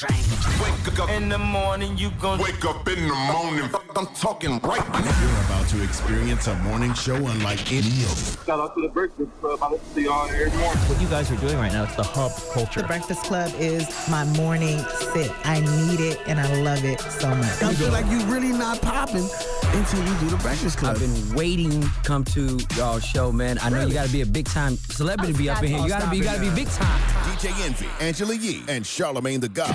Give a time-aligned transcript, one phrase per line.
[0.00, 3.68] Wake up in the morning, you gon' Wake up in the morning.
[3.96, 5.20] I'm talking right now.
[5.20, 8.44] You're about to experience a morning show unlike any other.
[8.46, 9.58] Shout out to the Breakfast Club.
[9.60, 10.78] I listen to y'all every morning.
[10.84, 12.82] What you guys are doing right now, it's the hub culture.
[12.82, 14.78] The Breakfast Club is my morning
[15.12, 15.32] sit.
[15.44, 17.60] I need it and I love it so much.
[17.60, 19.28] I feel like you really not popping
[19.72, 20.94] until you do the Breakfast Club.
[20.94, 23.58] I've been waiting to come to y'all show, man.
[23.62, 25.80] I know you got to be a big time celebrity to be up in here.
[25.80, 27.00] You got to be, you got to be big time.
[27.34, 29.74] DJ Envy, Angela Yee, and Charlamagne the God.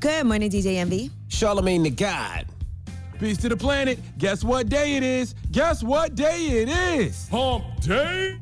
[0.00, 1.10] Good morning, DJ Envy.
[1.28, 2.46] Charlamagne the God.
[3.18, 3.98] Peace to the planet.
[4.18, 5.34] Guess what day it is?
[5.50, 7.28] Guess what day it is?
[7.28, 8.38] Hump day.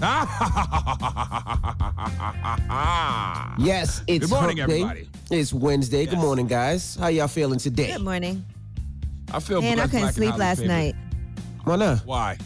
[3.58, 4.82] Yes, it's Good morning, hump day.
[4.82, 5.08] everybody.
[5.30, 6.06] It's Wednesday.
[6.06, 6.96] Good morning, guys.
[6.96, 7.92] How y'all feeling today?
[7.92, 8.44] Good morning.
[9.32, 10.68] I feel Man, I couldn't sleep last favored.
[10.72, 10.94] night.
[11.64, 11.98] Why not?
[12.06, 12.38] Why?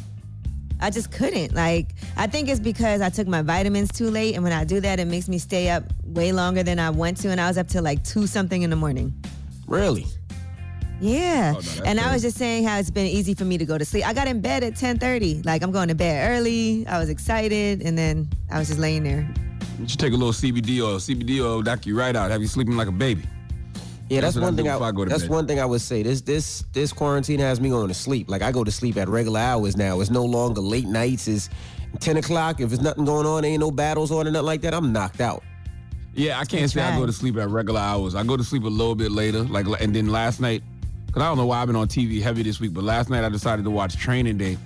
[0.81, 1.55] I just couldn't.
[1.55, 4.81] Like, I think it's because I took my vitamins too late, and when I do
[4.81, 7.59] that, it makes me stay up way longer than I want to, and I was
[7.59, 9.13] up till like two something in the morning.
[9.67, 10.07] Really?
[11.01, 13.59] Yeah, Oh, no, that's and I was just saying how it's been easy for me
[13.59, 14.07] to go to sleep.
[14.07, 15.43] I got in bed at ten thirty.
[15.43, 16.87] Like I'm going to bed early.
[16.87, 19.29] I was excited, and then I was just laying there.
[19.81, 20.99] You should take a little CBD oil.
[20.99, 22.31] CBD oil will knock you right out.
[22.31, 23.25] Have you sleeping like a baby.
[24.09, 24.69] Yeah, that's, That's what I one thing.
[24.69, 25.31] I, I go to that's bed.
[25.31, 26.03] one thing I would say.
[26.03, 28.31] This this this quarantine has me going to sleep.
[28.31, 30.01] Like I go to sleep at regular hours now.
[30.01, 31.27] It's no longer late nights.
[31.27, 31.51] It's
[32.01, 32.61] ten o'clock.
[32.61, 34.75] If there's nothing going on, ain't no battles on or nothing like that.
[34.75, 35.43] I'm knocked out.
[36.15, 38.15] Yeah, I can't say I go to sleep at regular hours.
[38.15, 39.43] I go to sleep a little bit later.
[39.45, 40.63] Like, and then last night,
[41.07, 43.25] because I don't know why I've been on TV heavy this week, but last night
[43.25, 44.57] I decided to watch Training Day,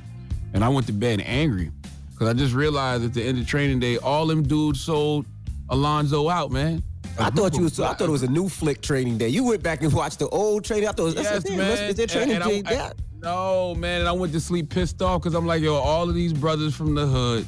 [0.55, 1.71] and I went to bed angry
[2.13, 5.25] because I just realized at the end of Training Day, all them dudes sold
[5.71, 6.83] Alonzo out, man.
[7.19, 7.81] I thought you was.
[7.81, 9.29] I thought it was a new flick training day.
[9.29, 10.89] You went back and watched the old training.
[10.89, 11.71] I thought, I Yes, said, "Damn, man.
[11.71, 12.77] must- is there training And- and day?
[12.79, 14.01] I- I- no, man.
[14.01, 16.75] And I went to sleep pissed off because I'm like, yo, all of these brothers
[16.77, 17.45] from the hood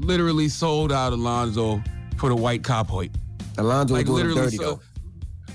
[0.00, 1.80] literally sold out Alonzo
[2.16, 3.12] for the white cop Hoyt.
[3.58, 4.80] Alonzo was like doing him literally dirty so-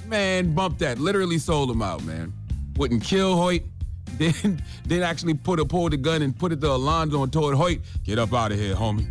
[0.01, 0.07] though.
[0.07, 2.33] man bump that literally sold him out man
[2.77, 3.63] wouldn't kill hoyt
[4.17, 7.53] then then actually put a pulled the gun and put it to alonzo and told
[7.55, 9.07] hoyt get up out of here homie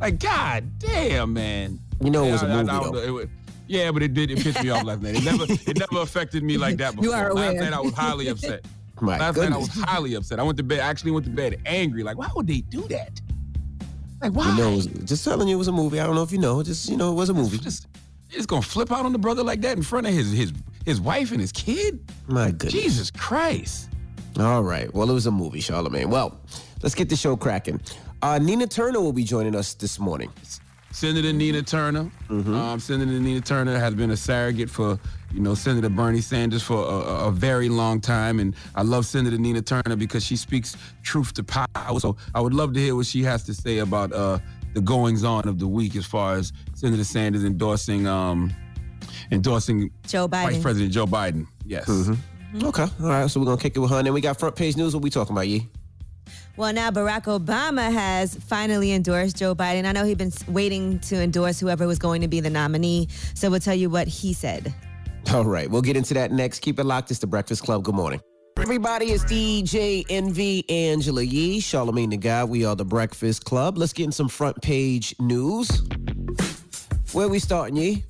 [0.00, 3.02] like god damn man You know it was a Yeah, I- I movie though.
[3.02, 3.26] it was-
[3.66, 6.42] yeah but it did it pissed me off last night it never it never affected
[6.42, 7.52] me like that before You are aware.
[7.52, 8.64] last night i was highly upset
[9.00, 11.58] My last night i was highly upset i went to bed actually went to bed
[11.64, 13.20] angry like why would they do that
[14.20, 15.98] like why You know, was, just telling you it was a movie.
[15.98, 16.62] I don't know if you know.
[16.62, 17.56] Just you know, it was a movie.
[17.56, 17.86] just
[18.30, 20.52] just gonna flip out on the brother like that in front of his his
[20.84, 22.72] his wife and his kid My goodness.
[22.72, 23.90] Jesus Christ.
[24.38, 24.92] All right.
[24.94, 26.06] Well, it was a movie, Charlamagne.
[26.06, 26.40] Well,
[26.82, 27.80] let's get the show cracking.
[28.22, 30.30] Uh, Nina Turner will be joining us this morning.
[30.92, 32.10] Senator Nina Turner.
[32.28, 34.98] Um, Senator Nina Turner has been a surrogate for,
[35.32, 38.40] you know, Senator Bernie Sanders for a, a very long time.
[38.40, 42.00] And I love Senator Nina Turner because she speaks truth to power.
[42.00, 44.38] So I would love to hear what she has to say about uh,
[44.74, 48.52] the goings on of the week as far as Senator Sanders endorsing um,
[49.30, 51.46] endorsing Joe Vice President Joe Biden.
[51.64, 51.88] Yes.
[52.62, 52.82] Okay.
[52.82, 53.30] All right.
[53.30, 54.94] So we're gonna kick it with her, and then we got front page news.
[54.94, 55.68] What we talking about, Yee?
[56.56, 59.86] Well, now Barack Obama has finally endorsed Joe Biden.
[59.86, 63.08] I know he'd been waiting to endorse whoever was going to be the nominee.
[63.34, 64.74] So we'll tell you what he said.
[65.32, 65.70] All right.
[65.70, 66.58] We'll get into that next.
[66.58, 67.10] Keep it locked.
[67.10, 67.84] It's the Breakfast Club.
[67.84, 68.20] Good morning.
[68.60, 72.44] Everybody, it's DJ Envy Angela Yee, Charlamagne the Guy.
[72.44, 73.78] We are the Breakfast Club.
[73.78, 75.82] Let's get in some front page news.
[77.12, 78.04] Where we starting, Yee?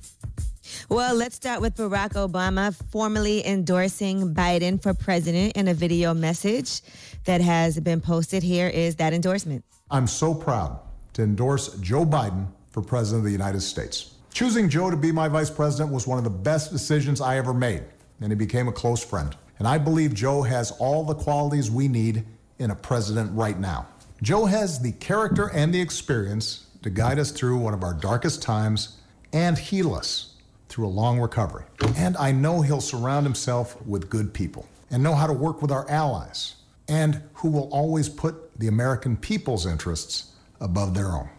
[0.89, 6.81] Well, let's start with Barack Obama formally endorsing Biden for president in a video message
[7.23, 8.43] that has been posted.
[8.43, 9.63] Here is that endorsement.
[9.89, 10.77] I'm so proud
[11.13, 14.15] to endorse Joe Biden for President of the United States.
[14.33, 17.53] Choosing Joe to be my vice president was one of the best decisions I ever
[17.53, 17.83] made,
[18.19, 19.33] and he became a close friend.
[19.61, 22.25] And I believe Joe has all the qualities we need
[22.57, 23.85] in a president right now.
[24.19, 28.41] Joe has the character and the experience to guide us through one of our darkest
[28.41, 28.97] times
[29.33, 30.33] and heal us
[30.67, 31.65] through a long recovery.
[31.95, 35.69] And I know he'll surround himself with good people and know how to work with
[35.69, 36.55] our allies
[36.87, 41.29] and who will always put the American people's interests above their own.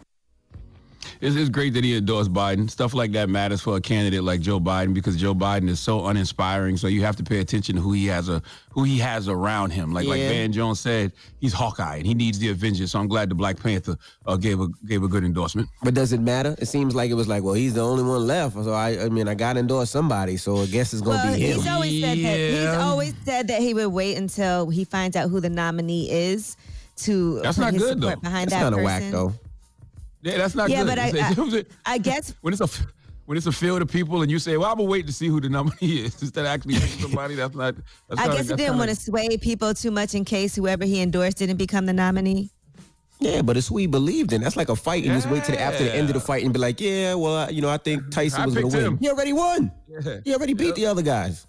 [1.21, 2.69] It's, it's great that he endorsed Biden.
[2.69, 6.05] Stuff like that matters for a candidate like Joe Biden because Joe Biden is so
[6.07, 6.77] uninspiring.
[6.77, 8.41] So you have to pay attention to who he has a
[8.71, 9.93] who he has around him.
[9.93, 12.91] Like like Van Jones said, he's Hawkeye and he needs the Avengers.
[12.91, 15.69] So I'm glad the Black Panther uh, gave a gave a good endorsement.
[15.83, 16.55] But does it matter?
[16.57, 18.55] It seems like it was like, well, he's the only one left.
[18.55, 20.37] So I, I mean, I got to endorse somebody.
[20.37, 21.57] So I guess it's gonna Well, be him.
[21.57, 22.37] he's always said that.
[22.39, 26.57] He's always said that he would wait until he finds out who the nominee is
[26.95, 28.21] to That's put not his good, support though.
[28.21, 29.33] behind That's that kind of whack though.
[30.23, 30.87] Yeah, that's not Yeah, good.
[30.87, 31.11] but I,
[31.85, 32.69] I, I guess when it's a
[33.25, 35.27] when it's a field of people and you say, "Well, I'm gonna wait to see
[35.27, 35.75] who the nominee
[36.05, 37.75] is," instead of actually picking somebody, that's not.
[38.09, 40.85] That's I kinda- guess he didn't want to sway people too much in case whoever
[40.85, 42.49] he endorsed didn't become the nominee.
[43.19, 44.41] Yeah, but it's who he believed in.
[44.41, 45.03] That's like a fight.
[45.05, 47.13] You just wait till the, after the end of the fight and be like, yeah,
[47.13, 48.85] well, you know, I think Tyson I was gonna picked win.
[48.93, 48.97] him.
[48.97, 49.71] He already won.
[49.87, 50.17] Yeah.
[50.25, 51.47] He already beat the other guys.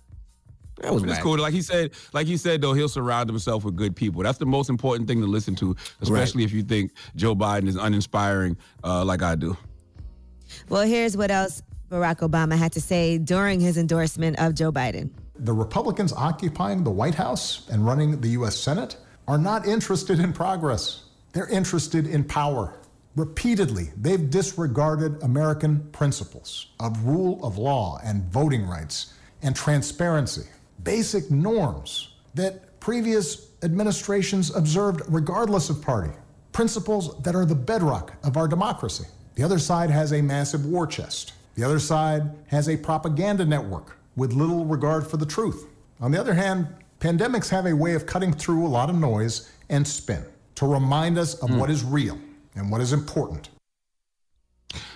[0.80, 1.38] That was it's cool.
[1.38, 4.22] Like he said, like he said though, he'll surround himself with good people.
[4.22, 7.76] That's the most important thing to listen to, especially if you think Joe Biden is
[7.76, 9.56] uninspiring, uh, like I do.
[10.68, 15.10] Well, here's what else Barack Obama had to say during his endorsement of Joe Biden.
[15.36, 18.56] The Republicans occupying the White House and running the U.S.
[18.56, 21.04] Senate are not interested in progress.
[21.32, 22.74] They're interested in power.
[23.16, 30.46] Repeatedly, they've disregarded American principles of rule of law and voting rights and transparency,
[30.84, 36.12] basic norms that previous administrations observed regardless of party,
[36.52, 39.04] principles that are the bedrock of our democracy.
[39.34, 41.32] The other side has a massive war chest.
[41.54, 45.66] The other side has a propaganda network with little regard for the truth.
[46.00, 46.68] On the other hand,
[47.00, 50.24] pandemics have a way of cutting through a lot of noise and spin
[50.56, 51.58] to remind us of hmm.
[51.58, 52.18] what is real
[52.54, 53.48] and what is important.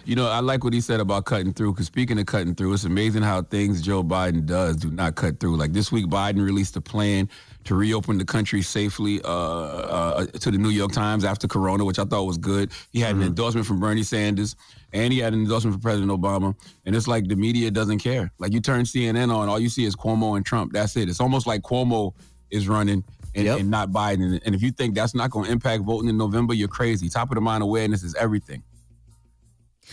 [0.04, 1.72] You know, I like what he said about cutting through.
[1.72, 5.40] Because speaking of cutting through, it's amazing how things Joe Biden does do not cut
[5.40, 5.56] through.
[5.56, 7.28] Like this week, Biden released a plan
[7.64, 11.98] to reopen the country safely uh, uh, to the New York Times after Corona, which
[11.98, 12.72] I thought was good.
[12.92, 14.56] He had an endorsement from Bernie Sanders,
[14.94, 16.54] and he had an endorsement from President Obama.
[16.86, 18.32] And it's like the media doesn't care.
[18.38, 20.72] Like you turn CNN on, all you see is Cuomo and Trump.
[20.72, 21.08] That's it.
[21.10, 22.14] It's almost like Cuomo
[22.50, 23.04] is running.
[23.34, 23.60] And, Yep.
[23.60, 24.40] and not Biden.
[24.44, 27.08] And if you think that's not going to impact voting in November, you're crazy.
[27.08, 28.64] Top of the mind awareness is everything.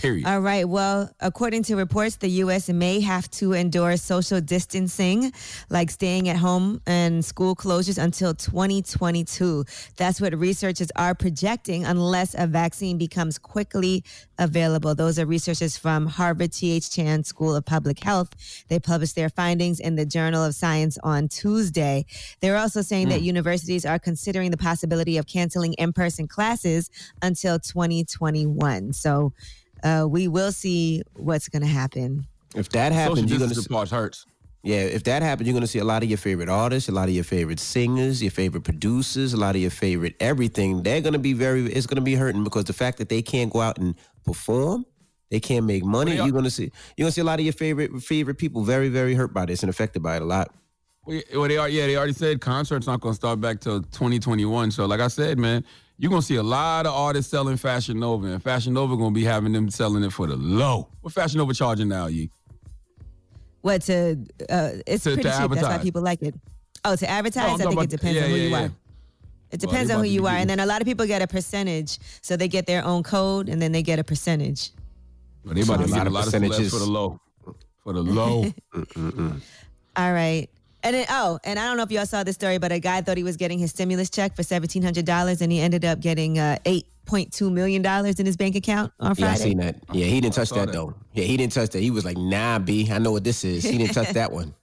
[0.01, 0.25] Period.
[0.25, 0.67] All right.
[0.67, 2.69] Well, according to reports, the U.S.
[2.69, 5.31] may have to endure social distancing,
[5.69, 9.63] like staying at home and school closures until 2022.
[9.95, 14.03] That's what researchers are projecting unless a vaccine becomes quickly
[14.37, 14.95] available.
[14.95, 16.91] Those are researchers from Harvard T.H.
[16.91, 18.29] Chan School of Public Health.
[18.67, 22.05] They published their findings in the Journal of Science on Tuesday.
[22.41, 23.25] They're also saying that hmm.
[23.25, 26.89] universities are considering the possibility of canceling in person classes
[27.21, 28.93] until 2021.
[28.93, 29.33] So,
[29.83, 32.25] uh, we will see what's going to happen.
[32.55, 34.25] If that happens, you're gonna distance see, part hurts.
[34.63, 34.77] yeah.
[34.77, 37.13] If that happens, you're gonna see a lot of your favorite artists, a lot of
[37.13, 40.81] your favorite singers, your favorite producers, a lot of your favorite everything.
[40.81, 41.65] They're gonna be very.
[41.65, 43.93] It's gonna be hurting because the fact that they can't go out and
[44.23, 44.85] perform,
[45.31, 46.15] they can't make money.
[46.15, 46.71] Well, You're gonna see.
[46.95, 49.61] You're gonna see a lot of your favorite favorite people very very hurt by this
[49.61, 50.49] and affected by it a lot.
[51.05, 51.67] Well, they are.
[51.67, 54.71] Yeah, they already said concerts not going to start back till 2021.
[54.71, 55.63] So, like I said, man,
[55.97, 59.13] you're going to see a lot of artists selling Fashion Nova, and Fashion Nova going
[59.13, 60.89] to be having them selling it for the low.
[61.01, 62.29] What Fashion Nova charging now, Yee?
[63.61, 64.17] What to?
[64.49, 65.51] Uh, it's To- pretty to cheap.
[65.51, 66.35] That's why people like it.
[66.83, 68.63] Oh, to advertise, No, I'm think talking it depends yeah, on who yeah, you yeah.
[68.65, 68.71] are.
[69.51, 71.27] It depends they on who you are, and then a lot of people get a
[71.27, 74.71] percentage, so they get their own code, and then they get a percentage.
[75.43, 76.71] Well, they about to A lot get a of lot of percentages.
[76.73, 77.19] for the low.
[77.83, 78.45] For the low.
[79.95, 80.47] All right.
[80.85, 83.01] And then, oh, and I don't know if y'all saw this story, but a guy
[83.01, 85.99] thought he was getting his stimulus check for seventeen hundred dollars, and he ended up
[85.99, 89.57] getting uh, eight point two million dollars in his bank account on Yeah, I seen
[89.57, 89.77] that.
[89.91, 90.73] Yeah, he didn't touch that, that.
[90.73, 90.93] though.
[91.13, 91.79] Yeah, he didn't touch that.
[91.79, 94.53] He was like, "Nah, B, I know what this is." He didn't touch that one.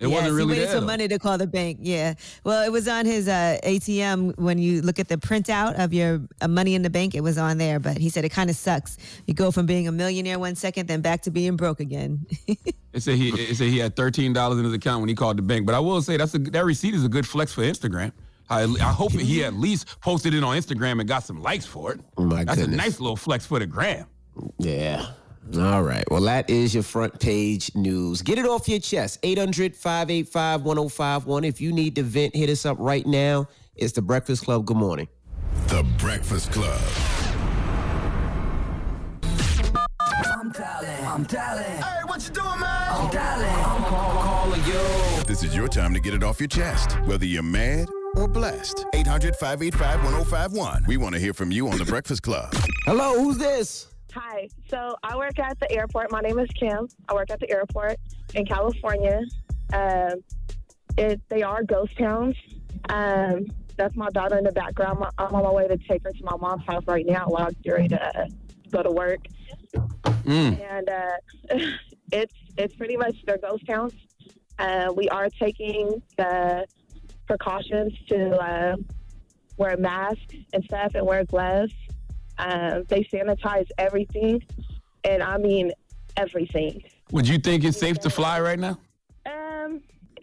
[0.00, 0.72] It yes, wasn't really he waited there.
[0.74, 0.86] till though.
[0.86, 1.78] Monday to call the bank.
[1.80, 2.14] Yeah.
[2.44, 6.20] Well, it was on his uh, ATM when you look at the printout of your
[6.40, 7.14] uh, money in the bank.
[7.16, 8.96] It was on there, but he said it kind of sucks.
[9.26, 12.26] You go from being a millionaire one second, then back to being broke again.
[12.90, 15.36] It said he it said he had thirteen dollars in his account when he called
[15.36, 15.66] the bank.
[15.66, 18.12] But I will say that's a that receipt is a good flex for Instagram.
[18.48, 21.92] I, I hope he at least posted it on Instagram and got some likes for
[21.92, 22.00] it.
[22.16, 22.74] Oh, my that's goodness.
[22.74, 24.06] a nice little flex for the gram.
[24.58, 25.06] Yeah.
[25.56, 26.04] All right.
[26.10, 28.20] Well, that is your front page news.
[28.20, 29.18] Get it off your chest.
[29.22, 31.44] 800 585 1051.
[31.44, 33.48] If you need to vent, hit us up right now.
[33.74, 34.66] It's the Breakfast Club.
[34.66, 35.08] Good morning.
[35.68, 36.80] The Breakfast Club.
[39.22, 41.04] I'm dialing.
[41.06, 41.64] I'm dialing.
[41.64, 42.88] Hey, what you doing, man?
[42.90, 43.48] I'm dialing.
[43.48, 45.24] I'm calling you.
[45.24, 48.84] This is your time to get it off your chest, whether you're mad or blessed.
[48.94, 50.84] 800 585 1051.
[50.86, 52.52] We want to hear from you on The Breakfast Club.
[52.84, 53.86] Hello, who's this?
[54.20, 54.48] Hi.
[54.68, 56.10] So I work at the airport.
[56.10, 56.88] My name is Kim.
[57.08, 57.98] I work at the airport
[58.34, 59.20] in California.
[59.72, 60.24] Um,
[60.96, 62.34] it, they are ghost towns.
[62.88, 63.46] Um,
[63.76, 65.04] that's my daughter in the background.
[65.18, 67.52] I'm on my way to take her to my mom's house right now while I'm
[67.62, 68.26] getting ready to uh,
[68.72, 69.20] go to work,
[70.24, 70.60] Mm.
[70.60, 71.58] and uh,
[72.12, 73.92] it's it's pretty much their ghost towns.
[74.58, 76.66] Uh, we are taking the
[77.26, 78.76] precautions to uh,
[79.58, 81.72] wear masks and stuff and wear gloves.
[82.38, 84.42] Um, they sanitize everything,
[85.04, 85.72] and I mean
[86.16, 86.82] everything.
[87.12, 88.78] Would you think it's safe to fly right now?
[89.26, 89.80] Um,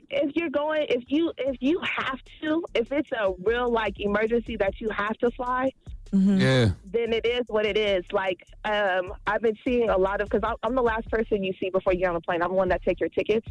[0.09, 4.55] if you're going, if you if you have to, if it's a real like emergency
[4.57, 5.71] that you have to fly,
[6.13, 6.69] Yeah.
[6.85, 8.05] then it is what it is.
[8.13, 11.69] Like, um, I've been seeing a lot of because I'm the last person you see
[11.69, 12.41] before you get on the plane.
[12.41, 13.47] I'm the one that take your tickets,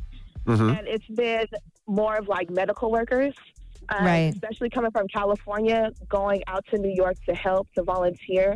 [0.46, 0.78] Mhm.
[0.78, 1.46] and it's been
[1.86, 3.34] more of like medical workers,
[3.88, 4.32] um, Right.
[4.34, 8.54] Especially coming from California, going out to New York to help to volunteer,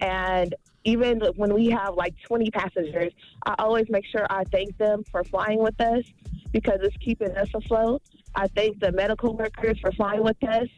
[0.00, 0.54] and
[0.84, 3.12] even when we have like 20 passengers,
[3.46, 6.04] I always make sure I thank them for flying with us
[6.52, 8.02] because it's keeping us afloat.
[8.34, 10.68] I thank the medical workers for flying with us.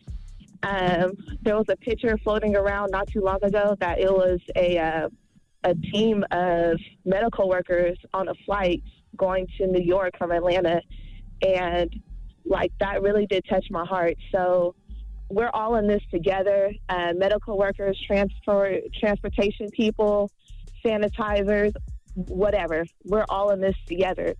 [0.62, 1.12] Um,
[1.42, 5.08] there was a picture floating around not too long ago that it was a uh,
[5.64, 8.82] a team of medical workers on a flight
[9.16, 10.80] going to New York from Atlanta,
[11.42, 12.00] and
[12.46, 14.14] like that really did touch my heart.
[14.32, 14.74] So
[15.28, 16.72] we're all in this together.
[16.88, 20.30] Uh, medical workers, transport, transportation people,
[20.84, 21.72] sanitizers,
[22.14, 22.86] whatever.
[23.04, 24.34] We're all in this together.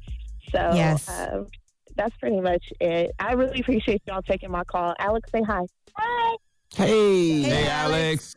[0.55, 1.09] So Yes.
[1.09, 1.47] um,
[1.97, 3.11] that's pretty much it.
[3.19, 4.95] I really appreciate y'all taking my call.
[4.99, 5.63] Alex, say hi.
[5.97, 6.37] Hi.
[6.75, 7.43] Hey.
[7.43, 8.37] Hey, Alex.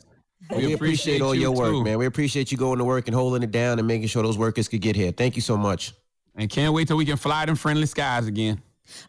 [0.56, 1.84] We, appreciate, all you your work, too.
[1.84, 1.98] man.
[2.00, 4.68] We appreciate you going to work and holding it down and making sure those workers
[4.68, 5.12] could get here.
[5.12, 5.94] Thank you so much.
[6.36, 8.62] And can't wait till we can fly them friendly skies again.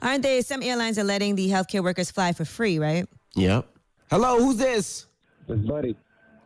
[0.03, 0.43] Aren't they?
[0.43, 3.07] Some airlines are letting the healthcare workers fly for free, right?
[3.35, 3.67] Yep.
[4.11, 5.07] Hello, who's this?
[5.49, 5.97] It's Buddy.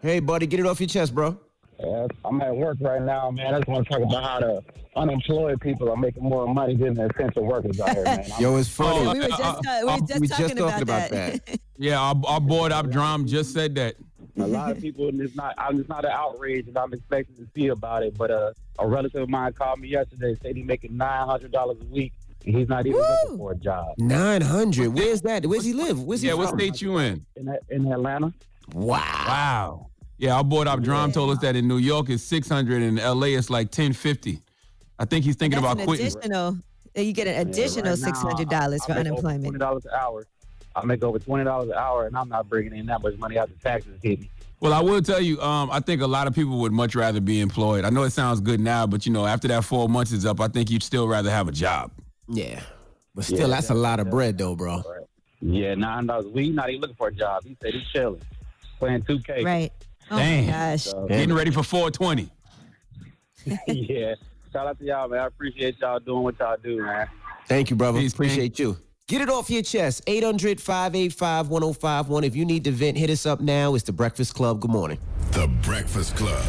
[0.02, 1.38] Hey, buddy, get it off your chest, bro.
[1.80, 3.54] Yeah, I'm at work right now, man.
[3.54, 4.62] I just want to talk about how the
[4.96, 8.24] unemployed people are making more money than the essential workers out here, man.
[8.38, 9.06] Yo, it's funny.
[9.06, 11.60] Oh, We were just, uh, we were just we talking just about, talking about that.
[11.76, 13.96] Yeah, our, our board up drum just said that.
[14.36, 17.34] a lot of people, and it's not, I'm, it's not an outrage that I'm expecting
[17.36, 20.64] to see about it, but uh, a relative of mine called me yesterday, said he's
[20.64, 23.94] making $900 a week, and he's not even looking for a job.
[23.98, 24.88] 900.
[24.94, 25.46] Where's that?
[25.46, 26.02] Where's he live?
[26.02, 27.24] Where's he Yeah, what state you in?
[27.36, 28.32] In, in Atlanta?
[28.72, 28.98] Wow.
[29.26, 29.86] Wow.
[30.18, 33.04] Yeah, our board up drum told us that in New York it's 600 and in
[33.04, 34.40] LA it's like 1050.
[34.98, 36.06] I think he's thinking That's about quitting.
[36.06, 36.56] additional.
[36.94, 39.60] You get an additional right six hundred dollars for I make over unemployment.
[39.60, 40.24] $20 an hour.
[40.76, 43.54] I make over $20 an hour, and I'm not bringing in that much money after
[43.62, 44.30] taxes hit me.
[44.60, 47.20] Well, I will tell you, um, I think a lot of people would much rather
[47.20, 47.84] be employed.
[47.84, 50.40] I know it sounds good now, but you know, after that four months is up,
[50.40, 51.90] I think you'd still rather have a job.
[52.28, 52.60] Yeah.
[53.14, 54.82] But still, Yeah, that's a lot of bread, though, bro.
[55.40, 56.26] Yeah, nine dollars.
[56.26, 57.44] We not even looking for a job.
[57.44, 58.22] He said he's chilling,
[58.78, 59.44] playing 2K.
[59.44, 59.70] Right.
[60.10, 60.46] Oh Damn.
[60.46, 60.82] my gosh.
[60.84, 62.30] So, Getting ready for 420.
[63.66, 64.14] yeah.
[64.52, 65.20] Shout out to y'all, man.
[65.20, 67.08] I appreciate y'all doing what y'all do, man.
[67.46, 67.98] Thank you, brother.
[67.98, 68.78] Peace, Appreciate you.
[69.06, 70.02] Get it off your chest.
[70.06, 72.24] 800 585 1051.
[72.24, 73.74] If you need to vent, hit us up now.
[73.74, 74.60] It's The Breakfast Club.
[74.60, 74.98] Good morning.
[75.32, 76.42] The Breakfast Club.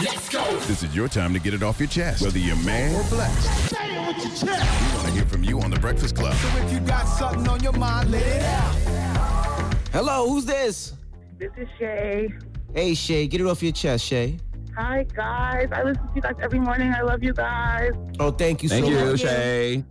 [0.00, 0.44] Let's go.
[0.60, 3.70] This is your time to get it off your chest, whether you're mad or blessed.
[3.74, 4.92] Say it with your chest.
[4.92, 6.34] We want to hear from you on The Breakfast Club.
[6.34, 9.74] So if you got something on your mind, let it out.
[9.92, 10.94] Hello, who's this?
[11.38, 12.32] This is Shay.
[12.74, 13.26] Hey, Shay.
[13.26, 14.38] Get it off your chest, Shay.
[14.76, 15.68] Hi, guys.
[15.72, 16.94] I listen to you guys every morning.
[16.94, 17.90] I love you guys.
[18.20, 19.20] Oh, thank you Thank so you, much.
[19.20, 19.84] Shay.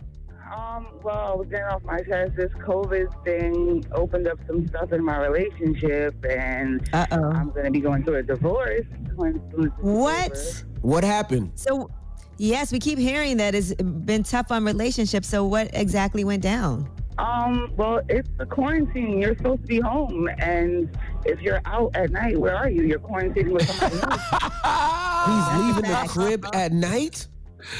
[0.52, 2.32] Um, well, I was getting off my chest.
[2.36, 7.30] This COVID thing opened up some stuff in my relationship, and Uh oh.
[7.32, 8.86] I'm going to be going through a divorce.
[9.16, 9.92] when- when this over.
[10.00, 10.64] What?
[10.82, 11.52] What happened?
[11.56, 11.90] So,
[12.38, 15.28] yes, we keep hearing that it's been tough on relationships.
[15.28, 16.88] So, what exactly went down?
[17.18, 19.20] Um, well, it's the quarantine.
[19.20, 20.88] You're supposed to be home, and
[21.24, 22.84] if you're out at night, where are you?
[22.84, 24.22] You're quarantining with somebody else.
[25.26, 27.26] He's leaving the crib at night?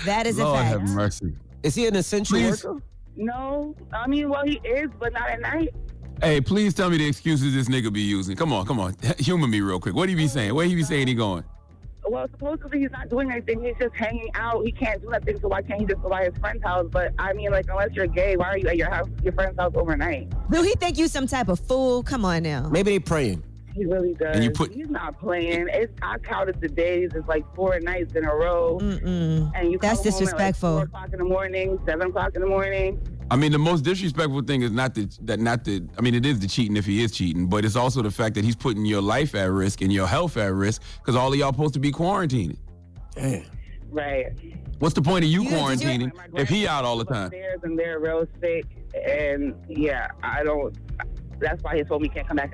[0.05, 0.71] That is a Lord fact.
[0.81, 1.33] have mercy.
[1.63, 2.65] Is he an essential Please.
[2.65, 2.81] worker?
[3.17, 5.75] No, I mean, well, he is, but not at night.
[6.23, 8.37] Hey, please tell me the excuses this nigga be using.
[8.37, 8.95] Come on, come on.
[9.19, 9.95] Humor me real quick.
[9.95, 10.55] What he be saying?
[10.55, 11.45] Where he be saying he going?
[12.09, 13.63] Well, supposedly he's not doing anything.
[13.63, 14.65] He's just hanging out.
[14.65, 15.39] He can't do nothing.
[15.41, 16.87] So why can't he just go by his friend's house?
[16.91, 19.59] But I mean, like, unless you're gay, why are you at your house, your friend's
[19.59, 20.33] house overnight?
[20.51, 22.03] Do he think you some type of fool?
[22.03, 22.69] Come on now.
[22.69, 23.43] Maybe they praying.
[23.79, 24.35] He really does.
[24.35, 25.69] And you put- he's not playing.
[25.73, 27.11] It's I counted the days.
[27.15, 28.79] It's like four nights in a row.
[28.83, 29.53] Mm-mm.
[29.55, 30.75] And you That's come home at, like, disrespectful.
[30.77, 33.01] four o'clock in the morning, seven o'clock in the morning.
[33.31, 35.87] I mean, the most disrespectful thing is not the, that not the.
[35.97, 38.35] I mean, it is the cheating if he is cheating, but it's also the fact
[38.35, 41.39] that he's putting your life at risk and your health at risk because all of
[41.39, 42.57] y'all supposed to be quarantining.
[43.15, 43.45] Damn.
[43.91, 44.27] Right.
[44.81, 47.31] What's the point of you You- did you- quarantining if he out all the time?
[47.63, 48.65] And they're real sick,
[49.07, 50.77] and yeah, I don't.
[51.41, 52.53] That's why he told me he can't come back.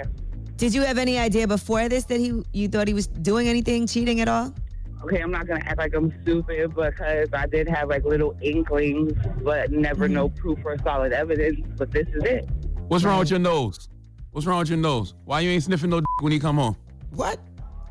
[0.57, 3.87] Did you have any idea before this that he you thought he was doing anything,
[3.87, 4.55] cheating at all?
[5.03, 9.13] okay, I'm not gonna act like I'm stupid because I did have like little inklings,
[9.43, 10.39] but never no Mm-hmm.
[10.41, 11.61] proof or solid evidence.
[11.77, 12.49] But this is it.
[12.89, 13.89] What's wrong with your nose?
[14.31, 15.15] What's wrong with your nose?
[15.27, 16.77] Why you ain't sniffing no when he come home?
[17.11, 17.39] What?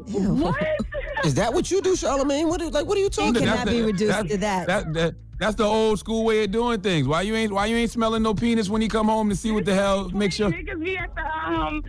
[0.08, 0.56] What?
[1.24, 2.50] Is that what you do, Charlamagne?
[2.50, 3.72] What are, like what are you talking cannot about?
[3.72, 4.68] be reduced to that.
[4.68, 7.08] That, that that's the old school way of doing things.
[7.08, 9.52] Why you ain't why you ain't smelling no penis when he come home to see
[9.52, 10.10] what the hell?
[10.10, 10.50] Make sure.
[10.52, 11.84] Niggas be at the um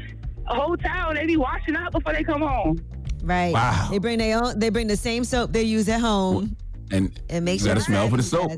[0.46, 1.14] hotel.
[1.14, 2.78] They be washing up before they come home.
[3.22, 3.52] Right.
[3.52, 3.88] Wow.
[3.90, 4.58] They bring their own.
[4.58, 6.56] They bring the same soap they use at home
[6.90, 7.68] And and make you sure.
[7.68, 8.52] gotta the smell for the soap.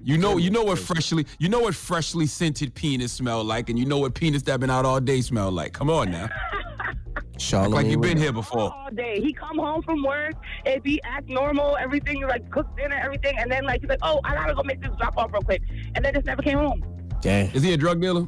[0.00, 3.78] You know, you know what freshly, you know what freshly scented penis smell like, and
[3.78, 5.72] you know what penis that been out all day smell like.
[5.74, 6.28] Come on now,
[7.52, 8.72] Act like you've been here before.
[8.72, 9.20] all day.
[9.20, 13.50] He come home from work, it be act normal, everything like cook dinner, everything, and
[13.50, 15.62] then like he's like, oh, I gotta go make this drop off real quick,
[15.94, 16.82] and then just never came home.
[17.20, 17.50] Damn.
[17.54, 18.26] Is he a drug dealer?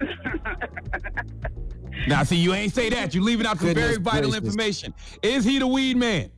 [2.08, 3.14] now, see, you ain't say that.
[3.14, 4.36] You're leaving out some Goodness very vital gracious.
[4.44, 4.94] information.
[5.22, 6.30] Is he the weed man?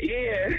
[0.00, 0.50] Yeah.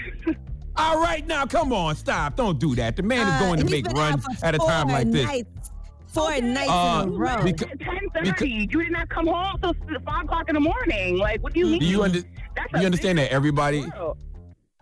[0.76, 2.36] All right, now come on, stop!
[2.36, 2.96] Don't do that.
[2.96, 5.26] The man is Uh, going to make runs at a time four like this.
[5.26, 5.70] Nights,
[6.06, 7.36] four nights Uh, in a row.
[7.38, 8.48] beca- Ten thirty.
[8.70, 9.74] You did not come home till
[10.06, 11.18] five o'clock in the morning.
[11.18, 11.80] Like, what do you mean?
[11.80, 12.20] Do you, under,
[12.56, 14.18] That's do a you understand that everybody, world.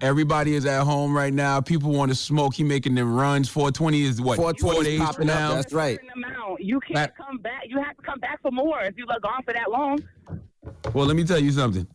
[0.00, 1.60] everybody is at home right now?
[1.60, 2.54] People want to smoke.
[2.54, 3.48] He making them runs.
[3.48, 4.36] 420 is what?
[4.36, 5.98] 420 is popping from up, that's right.
[6.48, 6.60] Certain amount.
[6.64, 7.62] You can't That- come back.
[7.66, 9.98] You have to come back for more if you look gone for that long.
[10.94, 11.86] Well, let me tell you something.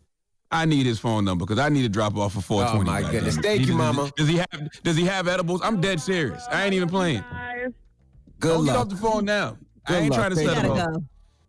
[0.52, 2.90] I need his phone number because I need to drop off for 420.
[2.90, 3.38] Oh, my goddamn goodness.
[3.38, 3.42] it.
[3.44, 4.12] Thank He- you, does- mama.
[4.16, 5.62] Does he have Does he have edibles?
[5.64, 6.44] I'm dead serious.
[6.52, 7.24] I ain't even playing.
[8.40, 9.58] Good Don't get off the phone now.
[9.88, 10.20] I ain't luck.
[10.20, 10.94] trying to Thank set him up.
[10.94, 11.04] go.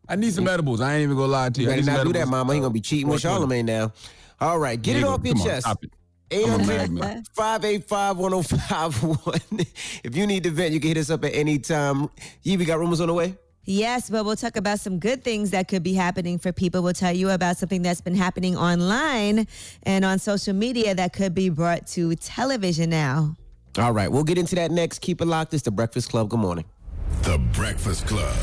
[0.08, 0.80] I need some edibles.
[0.80, 1.66] I ain't even gonna lie to you.
[1.66, 2.30] You I better need some not do that, edibles.
[2.30, 2.54] mama.
[2.54, 3.62] He gonna be cheating with 420.
[3.62, 3.92] Charlamagne now.
[4.40, 5.60] All right, get There it you off your Come on, chest.
[5.66, 5.90] stop it.
[6.34, 7.04] I'm a married man.
[7.04, 9.40] 800 585 1051.
[10.04, 12.10] If you need to vent, you can hit us up at any time.
[12.42, 13.36] Yee, we got rumors on the way?
[13.66, 16.82] Yes, but we'll talk about some good things that could be happening for people.
[16.82, 19.46] We'll tell you about something that's been happening online
[19.84, 23.36] and on social media that could be brought to television now.
[23.78, 25.00] All right, we'll get into that next.
[25.00, 25.54] Keep it locked.
[25.54, 26.28] It's the Breakfast Club.
[26.28, 26.66] Good morning.
[27.22, 28.36] The Breakfast Club.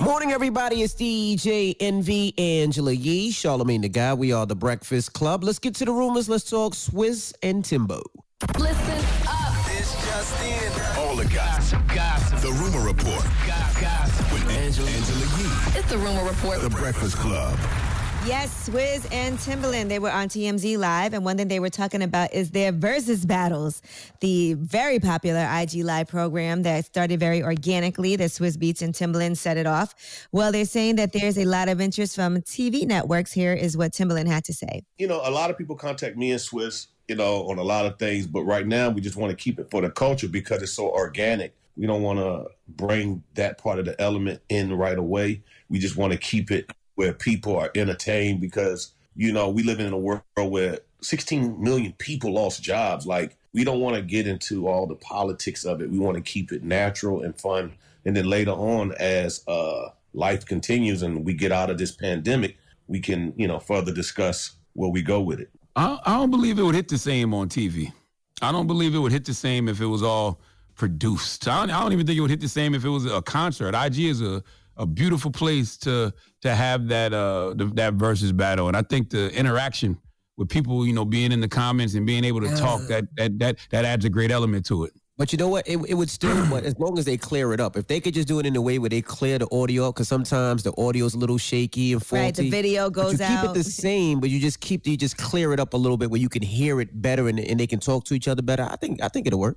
[0.00, 0.82] Morning, everybody.
[0.82, 4.14] It's DJ Envy Angela Yee, Charlamagne the Guy.
[4.14, 5.42] We are the Breakfast Club.
[5.42, 6.28] Let's get to the rumors.
[6.28, 8.00] Let's talk Swizz and Timbo.
[8.58, 9.54] Listen up.
[9.72, 11.02] It's Justin.
[11.02, 11.82] All the gossip.
[11.92, 12.38] Gossip.
[12.38, 13.24] The Rumor Report.
[13.46, 14.32] Gossip.
[14.32, 15.78] With Angela, Angela Yee.
[15.78, 16.60] It's the rumor report.
[16.60, 17.58] The Breakfast Club.
[18.26, 22.02] Yes, Swizz and Timbaland, they were on TMZ Live, and one thing they were talking
[22.02, 23.80] about is their versus battles,
[24.20, 28.16] the very popular IG Live program that started very organically.
[28.16, 29.94] The Swizz Beatz and Timbaland set it off.
[30.32, 33.32] Well, they're saying that there's a lot of interest from TV networks.
[33.32, 34.82] Here is what Timbaland had to say.
[34.98, 37.86] you know, a lot of people contact me and Swizz, you know, on a lot
[37.86, 40.60] of things, but right now we just want to keep it for the culture because
[40.60, 41.54] it's so organic.
[41.76, 45.42] We don't want to bring that part of the element in right away.
[45.70, 49.78] We just want to keep it where people are entertained because, you know, we live
[49.78, 53.06] in a world where 16 million people lost jobs.
[53.06, 55.88] Like, we don't want to get into all the politics of it.
[55.88, 57.74] We want to keep it natural and fun.
[58.04, 62.56] And then later on, as uh, life continues and we get out of this pandemic,
[62.88, 65.50] we can, you know, further discuss where we go with it.
[65.76, 67.92] I, I don't believe it would hit the same on TV.
[68.42, 70.40] I don't believe it would hit the same if it was all
[70.74, 71.46] produced.
[71.46, 73.22] I don't, I don't even think it would hit the same if it was a
[73.22, 73.76] concert.
[73.76, 74.42] IG is a,
[74.78, 76.12] a beautiful place to
[76.42, 79.98] to have that uh the, that versus battle, and I think the interaction
[80.36, 83.38] with people, you know, being in the comments and being able to talk that that
[83.40, 84.92] that that adds a great element to it.
[85.18, 85.66] But you know what?
[85.66, 88.14] It, it would still, but as long as they clear it up, if they could
[88.14, 90.70] just do it in a way where they clear the audio up, because sometimes the
[90.78, 92.24] audio's a little shaky and faulty.
[92.24, 94.96] Right, the video but goes you keep it the same, but you just keep you
[94.96, 97.58] just clear it up a little bit where you can hear it better and, and
[97.58, 98.62] they can talk to each other better.
[98.62, 99.56] I think I think it'll work.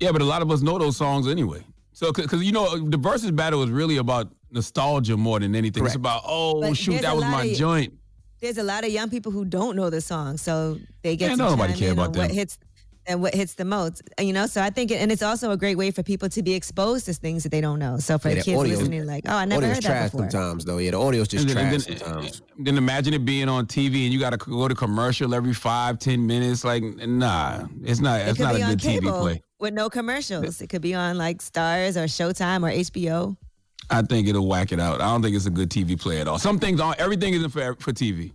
[0.00, 1.64] Yeah, but a lot of us know those songs anyway.
[1.92, 5.84] So, because you know, the versus battle is really about nostalgia more than anything.
[5.84, 7.92] It's about oh But shoot, that was my of- joint.
[8.40, 11.36] There's a lot of young people who don't know the song, so they get Yeah,
[11.36, 12.36] to nobody care about on what them.
[12.36, 12.58] hits
[13.06, 14.02] and what hits the most.
[14.20, 16.52] You know, so I think, and it's also a great way for people to be
[16.52, 17.96] exposed to things that they don't know.
[17.98, 20.10] So for Yeah, the the kids audio- listening, like, oh, I never heard that trash
[20.10, 20.30] before.
[20.30, 20.76] sometimes though.
[20.78, 22.42] Yeah, the audio's just And then- trash then- sometimes.
[22.58, 25.98] Then imagine it being on TV and you got to go to commercial every five,
[25.98, 26.64] ten minutes.
[26.64, 28.20] Like, nah, it's not.
[28.20, 29.42] It It's not a be on good TV cable play.
[29.58, 30.60] with no commercials.
[30.60, 33.36] It could be on like Starz or Showtime or HBO.
[33.90, 35.00] I think it'll whack it out.
[35.00, 36.38] I don't think it's a good TV play at all.
[36.38, 38.32] Some things on everything isn't for for TV.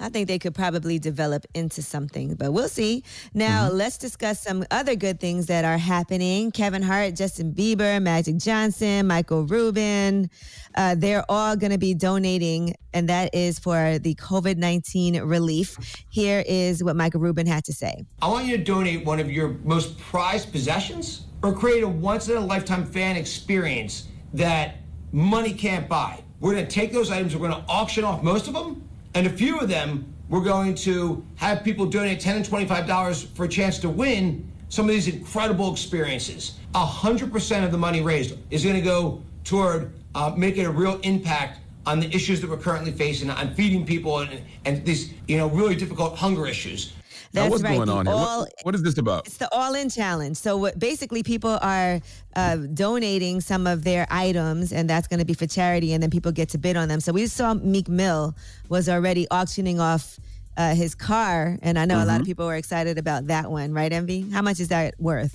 [0.00, 3.04] I think they could probably develop into something, but we'll see.
[3.34, 3.76] Now, Mm-hmm.
[3.76, 6.50] let's discuss some other good things that are happening.
[6.50, 10.28] Kevin Hart, Justin Bieber, Magic Johnson, Michael Rubin,
[10.74, 15.76] uh, they're all going to be donating, and that is for the COVID 19 relief.
[16.08, 18.04] Here is what Michael Rubin had to say.
[18.22, 22.28] I want you to donate one of your most prized possessions or create a once
[22.28, 24.76] in a lifetime fan experience that
[25.12, 26.22] money can't buy.
[26.40, 29.26] We're going to take those items, we're going to auction off most of them, and
[29.26, 33.48] a few of them we're going to have people donate 10 and $25 for a
[33.48, 36.58] chance to win some of these incredible experiences.
[36.74, 41.60] 100% of the money raised is going to go toward uh, making a real impact
[41.84, 45.48] on the issues that we're currently facing, on feeding people and, and these, you know,
[45.48, 46.94] really difficult hunger issues.
[47.34, 47.76] Now, That's what's right.
[47.76, 48.14] going on here?
[48.14, 49.26] What- what is this about?
[49.26, 50.36] It's the All In Challenge.
[50.36, 52.00] So what, basically, people are
[52.36, 56.10] uh, donating some of their items, and that's going to be for charity, and then
[56.10, 57.00] people get to bid on them.
[57.00, 58.34] So we saw Meek Mill
[58.68, 60.18] was already auctioning off
[60.58, 63.72] uh, his car, and I know a lot of people were excited about that one,
[63.72, 64.28] right, Envy?
[64.30, 65.34] How much is that worth?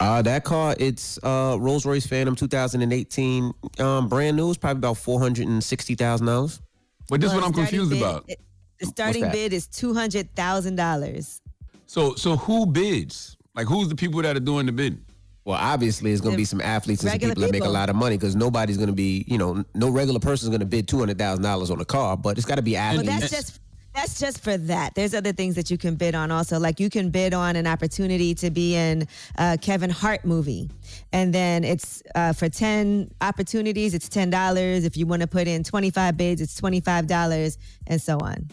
[0.00, 4.48] Uh, that car, it's uh, Rolls Royce Phantom 2018, um, brand new.
[4.48, 6.60] It's probably about four hundred and sixty thousand dollars.
[7.08, 8.24] But this is what I'm confused bid- about.
[8.26, 8.40] it-
[8.80, 11.40] the starting bid is two hundred thousand dollars.
[11.86, 13.36] So so who bids?
[13.54, 15.02] Like who's the people that are doing the bidding?
[15.44, 17.70] Well, obviously, it's going to be some athletes and some regular people, that make a
[17.70, 20.66] lot of money because nobody's going to be, you know, no regular person's going to
[20.66, 23.08] bid two hundred thousand dollars on a car, but it's got to be Well, athletes.
[23.08, 23.60] that's just
[23.94, 24.96] that's just for that.
[24.96, 26.58] There's other things that you can bid on also.
[26.58, 30.68] Like you can bid on an opportunity to be in a Kevin Hart movie,
[31.12, 34.84] and then it's uh, for ten opportunities, it's ten dollars.
[34.84, 38.18] If you want to put in twenty five bids, it's twenty five dollars, and so
[38.18, 38.50] on.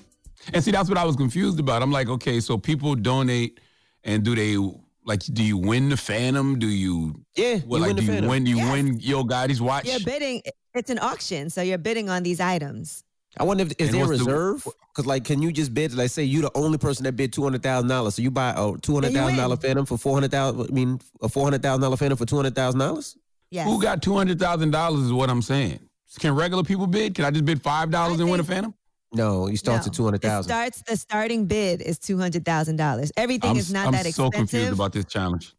[0.51, 1.81] And see, that's what I was confused about.
[1.81, 3.59] I'm like, okay, so people donate,
[4.03, 4.57] and do they
[5.05, 5.21] like?
[5.21, 6.59] Do you win the Phantom?
[6.59, 7.15] Do you?
[7.35, 8.29] Yeah, What, you like, win the do you Phantom.
[8.29, 8.43] win?
[8.43, 9.85] Do you win Yo Gotti's watch?
[9.85, 10.41] You're bidding.
[10.73, 13.03] It's an auction, so you're bidding on these items.
[13.37, 14.67] I wonder if is And there a reserve?
[14.89, 15.93] Because like, can you just bid?
[15.95, 18.51] Like, say you're the only person that bid two hundred thousand dollars, so you buy
[18.55, 20.61] a two hundred thousand dollar Phantom for four hundred thousand.
[20.69, 23.15] I mean, a four hundred thousand dollar Phantom for two hundred thousand dollars.
[23.49, 23.67] Yes.
[23.67, 25.01] Who got two hundred thousand dollars?
[25.05, 25.79] Is what I'm saying.
[26.19, 27.15] Can regular people bid?
[27.15, 28.73] Can I just bid five dollars and win a Phantom?
[29.13, 29.87] No, you start No.
[29.87, 30.49] at two hundred thousand.
[30.51, 30.81] It starts.
[30.83, 33.11] The starting bid is two hundred thousand dollars.
[33.17, 34.33] Everything I'm, is not I'm that so expensive.
[34.33, 35.53] confused about this challenge.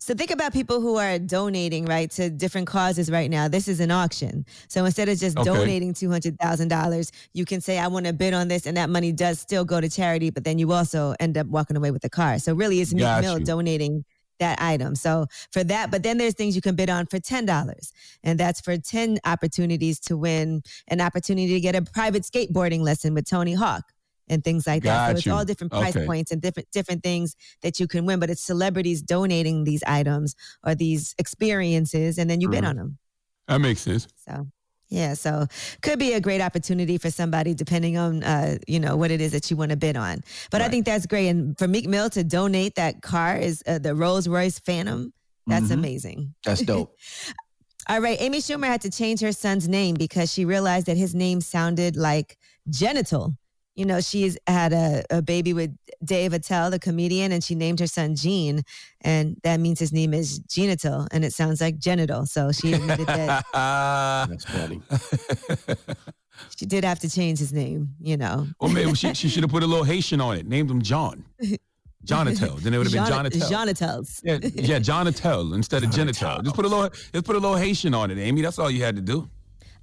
[0.00, 3.48] So think about people who are donating, right, to different causes right now.
[3.48, 4.44] This is an auction.
[4.68, 5.44] So instead of just Okay.
[5.48, 9.40] donating $200,000, you can say, I want to bid on this, and that money does
[9.40, 12.38] still go to charity, but then you also end up walking away with the car.
[12.38, 13.44] So really, it's Meek Got Mill you.
[13.44, 14.04] donating
[14.38, 14.94] that item.
[14.94, 17.92] So for that, but then there's things you can bid on for $10.
[18.22, 23.14] And that's for 10 opportunities to win an opportunity to get a private skateboarding lesson
[23.14, 23.84] with Tony Hawk
[24.28, 24.98] and things like that.
[24.98, 26.06] Got So it's all different price Okay.
[26.06, 30.34] points and different different things that you can win, but it's celebrities donating these items
[30.64, 32.68] or these experiences and then you bid Mhm.
[32.68, 32.98] on them.
[33.46, 34.06] That makes sense.
[34.16, 34.48] So
[34.88, 35.46] yeah, so
[35.82, 39.32] could be a great opportunity for somebody depending on uh, you know what it is
[39.32, 40.22] that you want to bid on.
[40.50, 43.78] But I think that's great, and for Meek Mill to donate that car is uh,
[43.78, 45.12] the Rolls Royce Phantom.
[45.46, 45.72] That's Mhm.
[45.74, 46.34] amazing.
[46.44, 46.94] That's dope.
[47.88, 51.14] All right, Amy Schumer had to change her son's name because she realized that his
[51.14, 52.36] name sounded like
[52.68, 53.34] genital.
[53.78, 55.72] You know, she's had a, a baby with
[56.04, 58.62] Dave Attell, the comedian, and she named her son Gene,
[59.02, 62.26] and that means his name is genital, and it sounds like genital.
[62.26, 64.82] So she admitted that That's funny.
[66.56, 67.94] she did have to change his name.
[68.00, 70.48] You know, Or maybe she, she should have put a little Haitian on it.
[70.48, 71.24] Named him John.
[72.04, 72.58] Jonatel.
[72.58, 73.48] Then it would have been Jon- Jonatel.
[73.48, 74.20] Jonatels.
[74.24, 76.42] Yeah, yeah, Jonatel instead of Genital.
[76.42, 78.42] Just put a little, just put a little Haitian on it, Amy.
[78.42, 79.28] That's all you had to do.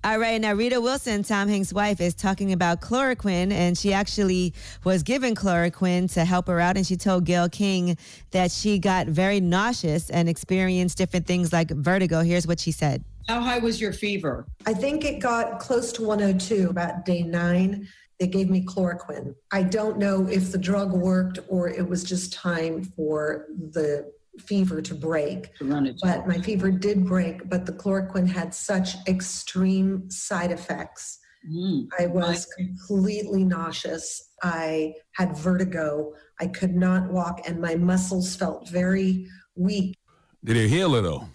[0.06, 4.54] All right, now Rita Wilson, Tom Hanks' wife, is talking about chloroquine, and she actually
[4.84, 7.98] was given chloroquine to help her out, and she told Gayle King
[8.30, 12.22] that she got very nauseous and experienced different things like vertigo.
[12.22, 13.04] Here's what she said.
[13.28, 14.46] How high was your fever?
[14.68, 17.88] I think it got close to 102 about day nine.
[18.20, 19.34] They gave me chloroquine.
[19.52, 24.82] I don't know if the drug worked or it was just time for the fever
[24.82, 25.56] to break.
[25.58, 31.20] To But my fever did break, but the chloroquine had such extreme side effects.
[31.50, 31.88] Mm.
[32.00, 34.32] I was completely nauseous.
[34.42, 36.14] I had vertigo.
[36.40, 39.96] I could not walk, and my muscles felt very weak.
[40.44, 41.28] Did it heal her though?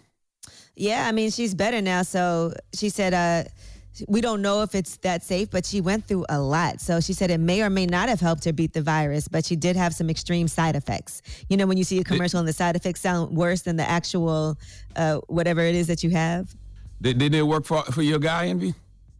[0.75, 2.01] Yeah, I mean, she's better now.
[2.01, 3.49] So she said, uh,
[4.07, 6.79] we don't know if it's that safe, but she went through a lot.
[6.81, 9.45] So she said it may or may not have helped her beat the virus, but
[9.45, 11.21] she did have some extreme side effects.
[11.49, 13.87] You know, when you see a commercial and the side effects sound worse than the
[13.89, 14.57] actual
[14.95, 16.53] uh, whatever it is that you have.
[17.01, 18.73] Did, did it work for for your guy, Envy?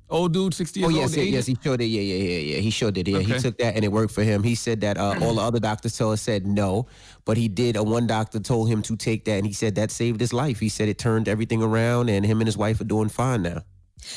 [0.10, 1.16] Old dude, 60 years Oh yes, old.
[1.18, 1.32] yeah, 80?
[1.32, 1.86] yes, he sure did.
[1.86, 2.62] Yeah, yeah, yeah, yeah.
[2.62, 3.08] He sure did.
[3.08, 4.44] Yeah, he took that and it worked for him.
[4.44, 6.86] He said that uh, all the other doctors told us said no,
[7.24, 7.78] but he did.
[7.78, 10.60] Uh, one doctor told him to take that, and he said that saved his life.
[10.60, 13.62] He said it turned everything around, and him and his wife are doing fine now.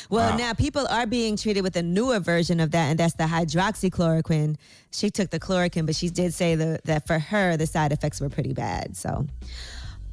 [0.09, 0.37] Well, Wow.
[0.37, 4.55] now people are being treated with a newer version of that, and that's the hydroxychloroquine.
[4.91, 8.21] She took the chloroquine, but she did say the, that for her, the side effects
[8.21, 8.95] were pretty bad.
[8.95, 9.25] So,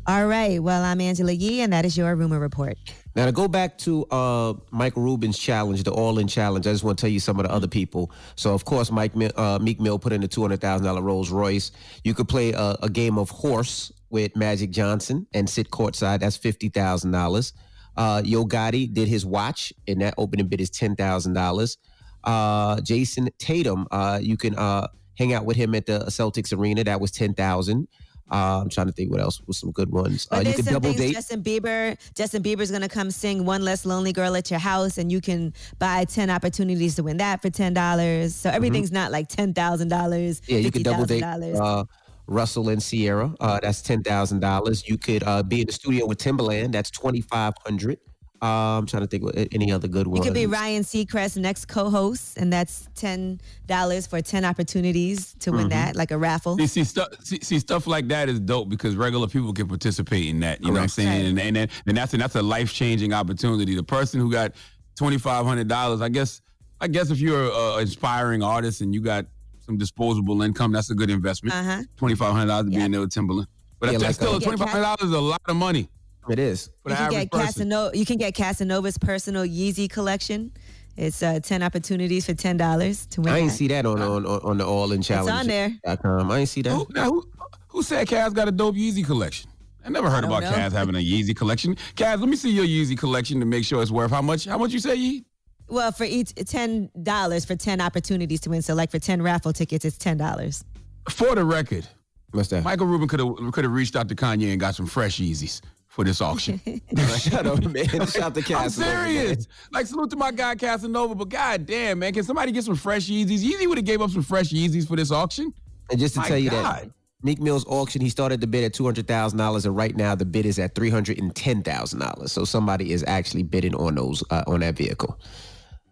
[0.07, 0.61] all right.
[0.61, 2.77] Well, I'm Angela Yee, and that is your rumor report.
[3.15, 6.67] Now to go back to uh, Michael Rubin's challenge, the All-In challenge.
[6.67, 8.11] I just want to tell you some of the other people.
[8.35, 11.03] So of course, Mike Mi- uh, Meek Mill put in the two hundred thousand dollar
[11.03, 11.71] Rolls Royce.
[12.05, 16.21] You could play a, a game of horse with Magic Johnson and sit courtside.
[16.21, 17.53] That's fifty thousand dollars.
[17.97, 21.79] Uh, Yo Gotti did his watch, and that opening bid is ten thousand dollars.
[22.25, 24.87] Uh, Jayson Tatum, uh, you can uh,
[25.19, 26.85] hang out with him at the Celtics arena.
[26.85, 27.89] That was ten thousand.
[28.31, 30.27] Uh, I'm trying to think what else was some good ones.
[30.31, 31.13] But Uh, you could some double date.
[31.13, 31.99] Justin Bieber.
[32.15, 35.53] Justin Bieber's gonna come sing "One Less Lonely Girl" at your house, and you can
[35.79, 38.35] buy ten opportunities to win that for ten dollars.
[38.35, 40.41] So everything's not like ten thousand dollars.
[40.41, 40.53] Mm-hmm.
[40.53, 41.85] Yeah, you could double date uh,
[42.33, 43.35] Russell and Ciara.
[43.41, 44.89] Uh, that's ten thousand dollars.
[44.89, 46.73] You could uh, be in the studio with Timbaland.
[46.73, 47.99] That's twenty five hundred.
[48.43, 50.17] Uh, I'm trying to think of any other good one.
[50.17, 55.53] You could be Ryan Seacrest, next co-host, and that's ten dollars for ten opportunities to
[55.53, 55.71] win Mhm.
[55.71, 56.57] that, like a raffle.
[56.59, 60.27] See, see, stuff, see, see, stuff like that is dope because regular people can participate
[60.27, 60.61] in that.
[60.61, 60.93] You know what I'm Correct.
[60.95, 61.27] saying?
[61.27, 63.77] And and, then- and that's and that's a life changing opportunity.
[63.77, 64.55] The person who got
[64.99, 66.41] twenty five hundred dollars, I guess,
[66.81, 69.27] I guess if you're an inspiring artist and you got
[69.73, 71.55] some disposable income, that's a good investment.
[71.55, 71.83] Uh-huh.
[71.97, 73.47] Twenty five hundred dollars to be in there with Timbaland.
[73.81, 75.89] But Yeah, that's like, still twenty five hundred dollars is a lot of money.
[76.29, 76.67] It is.
[76.83, 77.47] For You the can average get person.
[77.47, 77.99] Casanova.
[77.99, 80.53] You can get Casanova's personal Yeezy collection.
[80.97, 83.33] It's uh, ten opportunities for ten dollars to win.
[83.33, 83.57] I ain't that.
[83.57, 85.31] see that on on on, on the All In Challenge.
[85.31, 85.97] It's on there.
[85.97, 86.31] .com.
[86.31, 86.71] I ain't see that.
[86.71, 87.29] Who, now, who,
[87.69, 89.51] who said Kaz got a dope Yeezy collection?
[89.85, 90.53] I never heard don't about know.
[90.53, 91.75] Kaz having a Yeezy collection.
[91.97, 94.45] Kaz, let me see your Yeezy collection to make sure it's worth how much?
[94.45, 95.25] How much you say, Yee?
[95.73, 98.61] Well, for each ten dollars for ten opportunities to win.
[98.61, 100.65] So, like for ten raffle tickets, it's ten dollars.
[101.09, 101.89] For the record,
[102.33, 102.63] What's that?
[102.63, 105.63] Michael Rubin could have could have reached out to Kanye and got some fresh Yeezys
[105.89, 106.61] for this auction.
[107.19, 107.87] Shut up, man.
[108.07, 109.15] Shout out to I'm Casanova, man.
[109.17, 109.49] serious.
[109.73, 113.09] Like salute to my guy Casanova, but god damn, man, can somebody get some fresh
[113.09, 113.43] Yeezys?
[113.43, 115.55] Yeezy would have gave up some fresh Yeezys for this auction.
[115.91, 116.93] And just to My tell you that God.
[117.23, 120.15] Meek Mill's auction, he started the bid at two hundred thousand dollars, and right now
[120.15, 122.33] the bid is at three hundred and ten thousand dollars.
[122.33, 125.19] So somebody is actually bidding on those uh, on that vehicle.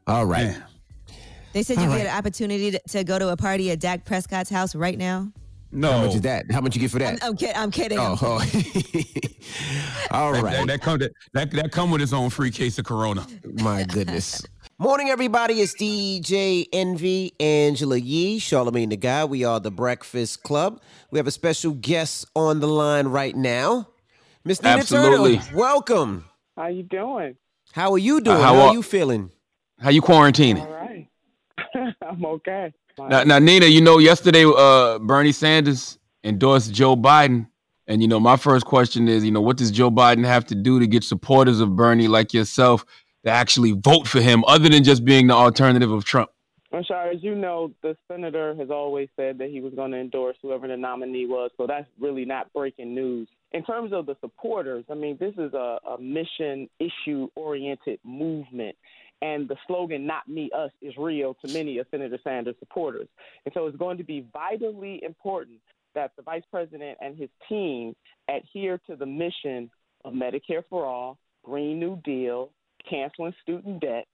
[0.06, 0.56] All right.
[1.52, 4.04] They said you All get an opportunity to, to go to a party at Dak
[4.04, 5.32] Prescott's house right now.
[5.72, 5.92] No.
[5.92, 6.50] How much is that?
[6.50, 7.22] How much you get for that?
[7.22, 7.98] I'm, I'm, kid- I'm kidding.
[7.98, 9.04] I'm Oh, kidding.
[10.10, 10.10] oh.
[10.10, 12.84] all That, that, that come that, that that come with its own free case of
[12.84, 13.26] Corona.
[13.62, 14.42] My goodness.
[14.78, 15.60] Morning, everybody.
[15.60, 19.24] It's DJ Envy, Angela Yee, Charlamagne the Guy.
[19.26, 20.80] We are the Breakfast Club.
[21.10, 23.88] We have a special guest on the line right now.
[24.44, 25.36] Miss Nina Absolutely.
[25.38, 26.24] Turner, welcome.
[26.56, 27.36] How you doing?
[27.72, 28.38] How are you doing?
[28.38, 29.30] Uh, how, how are are- you feeling?
[29.80, 30.60] How you quarantining?
[30.60, 31.08] All right.
[32.02, 32.72] I'm okay.
[32.98, 37.48] Now, now, Nina, you know, yesterday uh, Bernie Sanders endorsed Joe Biden.
[37.86, 40.54] And, you know, my first question is, you know, what does Joe Biden have to
[40.54, 42.84] do to get supporters of Bernie like yourself
[43.24, 46.30] to actually vote for him other than just being the alternative of Trump?
[46.72, 50.36] I'm as you know, the senator has always said that he was going to endorse
[50.40, 53.28] whoever the nominee was, so that's really not breaking news.
[53.50, 58.76] In terms of the supporters, I mean, this is a, a mission issue oriented movement.
[59.22, 63.08] And the slogan, not me, us, is real to many of Senator Sanders' supporters.
[63.44, 65.60] And so it's going to be vitally important
[65.94, 67.94] that the vice president and his team
[68.28, 69.70] adhere to the mission
[70.04, 72.50] of Medicare for All, Green New Deal,
[72.88, 74.06] canceling student debt,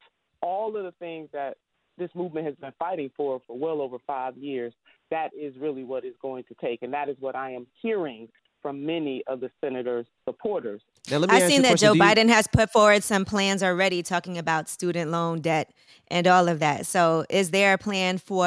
[0.43, 1.57] all of the things that
[1.99, 4.73] this movement has been fighting for for well over five years.
[5.11, 6.83] That is really what it's going to take.
[6.83, 8.29] And that is what I am hearing
[8.61, 10.83] from many of the senator's supporters.
[11.11, 11.89] Now, let me I've ask seen a that question.
[11.89, 15.73] Joe you- Biden has put forward some plans already talking about student loan debt
[16.09, 16.87] and all of that.
[16.87, 18.47] So, is there a plan for?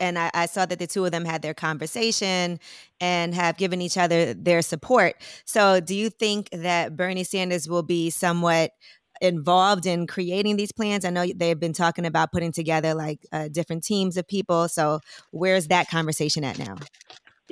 [0.00, 2.58] And I, I saw that the two of them had their conversation
[3.00, 5.14] and have given each other their support.
[5.44, 8.72] So, do you think that Bernie Sanders will be somewhat
[9.20, 11.04] involved in creating these plans?
[11.04, 14.68] I know they've been talking about putting together like uh, different teams of people.
[14.68, 16.76] So, where's that conversation at now?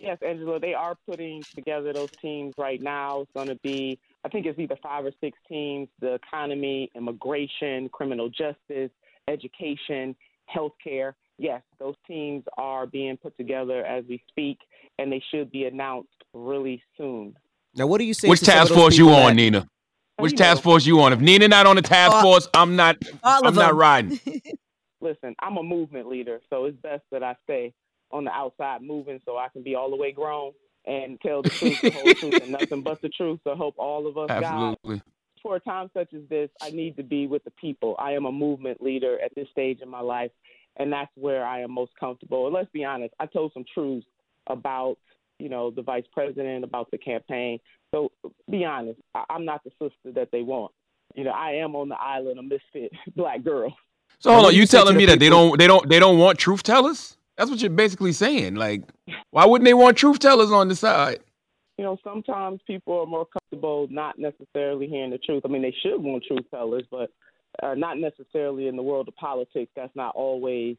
[0.00, 3.22] Yes, Angela, they are putting together those teams right now.
[3.22, 7.88] It's going to be, I think it's either five or six teams the economy, immigration,
[7.88, 8.90] criminal justice,
[9.26, 10.14] education,
[10.54, 11.14] healthcare.
[11.38, 14.58] Yes, those teams are being put together as we speak,
[14.98, 17.34] and they should be announced really soon.
[17.74, 18.28] Now, what do you say?
[18.28, 19.66] Which to task force you on, that- Nina?
[20.18, 20.72] Which you task know.
[20.72, 21.14] force you on?
[21.14, 22.96] If Nina not on the task All- force, I'm not.
[23.24, 23.78] all I'm of not them.
[23.78, 24.20] riding.
[25.00, 27.72] Listen, I'm a movement leader, so it's best that I stay
[28.10, 30.52] on the outside moving so I can be all the way grown
[30.86, 33.40] and tell the truth, the whole truth, and nothing but the truth.
[33.44, 34.76] So hope all of us, God,
[35.42, 37.94] for a time such as this, I need to be with the people.
[37.98, 40.30] I am a movement leader at this stage in my life,
[40.76, 42.46] and that's where I am most comfortable.
[42.46, 44.06] And let's be honest, I told some truths
[44.46, 44.96] about,
[45.38, 47.58] you know, the vice president, about the campaign.
[47.92, 48.10] So
[48.50, 50.72] be honest, I- I'm not the sister that they want.
[51.14, 53.76] You know, I am on the island a misfit black girl.
[54.20, 55.98] So hold on, you you say to telling me that they don't they don't they
[55.98, 57.17] don't want truth tellers?
[57.38, 58.56] That's what you're basically saying.
[58.56, 58.82] Like,
[59.30, 61.20] why wouldn't they want truth tellers on the side?
[61.78, 65.42] you know, sometimes people are more comfortable not necessarily hearing the truth.
[65.44, 67.12] I mean, they should want truth tellers, but
[67.62, 69.70] uh, not necessarily in the world of politics.
[69.76, 70.76] That's not always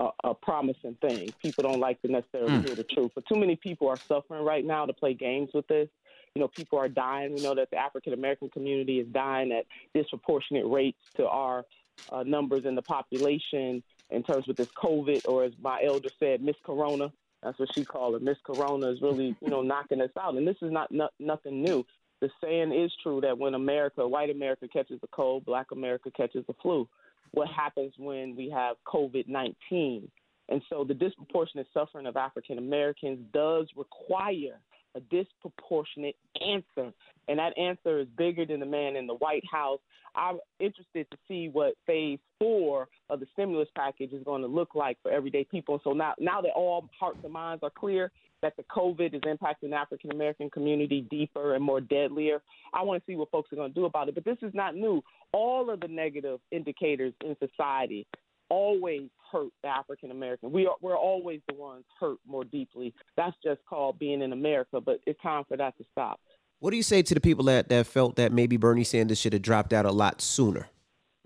[0.00, 1.32] a, a promising thing.
[1.40, 2.66] People don't like to necessarily Mm.
[2.66, 3.12] hear the truth.
[3.14, 5.88] But too many people are suffering right now to play games with this.
[6.34, 7.34] You know, people are dying.
[7.36, 11.64] We know that the African American community is dying at disproportionate rates to our
[12.10, 13.80] uh, numbers in the population
[14.12, 17.12] in terms with this COVID, or as my elder said, Miss Corona.
[17.42, 18.22] That's what she called it.
[18.22, 20.36] Miss Corona is really, you know, knocking us out.
[20.36, 21.84] And this is not, not nothing new.
[22.20, 26.46] The saying is true that when America, white America catches the cold, black America catches
[26.46, 26.88] the flu.
[27.32, 30.08] What happens when we have COVID 19?
[30.48, 34.60] And so the disproportionate suffering of African Americans does require
[34.94, 36.92] a disproportionate answer.
[37.28, 39.80] And that answer is bigger than the man in the White House.
[40.14, 44.74] I'm interested to see what phase four of the stimulus package is going to look
[44.74, 45.80] like for everyday people.
[45.84, 48.10] So now, now that all hearts and minds are clear
[48.42, 52.42] that the COVID is impacting the African American community deeper and more deadlier,
[52.74, 54.14] I want to see what folks are going to do about it.
[54.14, 55.02] But this is not new.
[55.32, 58.06] All of the negative indicators in society
[58.52, 60.52] always hurt the African American.
[60.52, 62.94] We are we're always the ones hurt more deeply.
[63.16, 66.20] That's just called being in America, but it's time for that to stop.
[66.60, 69.32] What do you say to the people that, that felt that maybe Bernie Sanders should
[69.32, 70.68] have dropped out a lot sooner?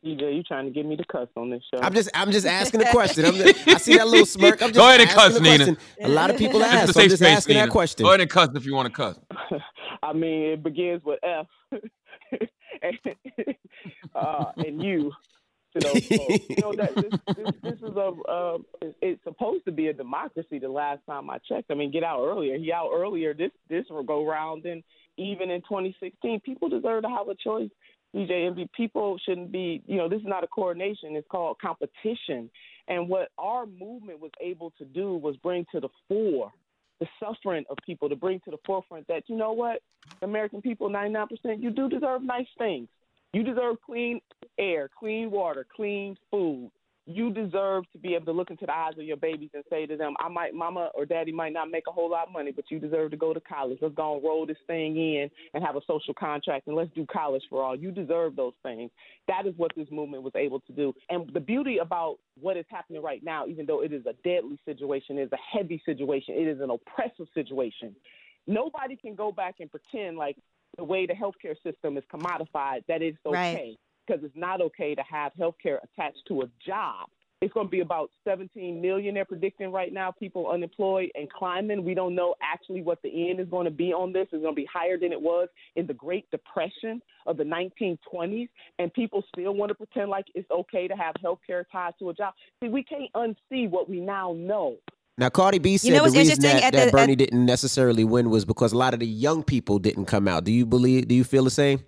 [0.04, 1.80] DJ, you trying to get me to cuss on this show?
[1.82, 3.24] I'm just I'm just asking a question.
[3.24, 4.62] I'm just, I see that little smirk.
[4.62, 5.56] I'm just Go ahead and cuss, a Nina.
[5.56, 5.76] question.
[6.04, 6.90] A lot of people ask.
[6.90, 7.66] a So I'm just space, asking Nina.
[7.66, 8.04] that question.
[8.04, 9.18] Go ahead and cuss if you want to cuss.
[10.02, 11.46] I mean, it begins with F
[12.82, 13.16] and,
[14.14, 15.10] uh, and U.
[15.76, 16.44] To those folks.
[16.48, 18.58] You know that this, this, this is a uh,
[19.02, 20.58] it's supposed to be a democracy.
[20.58, 22.56] The last time I checked, I mean, get out earlier.
[22.56, 24.82] He out earlier this this will go round, and
[25.18, 27.70] even in 2016, people deserve to have a choice.
[28.14, 29.82] DJ Envy, people shouldn't be.
[29.86, 31.14] You know, this is not a coordination.
[31.14, 32.50] It's called competition.
[32.88, 36.52] And what our movement was able to do was bring to the fore
[36.98, 39.82] the suffering of people to bring to the forefront that you know what
[40.22, 42.88] american people 99% you do deserve nice things
[43.36, 44.18] you deserve clean
[44.58, 46.70] air clean water clean food.
[47.04, 49.84] You deserve to be able to look into the eyes of your babies and say
[49.84, 52.50] to them i might mama or daddy might not make a whole lot of money
[52.50, 53.78] but you deserve to go to college.
[53.82, 57.04] Let's go and roll this thing in and have a social contract and let's do
[57.12, 57.76] college for all.
[57.76, 58.90] You deserve those things.
[59.28, 60.94] That is what this movement was able to do.
[61.10, 64.58] And the beauty about what is happening right now even though it is a deadly
[64.64, 66.36] situation it is a heavy situation.
[66.36, 67.94] It is an oppressive situation.
[68.46, 70.38] Nobody can go back and pretend like
[70.76, 73.76] the way the healthcare system is commodified that it's okay Right.
[74.06, 77.08] because it's not okay to have healthcare attached to a job.
[77.42, 81.84] It's going to be about 17 million they're predicting right now, people unemployed and climbing.
[81.84, 84.22] We don't know actually what the end is going to be on this.
[84.32, 88.48] It's going to be higher than it was in the Great Depression of the 1920s,
[88.78, 92.14] and people still want to pretend like it's okay to have healthcare tied to a
[92.14, 92.32] job.
[92.62, 94.76] See, we can't unsee what we now know.
[95.18, 98.04] Now, Cardi B said know the reason that, At that the- Bernie at- didn't necessarily
[98.04, 100.44] win was because a lot of the young people didn't come out.
[100.44, 101.08] Do you believe?
[101.08, 101.80] Do you feel the same?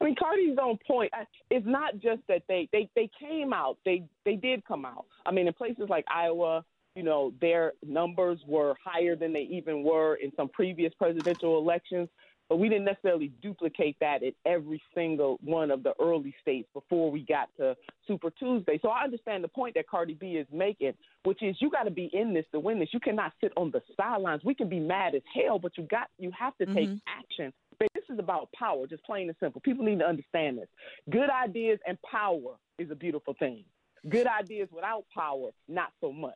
[0.00, 1.10] I mean, Cardi's on point.
[1.14, 3.78] I- It's not just that they they they came out.
[3.84, 5.06] They they did come out.
[5.26, 9.82] I mean, in places like Iowa, you know, their numbers were higher than they even
[9.82, 12.08] were in some previous presidential elections.
[12.50, 17.08] But we didn't necessarily duplicate that in every single one of the early states before
[17.08, 17.76] we got to
[18.08, 18.76] Super Tuesday.
[18.82, 21.92] So I understand the point that Cardi B is making, which is you got to
[21.92, 22.88] be in this to win this.
[22.92, 24.42] You cannot sit on the sidelines.
[24.44, 26.96] We can be mad as hell, but you got you have to take mm-hmm.
[27.06, 27.52] action.
[27.78, 29.60] But this is about power, just plain and simple.
[29.60, 30.68] People need to understand this.
[31.08, 33.62] Good ideas and power is a beautiful thing.
[34.08, 36.34] Good ideas without power, not so much.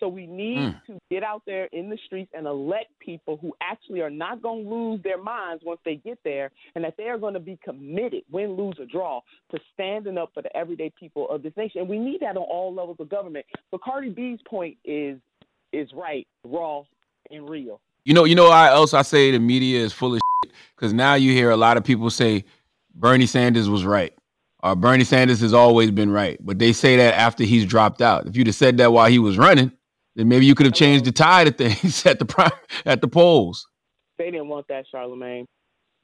[0.00, 0.86] So we need Mm.
[0.86, 4.64] to get out there in the streets and elect people who actually are not going
[4.64, 7.56] to lose their minds once they get there, and that they are going to be
[7.64, 9.20] committed, win, lose, or draw,
[9.52, 11.80] to standing up for the everyday people of this nation.
[11.80, 13.46] And we need that on all levels of government.
[13.70, 15.18] But Cardi B's point is
[15.72, 16.82] is right, raw,
[17.30, 17.80] and real.
[18.04, 20.52] You know, you know why else I say the media is full of shit?
[20.76, 22.44] Because now you hear a lot of people say
[22.94, 24.12] Bernie Sanders was right.
[24.62, 26.38] Or Bernie Sanders has always been right.
[26.40, 28.26] But they say that after he's dropped out.
[28.26, 29.72] If you'd have said that while he was running,
[30.16, 32.52] then maybe you could have changed the tide of things at the prime,
[32.86, 33.66] at the polls.
[34.18, 35.46] They didn't want that, Charlamagne.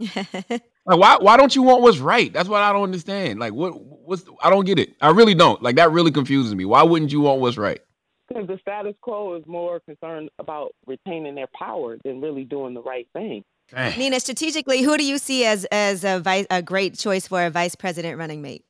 [0.86, 2.32] Like why why don't you want what's right?
[2.32, 3.38] That's what I don't understand.
[3.38, 4.94] Like what what's I don't get it.
[5.00, 5.62] I really don't.
[5.62, 6.64] Like that really confuses me.
[6.64, 7.80] Why wouldn't you want what's right?
[8.26, 12.82] Because the status quo is more concerned about retaining their power than really doing the
[12.82, 13.44] right thing.
[13.96, 17.50] Nina, strategically, who do you see as as a vice a great choice for a
[17.50, 18.64] vice president running mate?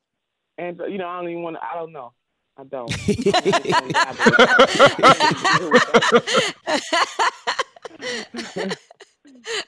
[0.59, 1.63] And you know, I don't even want to.
[1.63, 2.13] I don't know.
[2.61, 2.91] I don't.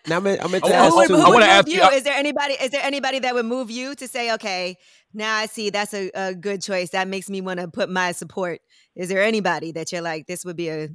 [0.06, 1.14] Now I'm, I'm gonna I ask who would, too.
[1.16, 1.74] who I would wanna move ask you?
[1.76, 2.54] you- I- is there anybody?
[2.54, 4.76] Is there anybody that would move you to say, okay,
[5.14, 6.90] now I see that's a, a good choice.
[6.90, 8.60] That makes me want to put my support.
[8.96, 10.88] Is there anybody that you're like, this would be a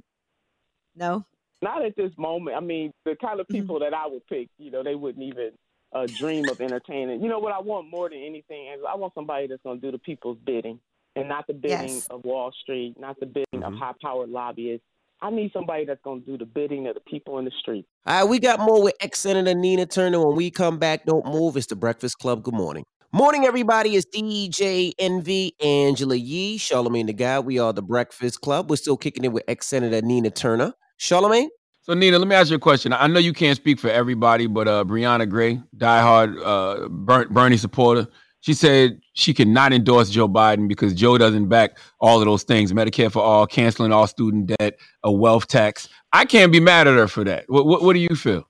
[0.95, 1.25] no?
[1.61, 2.55] Not at this moment.
[2.55, 5.51] I mean, the kind of people that I would pick, you know, they wouldn't even
[5.93, 7.23] uh, dream of entertaining.
[7.23, 9.87] You know what I want more than anything is I want somebody that's going to
[9.87, 10.79] do the people's bidding
[11.17, 12.07] and not the bidding Yes.
[12.07, 14.85] of Wall Street, not the bidding of high-powered lobbyists.
[15.21, 17.85] I need somebody that's going to do the bidding of the people in the street.
[18.05, 20.23] All right, we got more with ex Senator Nina Turner.
[20.25, 21.57] When we come back, don't move.
[21.57, 22.43] It's the Breakfast Club.
[22.43, 22.83] Good morning.
[23.11, 23.95] Morning, everybody.
[23.95, 27.39] It's DJ Envy, Angela Yee, Charlamagne the Guy.
[27.39, 28.69] We are the Breakfast Club.
[28.69, 30.73] We're still kicking it with ex Senator Nina Turner.
[30.99, 31.47] Charlamagne?
[31.81, 32.91] So Nina, let me ask you a question.
[32.93, 36.89] I know you can't speak for everybody, but uh, Briahna Gray, diehard uh,
[37.29, 38.07] Bernie supporter,
[38.41, 42.71] she said she cannot endorse Joe Biden because Joe doesn't back all of those things:
[42.73, 45.89] Medicare for all, canceling all student debt, a wealth tax.
[46.13, 47.45] I can't be mad at her for that.
[47.47, 48.47] What, what, what do you feel?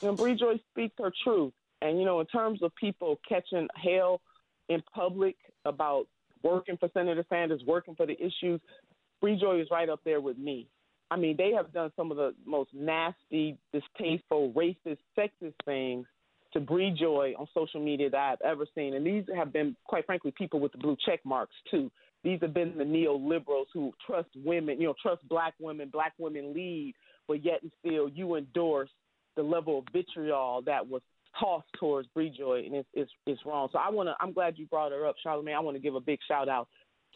[0.00, 1.52] You know, Bree Joy speaks her truth.
[1.82, 4.20] And, you know, in terms of people catching hell
[4.68, 6.06] in public about
[6.42, 8.60] working for Senator Sanders, working for the issues,
[9.20, 10.68] Bree Joy is right up there with me.
[11.10, 16.06] I mean, they have done some of the most nasty, distasteful, racist, sexist things
[16.52, 18.94] to Bree Joy on social media that I've ever seen.
[18.94, 21.90] And these have been, quite frankly, people with the blue check marks, too.
[22.24, 26.54] These have been the neoliberals who trust women, you know, trust black women, black women
[26.54, 26.94] lead,
[27.26, 28.90] but yet and still you endorse
[29.36, 31.02] the level of vitriol that was
[31.40, 33.68] tossed towards Bree Joy, and it's, it's, it's wrong.
[33.72, 35.56] So I want to, I'm glad you brought her up, Charlamagne.
[35.56, 36.68] I want to give a big shout out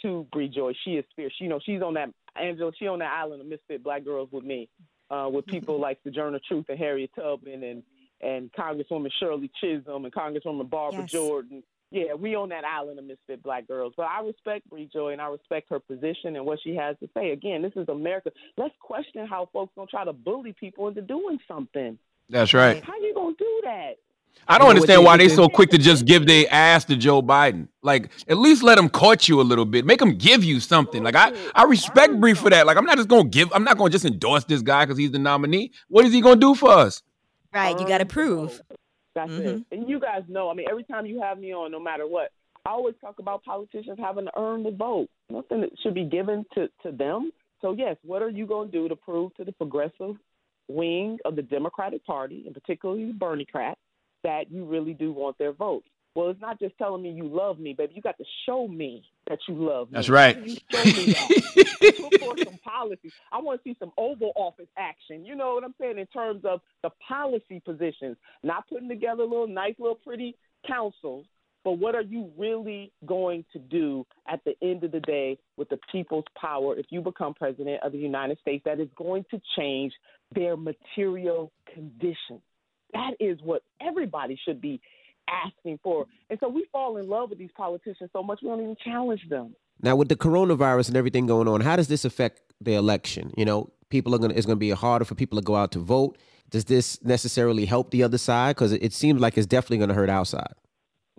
[0.03, 0.73] to Bree Joy.
[0.85, 1.35] She is fierce.
[1.39, 2.09] You know, she's on that,
[2.41, 4.69] Angela, she on that island of misfit black girls with me,
[5.11, 7.83] uh, with people like Sojourner Truth and Harriet Tubman and
[8.21, 11.11] and Congresswoman Shirley Chisholm and Congresswoman Barbara Yes.
[11.13, 11.63] Jordan.
[11.93, 13.95] Yeah, we on that island of misfit black girls.
[13.97, 17.09] But I respect Bree Joy and I respect her position and what she has to
[17.15, 17.31] say.
[17.31, 18.33] Again, this is America.
[18.57, 21.97] Let's question how folks gonna try to bully people into doing something.
[22.29, 22.83] That's right.
[22.83, 23.95] How you gonna do that?
[24.49, 25.45] I don't You know understand why they interesting?
[25.45, 27.69] so quick to just give their ass to Joe Biden.
[27.83, 29.87] Like, at least let him court you a little bit.
[29.87, 31.03] Make him give you something.
[31.03, 32.67] Like, I, I respect Bree for that.
[32.67, 33.51] Like, I'm not just gonna give.
[33.55, 35.71] I'm not gonna just endorse this guy because he's the nominee.
[35.89, 37.03] What is he gonna do for us?
[37.57, 38.61] Right, you got to um, prove.
[39.15, 39.47] That's it.
[39.47, 39.75] Mm-hmm.
[39.75, 42.33] And you guys know, I mean, every time you have me on, no matter what,
[42.67, 45.09] I always talk about politicians having to earn the vote.
[45.31, 47.31] Nothing that should be given to, to them.
[47.63, 50.17] So, yes, what are you going to do to prove to the progressive
[50.69, 53.77] wing of the Democratic Party, and particularly the Berniecrat,
[54.23, 55.85] that you really do want their vote?
[56.17, 57.93] Well, it's not just telling me you love me, baby.
[57.95, 59.97] You got to show me that you love me.
[59.97, 60.35] That's right.
[60.47, 62.09] You show me that.
[62.11, 63.13] Put forth some policies.
[63.31, 65.27] I want to see some Oval Office action.
[65.27, 69.47] You know what I'm saying in terms of the policy positions, not putting together little
[69.47, 71.27] nice, little pretty councils,
[71.65, 75.69] but what are you really going to do at the end of the day with
[75.69, 79.41] the people's power if you become president of the United States that is going to
[79.59, 79.93] change
[80.35, 82.41] their material conditions?
[82.95, 84.81] That is what everybody should be
[85.29, 86.07] asking for.
[86.31, 89.23] And so we fall in love with these politicians so much we don't even challenge
[89.29, 89.55] them.
[89.83, 93.33] Now, with the coronavirus and everything going on, how does this affect the election?
[93.37, 95.79] You know, people are gonna it's gonna be harder for people to go out to
[95.79, 96.17] vote.
[96.51, 98.57] Does this necessarily help the other side?
[98.57, 100.55] Because it, it seems like it's definitely gonna hurt our side.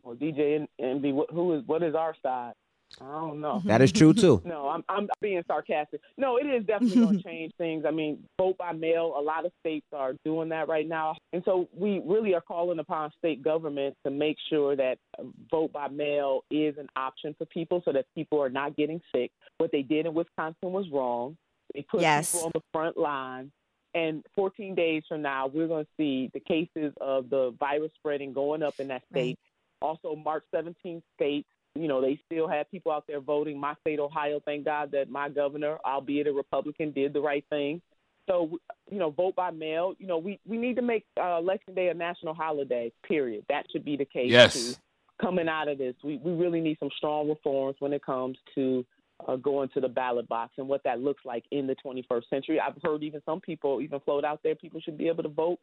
[0.04, 2.54] Well, DJ and, and be what, who is what is our side?
[3.02, 3.62] I don't know.
[3.66, 4.42] That is true, too.
[4.46, 6.02] no, I'm I'm being sarcastic.
[6.18, 7.86] No, it is definitely going to change things.
[7.88, 9.14] I mean, vote by mail.
[9.18, 12.80] A lot of states are doing that right now, and so we really are calling
[12.80, 17.46] upon state governments to make sure that uh, vote by mail is an option for
[17.46, 19.32] people, so that people are not getting sick.
[19.58, 21.38] What they did in Wisconsin was wrong.
[21.76, 22.32] They put Yes.
[22.32, 23.52] people on the front line.
[23.94, 28.32] And 14 days from now, we're going to see the cases of the virus spreading
[28.32, 29.40] going up in that state.
[29.82, 31.48] Also, March 17th states,
[31.82, 33.60] you know, they still had people out there voting.
[33.60, 37.82] My state, Ohio, thank God that my governor, albeit a Republican, did the right thing.
[38.30, 38.58] So,
[38.92, 39.94] you know, vote by mail.
[40.00, 43.46] You know, we, we need to make uh, Election Day a national holiday, period.
[43.50, 44.54] That should be the case, Yes.
[44.54, 44.76] too.
[45.22, 48.86] Coming out of this, we, we really need some strong reforms when it comes to
[49.28, 52.60] uh, going to the ballot box and what that looks like in the 21st century.
[52.60, 55.60] I've heard even some people even float out there people should be able to vote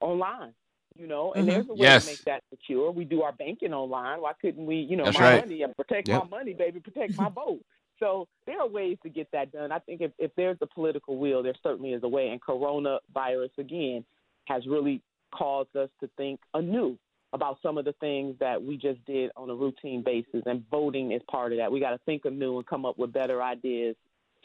[0.00, 0.52] online.
[0.98, 1.50] You know, and Mhm.
[1.52, 2.04] there's a way Yes.
[2.06, 2.90] to make that secure.
[2.90, 4.20] We do our banking online.
[4.20, 5.44] Why couldn't we, you know, That's my right.
[5.44, 6.24] money and protect Yep.
[6.24, 7.60] my money, baby, protect my vote.
[8.00, 9.70] So there are ways to get that done.
[9.70, 12.30] I think if, if there's the political will, there certainly is a way.
[12.30, 14.04] And coronavirus again
[14.46, 15.00] has really
[15.32, 16.98] caused us to think anew
[17.32, 21.12] about some of the things that we just did on a routine basis, and voting
[21.12, 21.70] is part of that.
[21.70, 23.94] We got to think anew and come up with better ideas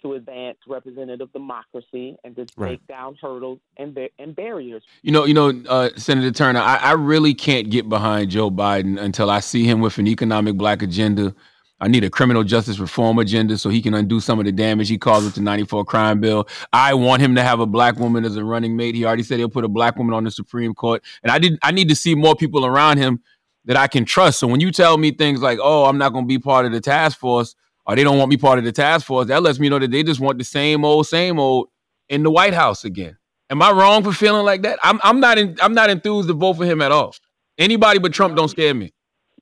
[0.04, 2.72] to advance representative democracy and to Right.
[2.72, 4.84] take down hurdles and and barriers.
[5.01, 8.99] You know, you know, uh, Senator Turner, I, I really can't get behind Joe Biden
[8.99, 11.34] until I see him with an economic black agenda.
[11.80, 14.88] I need a criminal justice reform agenda so he can undo some of the damage
[14.88, 16.47] he caused with the 94 crime bill.
[16.72, 18.95] I want him to have a black woman as a running mate.
[18.95, 21.04] He already said he'll put a black woman on the Supreme Court.
[21.24, 23.22] And I did I need to see more people around him
[23.66, 24.39] that I can trust.
[24.39, 26.80] So when you tell me things like, oh, I'm not gonna be part of the
[26.82, 27.56] task force,
[27.86, 29.92] or they don't want me part of the task force, that lets me know that
[29.92, 31.68] they just want the same old, same old
[32.10, 33.18] in the White House again.
[33.50, 34.80] Am I wrong for feeling like that?
[34.84, 37.14] I'm I'm not in, I'm not enthused to vote for him at all.
[37.58, 38.94] Anybody but Trump don't scare me.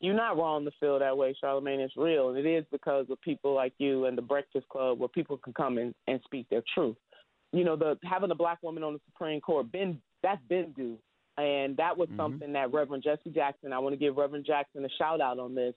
[0.02, 1.80] You're not wrong to feel that way, Charlamagne.
[1.80, 5.08] It's real, and it is because of people like you and the Breakfast Club, where
[5.08, 6.98] people can come in and speak their truth.
[7.54, 10.98] You know, the having a black woman on the Supreme Court, been that's been due,
[11.38, 12.20] and that was mm-hmm.
[12.20, 13.74] something that Reverend Jesse Jackson.
[13.74, 15.76] I want to give Reverend Jackson a shout out on this.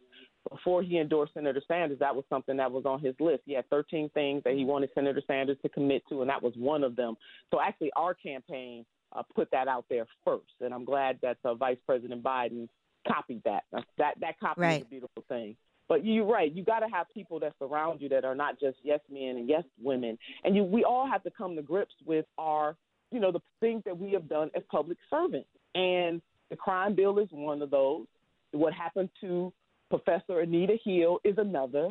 [0.51, 3.43] Before he endorsed Senator Sanders, that was something that was on his list.
[3.47, 6.53] He had 13 things that he wanted Senator Sanders to commit to, and that was
[6.57, 7.15] one of them.
[7.51, 8.85] So actually, our campaign
[9.15, 12.69] uh, put that out there first, and I'm glad that uh, Vice President Biden
[13.07, 13.65] copied that.
[13.99, 14.81] That that copy Right.
[14.81, 15.57] is a beautiful thing.
[15.89, 16.51] But you're right.
[16.51, 19.49] You got to have people that surround you that are not just yes men and
[19.49, 20.65] yes women, and you.
[20.65, 22.77] We all have to come to grips with our,
[23.11, 25.49] you know, the things that we have done as public servants.
[25.75, 28.07] And the crime bill is one of those.
[28.53, 29.53] What happened to
[29.99, 31.87] Professor Anita Hill is another.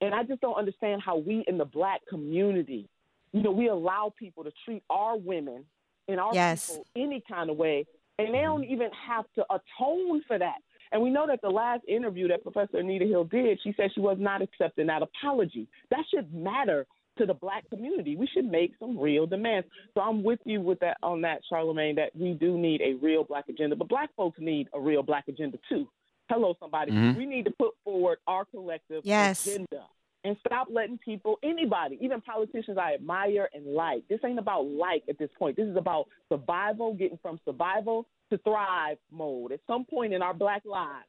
[0.00, 2.88] And I just don't understand how we in the black community,
[3.32, 5.64] you know, we allow people to treat our women
[6.06, 6.70] and our Yes.
[6.70, 7.84] people any kind of way,
[8.18, 8.72] and they don't mm-hmm.
[8.72, 10.58] even have to atone for that.
[10.92, 14.00] And we know that the last interview that Professor Anita Hill did, she said she
[14.00, 15.66] was not accepting that apology.
[15.90, 16.86] That should matter
[17.18, 18.16] to the black community.
[18.16, 19.66] We should make some real demands.
[19.94, 23.24] So I'm with you with that on that, Charlamagne, that we do need a real
[23.24, 25.88] black agenda, but black folks need a real black agenda too.
[26.28, 26.92] Hello, somebody.
[26.92, 27.16] Mhm.
[27.16, 29.46] We need to put forward our collective Yes.
[29.46, 29.88] agenda
[30.24, 34.06] and stop letting people, anybody, even politicians I admire and like.
[34.08, 35.56] This ain't about like at this point.
[35.56, 39.52] This is about survival, getting from survival to thrive mode.
[39.52, 41.06] At some point in our black lives,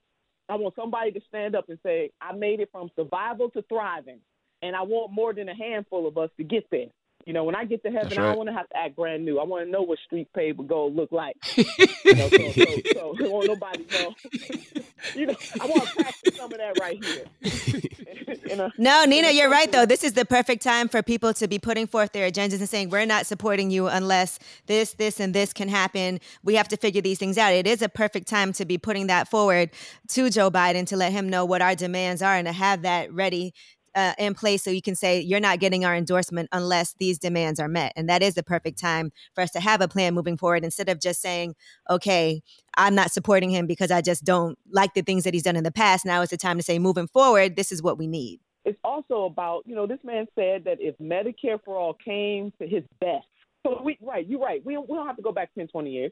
[0.48, 4.22] I want somebody to stand up and say, I made it from survival to thriving.
[4.62, 6.88] And I want more than a handful of us to get there.
[7.26, 8.96] You know, when I get to heaven, That's I don't want to have to act
[8.96, 9.40] brand new.
[9.40, 11.36] I want to know what street paved with gold look like.
[11.58, 14.16] you know, so, so, so I don't want nobody know.
[15.16, 17.26] you know, I want to practice some of that right here.
[18.50, 19.86] In a- No, Nina, you're right though.
[19.86, 22.90] This is the perfect time for people to be putting forth their agendas and saying,
[22.90, 26.20] "We're not supporting you unless this, this, and this can happen.
[26.44, 29.08] We have to figure these things out." It is a perfect time to be putting
[29.08, 29.70] that forward
[30.10, 33.14] to Joe Biden to let him know what our demands are and to have that
[33.14, 33.54] ready
[33.96, 37.60] uh, in place so you can say you're not getting our endorsement unless these demands
[37.60, 37.94] are met.
[37.96, 40.90] And that is the perfect time for us to have a plan moving forward instead
[40.90, 41.56] of just saying,
[41.90, 42.42] "Okay,
[42.78, 45.64] I'm not supporting him because I just don't like the things that he's done in
[45.64, 48.40] the past." Now is the time to say, moving forward, this is what we need.
[48.66, 52.68] it's also about you know this man said that if medicare for all came to
[52.68, 53.26] his best
[53.66, 55.90] so we right you're right we don't, we don't have to go back 10 20
[55.90, 56.12] years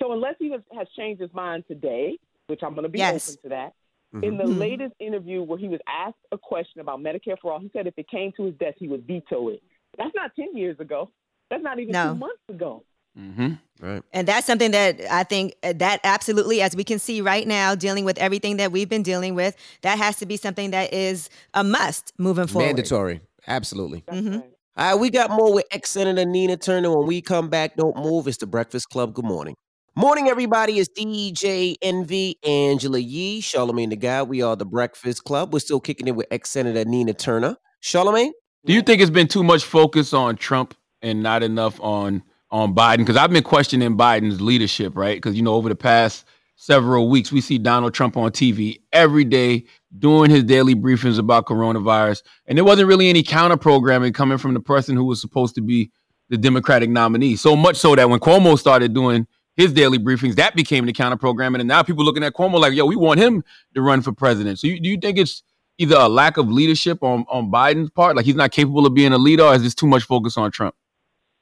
[0.00, 2.16] so unless he has, has changed his mind today
[2.46, 3.28] which i'm going to be Yes.
[3.28, 3.72] open to that
[4.14, 4.22] Mhm.
[4.24, 4.58] in the Mhm.
[4.58, 7.94] latest interview where he was asked a question about medicare for all he said if
[7.96, 9.62] it came to his desk he would veto it
[9.98, 11.10] that's not 10 years ago
[11.50, 12.12] that's not even No.
[12.12, 12.84] two months ago
[13.18, 13.52] Mm-hmm.
[13.86, 14.02] Right.
[14.14, 17.74] And that's something that I think uh, that absolutely, as we can see right now,
[17.74, 21.28] dealing with everything that we've been dealing with, that has to be something that is
[21.52, 22.68] a must moving forward.
[22.68, 23.20] Mandatory.
[23.46, 24.00] Absolutely.
[24.10, 24.42] Mhm.
[24.78, 26.96] All right, we got more with ex Senator Nina Turner.
[26.96, 28.26] When we come back, don't move.
[28.28, 29.12] It's the Breakfast Club.
[29.12, 29.56] Good morning.
[29.94, 30.78] Morning, everybody.
[30.78, 34.22] It's DJ Envy, Angela Yee, Charlamagne the Guy.
[34.22, 35.52] We are the Breakfast Club.
[35.52, 37.58] We're still kicking it with ex Senator Nina Turner.
[37.82, 38.30] Charlamagne?
[38.64, 42.74] Do you think it's been too much focus on Trump and not enough on on
[42.74, 42.98] Biden?
[42.98, 45.18] Because I've been questioning Biden's leadership, right?
[45.18, 46.24] Because you know, over the past
[46.56, 49.66] several weeks, we see Donald Trump on TV every day
[49.98, 54.54] doing his daily briefings about coronavirus, and there wasn't really any counter programming coming from
[54.54, 55.90] the person who was supposed to be
[56.30, 57.36] the Democratic nominee.
[57.36, 59.26] So much so that when Cuomo started doing
[59.56, 62.72] his daily briefings, that became the counter programming, and now people looking at Cuomo like,
[62.72, 63.44] "Yo, we want him
[63.74, 65.42] to run for president." So, you, do you think it's
[65.78, 69.12] either a lack of leadership on on Biden's part, like he's not capable of being
[69.12, 70.74] a leader, or is this too much focus on Trump?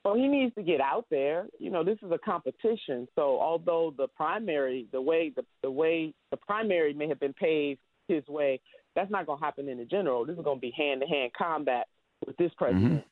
[0.05, 1.47] Well, he needs to get out there.
[1.59, 3.07] You know, this is a competition.
[3.15, 7.81] So although the primary, the way the the way the primary may have been paved
[8.09, 8.61] his way,
[8.97, 10.25] that's not going to happen in the general.
[10.25, 11.87] This is going to be hand to hand combat
[12.27, 12.65] with this mm-hmm.
[12.65, 13.05] president.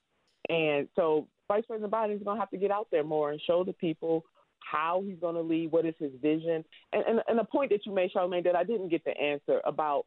[0.49, 3.41] And so Vice President Biden is going to have to get out there more and
[3.47, 4.25] show the people
[4.71, 7.87] how he's going to lead, what is his vision, and and, and the point that
[7.87, 10.07] you made, Charlamagne, that I didn't get the answer about.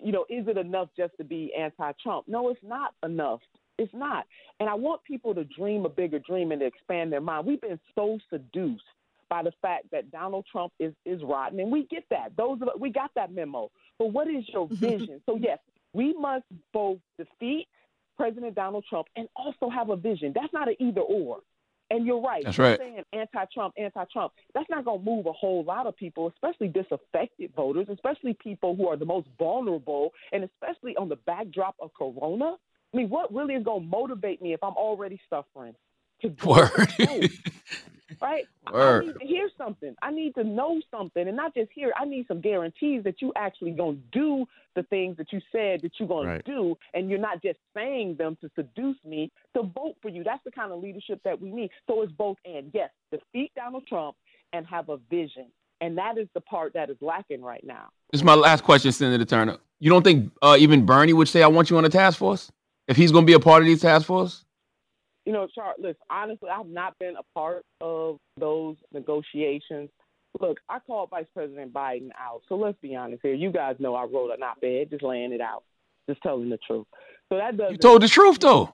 [0.00, 2.26] You know, is it enough just to be anti-Trump?
[2.28, 3.40] No, it's not enough.
[3.78, 4.26] It's not.
[4.60, 7.46] And I want people to dream a bigger dream and to expand their mind.
[7.46, 8.84] We've been so seduced
[9.28, 12.36] by the fact that Donald Trump is is rotten, and we get that.
[12.36, 13.70] Those of we got that memo.
[13.98, 15.20] But what is your vision?
[15.26, 15.58] so yes,
[15.92, 17.66] we must both defeat
[18.16, 20.32] President Donald Trump and also have a vision.
[20.34, 21.38] That's not an either or.
[21.90, 22.42] And you're right.
[22.44, 22.78] That's right.
[22.78, 24.32] Saying anti-Trump, anti-Trump.
[24.54, 28.74] That's not going to move a whole lot of people, especially disaffected voters, especially people
[28.74, 32.56] who are the most vulnerable, and especially on the backdrop of Corona.
[32.92, 35.74] I mean, what really is going to motivate me if I'm already suffering?
[36.22, 37.30] To Word.
[38.20, 38.46] Vote, right?
[38.66, 39.94] I need to hear something.
[40.02, 41.92] I need to know something, and not just hear.
[41.96, 45.92] I need some guarantees that you actually gonna do the things that you said that
[45.98, 46.44] you're gonna Right.
[46.44, 50.24] do, and you're not just saying them to seduce me to vote for you.
[50.24, 51.70] That's the kind of leadership that we need.
[51.86, 52.70] So it's both and.
[52.74, 54.16] Yes, defeat Donald Trump
[54.52, 55.46] and have a vision,
[55.80, 57.88] and that is the part that is lacking right now.
[58.10, 59.58] This is my last question, Senator Turner.
[59.80, 62.50] You don't think uh, even Bernie would say, "I want you on a task force"?
[62.86, 64.44] If he's going to be a part of these task force,
[65.26, 69.88] You know, Char, listen, honestly, I've not been a part of those negotiations.
[70.40, 72.42] Look, I called Vice President Biden out.
[72.48, 73.34] So let's be honest here.
[73.34, 75.62] You guys know I wrote an op-ed, just laying it out,
[76.08, 76.86] just telling the truth.
[77.30, 77.72] So that does.
[77.72, 78.72] You told the truth though.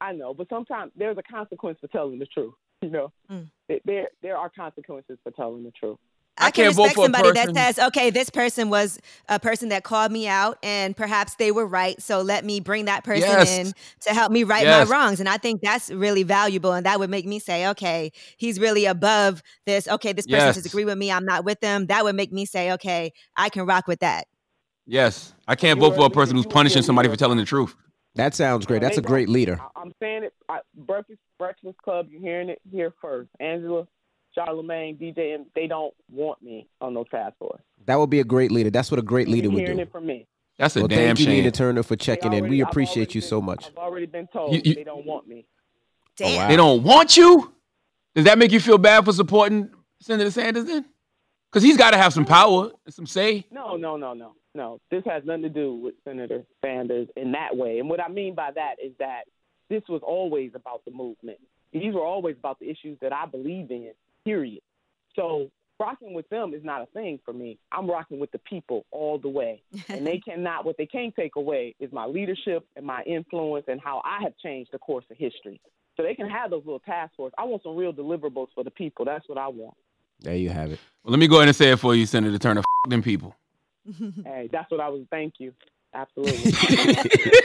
[0.00, 2.54] I know, but sometimes there's a consequence for telling the truth.
[2.82, 3.50] You know, mm.
[3.68, 5.98] There- there there are consequences for telling the truth.
[6.38, 9.68] I, can can't vote respect for somebody that says, okay, this person was a person
[9.70, 12.00] that called me out and perhaps they were right.
[12.00, 13.58] So let me bring that person Yes.
[13.58, 13.72] in
[14.02, 14.88] to help me right Yes.
[14.88, 15.20] my wrongs.
[15.20, 16.72] And I think that's really valuable.
[16.72, 19.88] And that would make me say, okay, he's really above this.
[19.88, 20.54] Okay, this person Yes.
[20.56, 21.10] disagree with me.
[21.10, 21.86] I'm not with them.
[21.86, 24.26] That would make me say, okay, I can rock with that.
[24.86, 27.74] Yes, I can't vote for a person who's punishing somebody for telling the truth.
[28.14, 28.80] That sounds great.
[28.80, 29.58] That's a great leader.
[29.60, 30.32] I- I'm saying it.
[30.48, 32.06] I, Breakfast Breakfast Club.
[32.10, 33.28] You're hearing it here first.
[33.38, 33.86] Angela,
[34.38, 37.60] Charlamagne, DJ, and they don't want me on no task force.
[37.86, 38.70] That would be a great leader.
[38.70, 39.82] That's what a great leader You're would hearing do.
[39.82, 40.26] it from me.
[40.58, 41.34] That's a well, damn thank you, shame.
[41.36, 42.48] Nina Turner, for checking in.
[42.48, 43.66] We appreciate you so much.
[43.68, 45.46] I've already been told You- you- they don't want me.
[46.20, 46.48] Oh, wow.
[46.48, 47.52] They don't want you.
[48.14, 49.70] Does that make you feel bad for supporting
[50.00, 50.84] Senator Sanders then?
[51.50, 53.46] Because he's got to have some power and some say.
[53.52, 54.80] No, no, no, no, no.
[54.90, 57.78] This has nothing to do with Senator Sanders in that way.
[57.78, 59.22] And what I mean by that is that
[59.70, 61.38] this was always about the movement.
[61.72, 63.92] These were always about the issues that I believe in,
[64.28, 64.60] period.
[65.16, 65.50] So
[65.80, 67.58] rocking with them is not a thing for me.
[67.72, 69.62] I'm rocking with the people all the way.
[69.88, 73.80] and they cannot, what they can't take away is my leadership and my influence and
[73.80, 75.60] how I have changed the course of history.
[75.96, 77.32] So they can have those little task force.
[77.38, 79.04] I want some real deliverables for the people.
[79.04, 79.74] That's what I want.
[80.20, 80.78] There you have it.
[81.02, 82.60] Well, let me go ahead and say it for you, Senator Turner.
[82.60, 83.34] F- them people.
[84.24, 85.06] hey, that's what I was.
[85.10, 85.52] Thank you.
[85.94, 86.52] Absolutely.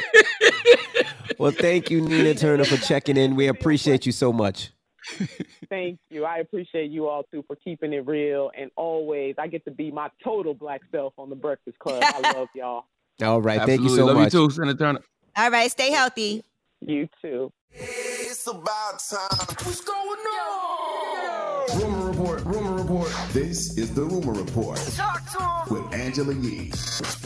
[1.37, 3.35] Well, thank you, Nina Turner, for checking in.
[3.35, 4.71] We appreciate you so much.
[5.69, 6.25] Thank you.
[6.25, 9.91] I appreciate you all too for keeping it real and always I get to be
[9.91, 12.03] my total black self on the Breakfast Club.
[12.05, 12.85] I love y'all.
[13.21, 13.59] All right.
[13.59, 13.97] Thank you Absolutely.
[13.97, 14.33] so Love much.
[14.33, 14.99] you too, Senator Turner.
[15.35, 16.43] All right, stay healthy.
[16.81, 17.51] You too.
[17.71, 19.47] It's about time.
[19.63, 21.79] What's going on?
[21.81, 22.41] Rumor report.
[22.45, 23.11] Rumor report.
[23.31, 25.21] This is the rumor report Talk
[25.67, 25.83] to him.
[25.83, 26.71] with Angela Yee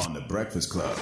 [0.06, 0.98] on the Breakfast Club.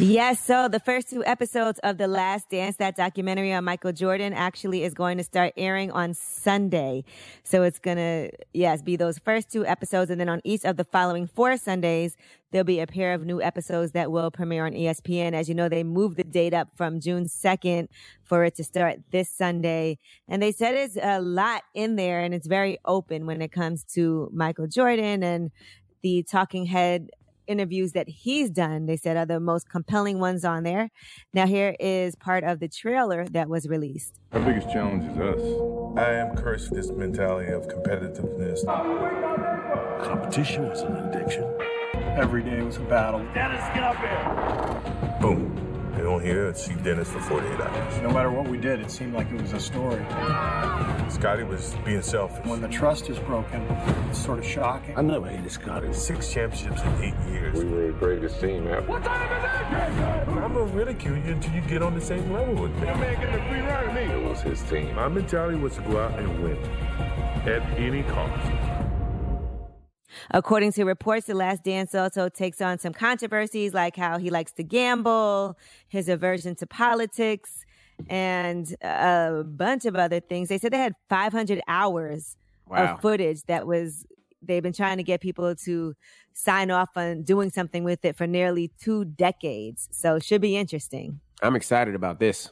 [0.00, 4.32] Yes, so the first two episodes of The Last Dance, that documentary on Michael Jordan,
[4.32, 7.04] actually is going to start airing on Sunday.
[7.44, 10.10] So it's going to, yes, be those first two episodes.
[10.10, 12.16] And then on each of the following four Sundays,
[12.50, 15.32] there'll be a pair of new episodes that will premiere on ESPN.
[15.32, 17.86] As you know, they moved the date up from June 2nd
[18.24, 20.00] for it to start this Sunday.
[20.26, 23.84] And they said it's a lot in there and it's very open when it comes
[23.94, 25.52] to Michael Jordan and
[26.02, 27.10] the talking head
[27.46, 30.90] interviews that he's done, they said are the most compelling ones on there.
[31.32, 34.20] Now, here is part of the trailer that was released.
[34.32, 35.98] Our biggest challenge is us.
[35.98, 38.64] I am cursed with this mentality of competitiveness.
[40.04, 41.44] Competition was an addiction.
[42.16, 43.20] Every day was a battle.
[43.34, 45.18] Dennis, get up here.
[45.20, 45.73] Boom.
[46.04, 48.02] They don't hear it, see Dennis for 48 hours.
[48.02, 50.04] No matter what we did, it seemed like it was a story.
[51.08, 52.44] Scotty was being selfish.
[52.44, 53.62] When the trust is broken,
[54.10, 54.98] it's sort of shocking.
[54.98, 55.94] I never hated Scotty.
[55.94, 57.56] Six championships in eight years.
[57.56, 58.86] We were the greatest team ever.
[58.86, 59.44] What time is
[59.96, 60.28] it?
[60.28, 62.80] I'm gonna ridicule you until you get on the same level with me.
[62.80, 64.02] That man getting a free ride to me.
[64.02, 64.94] It was his team.
[64.94, 66.58] My mentality was to go out and win
[67.46, 68.63] at any cost.
[70.30, 74.52] According to reports, The Last Dance also takes on some controversies like how he likes
[74.52, 75.56] to gamble,
[75.88, 77.64] his aversion to politics,
[78.08, 80.48] and a bunch of other things.
[80.48, 82.94] They said they had 500 hours Wow.
[82.94, 84.06] of footage that was,
[84.40, 85.94] they've been trying to get people to
[86.32, 89.86] sign off on doing something with it for nearly two decades.
[89.92, 91.20] So it should be interesting.
[91.42, 92.50] I'm excited about this.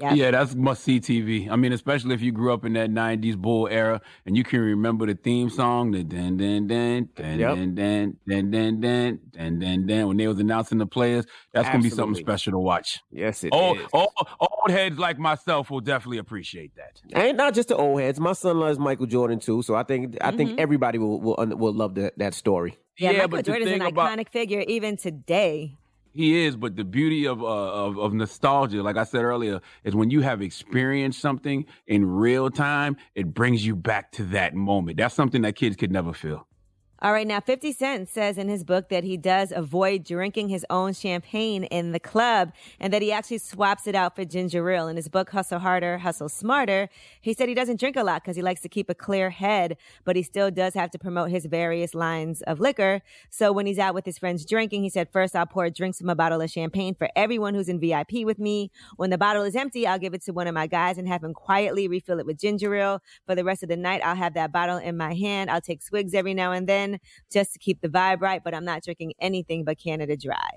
[0.00, 0.12] Yeah.
[0.14, 1.48] Yeah, that's must see TV.
[1.48, 4.58] I mean, especially if you grew up in that '90s Bull era and you can
[4.60, 7.54] remember the theme song, the dan dan dan dan Yep.
[7.56, 11.24] dan dan dan dan dan dan dan dan when they was announcing the players.
[11.52, 13.00] That's gonna be something special to watch.
[13.12, 13.86] Yes, it old, is.
[13.92, 14.08] old
[14.40, 17.00] old heads like myself will definitely appreciate that.
[17.12, 18.18] And not just the old heads.
[18.18, 20.58] My son loves Michael Jordan too, so I think I think Mhm.
[20.58, 22.76] everybody will will, will love that that story.
[22.98, 25.76] Yeah, Michael but the Jordan's an thing about- iconic figure even today.
[26.14, 29.96] He is, but the beauty of, uh, of of nostalgia, like I said earlier, is
[29.96, 34.96] when you have experienced something in real time, it brings you back to that moment.
[34.98, 36.46] That's something that kids could never feel.
[37.04, 40.64] All right, now 50 Cent says in his book that he does avoid drinking his
[40.70, 44.88] own champagne in the club and that he actually swaps it out for ginger ale.
[44.88, 46.88] In his book, Hustle Harder, Hustle Smarter,
[47.20, 49.76] he said he doesn't drink a lot because he likes to keep a clear head,
[50.06, 53.02] but he still does have to promote his various lines of liquor.
[53.28, 56.08] So when he's out with his friends drinking, he said, first I'll pour drinks from
[56.08, 58.70] a bottle of champagne for everyone who's in VIP with me.
[58.96, 61.22] When the bottle is empty, I'll give it to one of my guys and have
[61.22, 63.02] him quietly refill it with ginger ale.
[63.26, 65.50] For the rest of the night, I'll have that bottle in my hand.
[65.50, 66.93] I'll take swigs every now and then
[67.32, 70.50] just to keep the vibe right, but I'm not drinking anything but Canada Dry.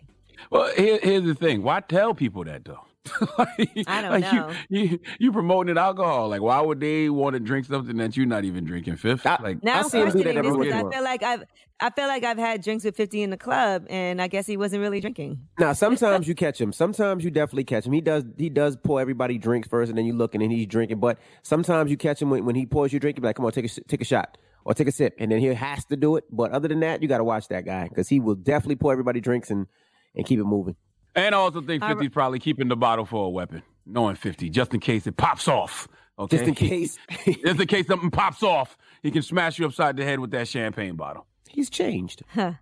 [0.52, 1.64] Well, here, here's the thing.
[1.64, 2.82] Why tell people that though?
[3.38, 4.52] like, I don't like know.
[4.70, 6.30] You, you you promoting alcohol.
[6.30, 8.98] Like, why would they want to drink something that you're not even drinking?
[8.98, 11.44] Fifth, like Now I'm see him do questioning that every because I feel like I've
[11.80, 14.58] I feel like I've had drinks with 50 in the club, and I guess he
[14.58, 15.40] wasn't really drinking.
[15.60, 16.74] Now, sometimes you catch him.
[16.74, 17.94] Sometimes you definitely catch him.
[17.94, 20.68] He does he does pour everybody drinks first, and then you look and then he's
[20.68, 21.00] drinking.
[21.00, 23.18] But sometimes you catch him when, when he pours you a drink.
[23.18, 25.32] You be like, "Come on, take a take a shot or take a sip," and
[25.32, 26.26] then he has to do it.
[26.32, 28.92] But other than that, you got to watch that guy because he will definitely pour
[28.92, 29.68] everybody drinks and
[30.16, 30.76] and keep it moving.
[31.16, 34.74] And I also think 50's probably keeping the bottle for a weapon, knowing 50, just
[34.74, 35.88] in case it pops off.
[36.20, 36.38] Okay?
[36.38, 36.98] Just in case.
[37.26, 40.48] just in case something pops off, he can smash you upside the head with that
[40.48, 41.26] champagne bottle.
[41.50, 42.24] He's changed.
[42.30, 42.54] Huh.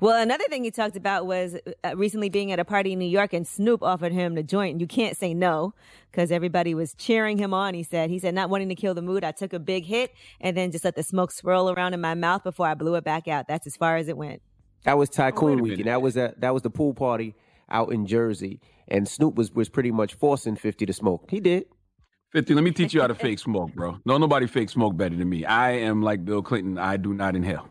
[0.00, 3.06] Well, another thing he talked about was uh, recently being at a party in New
[3.06, 4.80] York and Snoop offered him the joint.
[4.80, 5.74] You can't say no
[6.10, 7.74] because everybody was cheering him on.
[7.74, 9.24] He said, he said, not wanting to kill the mood.
[9.24, 12.14] I took a big hit and then just let the smoke swirl around in my
[12.14, 13.48] mouth before I blew it back out.
[13.48, 14.42] That's as far as it went.
[14.84, 17.34] That was Oh, Tycoon Week, and that was a, that was the pool party
[17.68, 21.24] out in Jersey, and Snoop was was pretty much forcing Fifty to smoke.
[21.28, 21.66] He did.
[22.32, 23.98] 50, let me teach you how to fake smoke, bro.
[24.04, 25.44] No, nobody fake smoke better than me.
[25.44, 26.78] I am like Bill Clinton.
[26.78, 27.68] I do not inhale.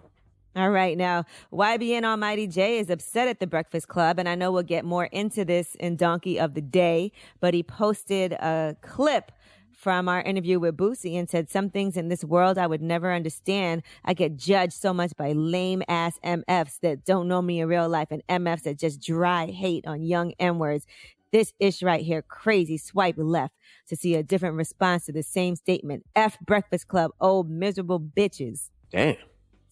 [0.57, 0.97] All right.
[0.97, 4.85] Now, YBN Almighty J is upset at the Breakfast Club, and I know we'll get
[4.85, 9.31] more into this in Donkey of the Day, but he posted a clip
[9.71, 13.13] from our interview with Boosie and said, Some things in this world I would never
[13.13, 13.83] understand.
[14.03, 17.87] I get judged so much by lame ass MFs that don't know me in real
[17.87, 20.87] life and MFs that just dry hate on young M words.
[21.31, 22.79] This ish right here, crazy.
[22.79, 23.53] Swipe left
[23.89, 26.03] to see a different response to the same statement.
[26.15, 28.71] F Breakfast Club, old miserable bitches.
[28.91, 29.17] Damn.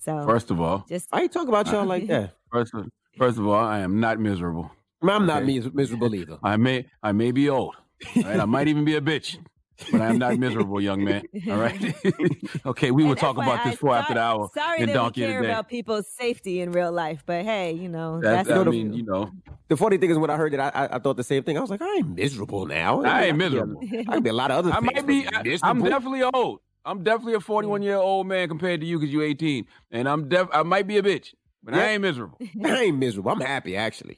[0.05, 2.35] So First of all, just I ain't talk about y'all like that.
[2.51, 2.87] First of,
[3.17, 4.71] first of all, I am not miserable.
[5.01, 6.37] I'm not mis- miserable either.
[6.43, 7.75] I may I may be old.
[8.15, 8.39] all Right?
[8.39, 9.37] I might even be a bitch.
[9.91, 11.23] But I am not miserable, young man.
[11.49, 11.95] All right.
[12.65, 15.21] okay, we will talk about this FYI, for after the hour Sorry in that Donkey
[15.21, 15.51] we of care the Day.
[15.53, 19.03] about people's safety in real life, but hey, you know That's, that's, I mean, you
[19.03, 19.31] know,
[19.67, 21.57] The funny thing is, when I heard it, I, I, I thought the same thing.
[21.57, 23.03] I was like, I ain't miserable now.
[23.03, 23.81] I ain't could be miserable.
[24.07, 24.93] I could be a lot of other I things.
[24.93, 25.27] might be.
[25.27, 26.61] I, I'm definitely old.
[26.85, 30.29] I'm definitely a 41 year old man compared to you because you're 18, and I'm
[30.29, 30.47] def.
[30.53, 31.33] I might be a bitch,
[31.63, 32.37] but I ain't miserable.
[32.63, 33.31] I ain't miserable.
[33.31, 34.17] I'm happy actually.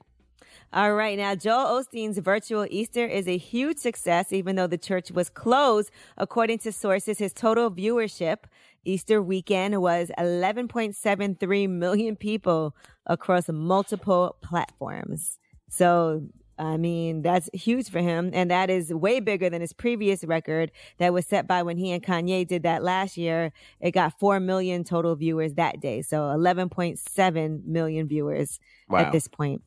[0.73, 5.11] All right, now Joel Osteen's virtual Easter is a huge success, even though the church
[5.11, 5.91] was closed.
[6.17, 8.39] According to sources, his total viewership
[8.83, 15.39] Easter weekend was 11.73 million people across multiple platforms.
[15.69, 16.23] So,
[16.59, 18.31] I mean, that's huge for him.
[18.33, 21.91] And that is way bigger than his previous record that was set by when he
[21.91, 23.51] and Kanye did that last year.
[23.79, 26.01] It got 4 million total viewers that day.
[26.01, 28.99] So 11.7 million viewers Wow.
[28.99, 29.61] at this point.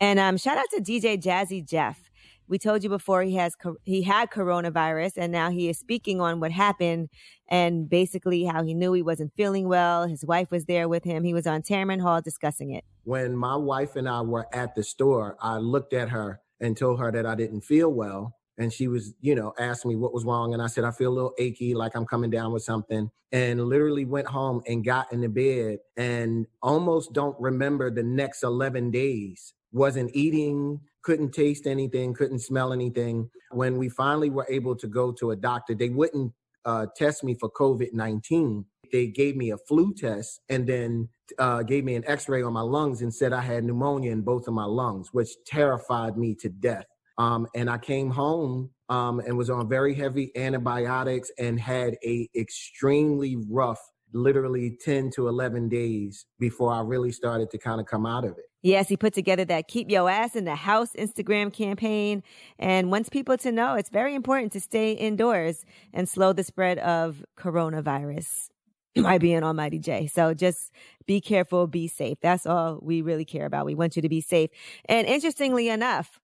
[0.00, 2.07] And um, shout out to DJ Jazzy Jeff.
[2.48, 6.40] We told you before he has he had coronavirus, and now he is speaking on
[6.40, 7.10] what happened
[7.48, 10.06] and basically how he knew he wasn't feeling well.
[10.08, 11.24] His wife was there with him.
[11.24, 12.84] He was on Tamron Hall discussing it.
[13.04, 17.00] when my wife and I were at the store, I looked at her and told
[17.00, 18.34] her that I didn't feel well.
[18.58, 20.52] And she was, you know, asking me what was wrong.
[20.52, 23.10] And I said, I feel a little achy, like I'm coming down with something.
[23.30, 28.42] And literally went home and got in the bed and almost don't remember the next
[28.42, 29.54] 11 days.
[29.70, 33.30] Wasn't eating, couldn't taste anything, couldn't smell anything.
[33.50, 36.32] When we finally were able to go to a doctor, they wouldn't
[36.64, 38.64] uh, test me for COVID 19.
[38.92, 42.52] They gave me a flu test and then uh, gave me an x ray on
[42.52, 46.34] my lungs and said I had pneumonia in both of my lungs, which terrified me
[46.36, 46.86] to death.
[47.18, 52.28] Um, and I came home um, and was on very heavy antibiotics and had a
[52.34, 53.80] extremely rough,
[54.12, 58.32] literally 10 to 11 days before I really started to kind of come out of
[58.32, 58.44] it.
[58.62, 62.24] Yes, he put together that Keep Your Ass in the House Instagram campaign
[62.58, 66.78] and wants people to know it's very important to stay indoors and slow the spread
[66.78, 68.48] of coronavirus
[69.02, 70.08] by being Almighty J.
[70.08, 70.72] So just
[71.06, 72.18] be careful, be safe.
[72.20, 73.64] That's all we really care about.
[73.64, 74.50] We want you to be safe.
[74.86, 76.18] And interestingly enough,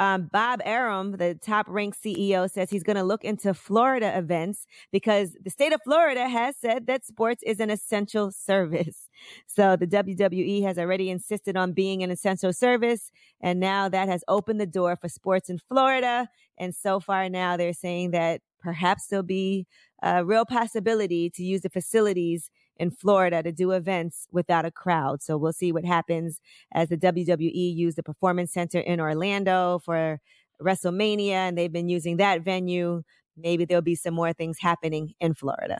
[0.00, 4.66] um, Bob Arum, the top ranked CEO, says he's going to look into Florida events
[4.90, 9.06] because the state of Florida has said that sports is an essential service.
[9.46, 13.10] So the WWE has already insisted on being an essential service.
[13.42, 16.30] And now that has opened the door for sports in Florida.
[16.58, 19.66] And so far now they're saying that perhaps there'll be
[20.02, 22.50] a real possibility to use the facilities
[22.80, 25.22] in Florida to do events without a crowd.
[25.22, 26.40] So we'll see what happens
[26.72, 30.18] as the WWE used the Performance Center in Orlando for
[30.60, 33.02] WrestleMania, and they've been using that venue.
[33.36, 35.78] Maybe there'll be some more things happening in Florida.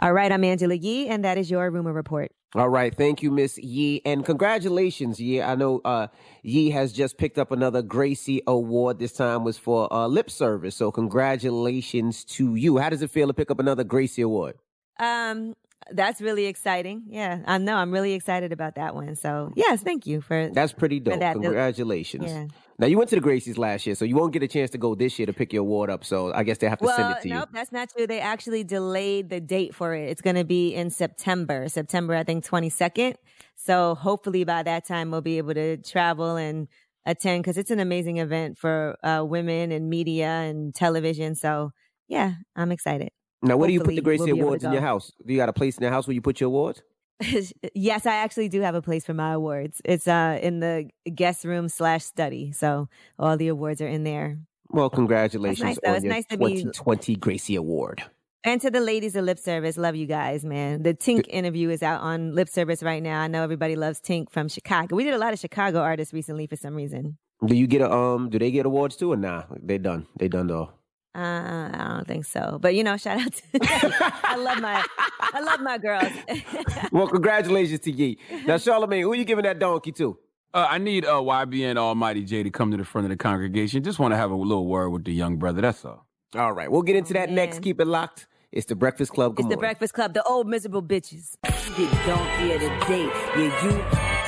[0.00, 2.32] All right, I'm Angela Yee, and that is your rumor report.
[2.54, 5.42] All right, thank you, Miss Yee, and congratulations, Yee.
[5.42, 6.08] I know uh,
[6.42, 8.98] Yee has just picked up another Gracie Award.
[8.98, 12.78] This time was for uh, lip service, so congratulations to you.
[12.78, 14.56] How does it feel to pick up another Gracie Award?
[14.98, 15.54] Um,
[15.92, 17.04] That's really exciting.
[17.08, 17.76] Yeah, I know.
[17.76, 19.14] I'm really excited about that one.
[19.14, 20.48] So yes, thank you for.
[20.48, 21.20] That's pretty dope.
[21.20, 21.34] that.
[21.34, 22.24] Congratulations.
[22.26, 22.46] Yeah.
[22.78, 24.78] Now you went to the Gracies last year, so you won't get a chance to
[24.78, 26.04] go this year to pick your award up.
[26.04, 28.06] So I guess they have to Well, send it to nope, that's not true.
[28.06, 30.10] They actually delayed the date for it.
[30.10, 33.14] It's going to be in September, September, I think, 22nd.
[33.54, 36.68] So hopefully by that time, we'll be able to travel and
[37.06, 41.34] attend because it's an amazing event for uh, women and media and television.
[41.34, 41.70] So
[42.08, 43.10] yeah, I'm excited.
[43.42, 45.12] Now, where do you put the Gracie we'll Awards in your house?
[45.24, 46.82] Do you got a place in your house where you put your awards?
[47.74, 49.80] yes, I actually do have a place for my awards.
[49.84, 52.52] It's uh in the guest room slash study.
[52.52, 54.38] So all the awards are in there.
[54.68, 58.02] Well, congratulations nice, on your nice to be- 2020 Gracie Award.
[58.44, 60.84] And to the ladies of Lip Service, love you guys, man.
[60.84, 63.20] The Tink interview is out on Lip Service right now.
[63.20, 64.94] I know everybody loves Tink from Chicago.
[64.94, 67.18] We did a lot of Chicago artists recently for some reason.
[67.44, 68.30] Do you get a um?
[68.30, 69.44] Do they get awards too or nah?
[69.60, 70.06] They done.
[70.16, 70.70] They done though.
[71.16, 73.42] Uh, I don't think so, but you know, shout out to
[74.22, 74.84] I love my
[75.20, 76.12] I love my girls.
[76.92, 78.18] well, congratulations to Yee.
[78.44, 80.18] Now, Charlamagne, who you giving that donkey to?
[80.52, 83.82] Uh, I need uh, YBN Almighty J to come to the front of the congregation.
[83.82, 85.62] Just want to have a little word with the young brother.
[85.62, 86.06] That's all.
[86.34, 87.62] All right, we'll get into that next.
[87.62, 88.26] Keep it locked.
[88.52, 89.36] It's the Breakfast Club.
[89.36, 89.56] Good It's the.
[89.58, 91.36] Breakfast Club, the old miserable bitches.
[91.78, 93.06] You get donkey of the day.
[93.36, 93.70] Yeah, you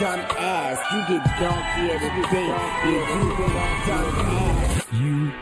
[0.01, 0.79] dumb ass.
[0.91, 2.47] You get donkey of the day.
[2.47, 3.37] Yeah, you
[3.87, 4.87] dumb ass.
[4.93, 5.33] You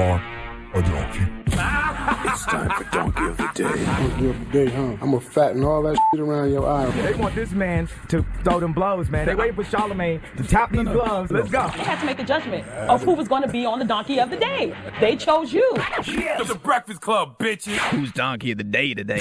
[0.00, 0.41] are
[0.74, 1.20] a donkey.
[1.44, 3.84] it's time for Donkey of the Day.
[3.84, 4.82] Donkey of the day, huh?
[4.82, 6.90] I'm gonna fatten all that shit around your eye.
[6.90, 9.26] They want this man to throw them blows, man.
[9.26, 11.30] They waiting for Charlamagne to tap these gloves.
[11.30, 11.68] Let's go.
[11.76, 14.18] They had to make a judgment of who was going to be on the donkey
[14.18, 14.74] of the day.
[15.00, 15.68] They chose you.
[15.98, 17.76] It's the Breakfast Club, bitches.
[17.90, 19.20] Who's donkey of the day today?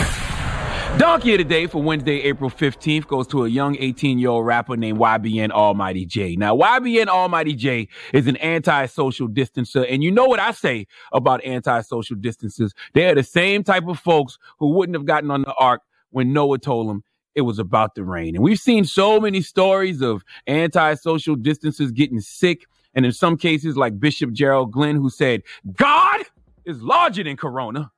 [0.98, 4.46] Donkey of the day for Wednesday, April 15th goes to a young 18 year old
[4.46, 6.36] rapper named YBN Almighty J.
[6.36, 9.86] Now, YBN Almighty J is an anti-social distancer.
[9.90, 12.74] And you know what I say about anti-social distances?
[12.94, 15.82] They are the same type of folks who wouldn't have gotten on the ark
[16.12, 17.04] when Noah told them
[17.36, 18.36] it was about to rain.
[18.36, 22.66] And we've seen so many stories of anti-social distancers getting sick.
[22.94, 26.22] And in some cases, like Bishop Gerald Glenn, who said, God
[26.66, 27.92] is larger than Corona.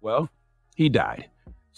[0.00, 0.30] Well,
[0.74, 1.28] he died.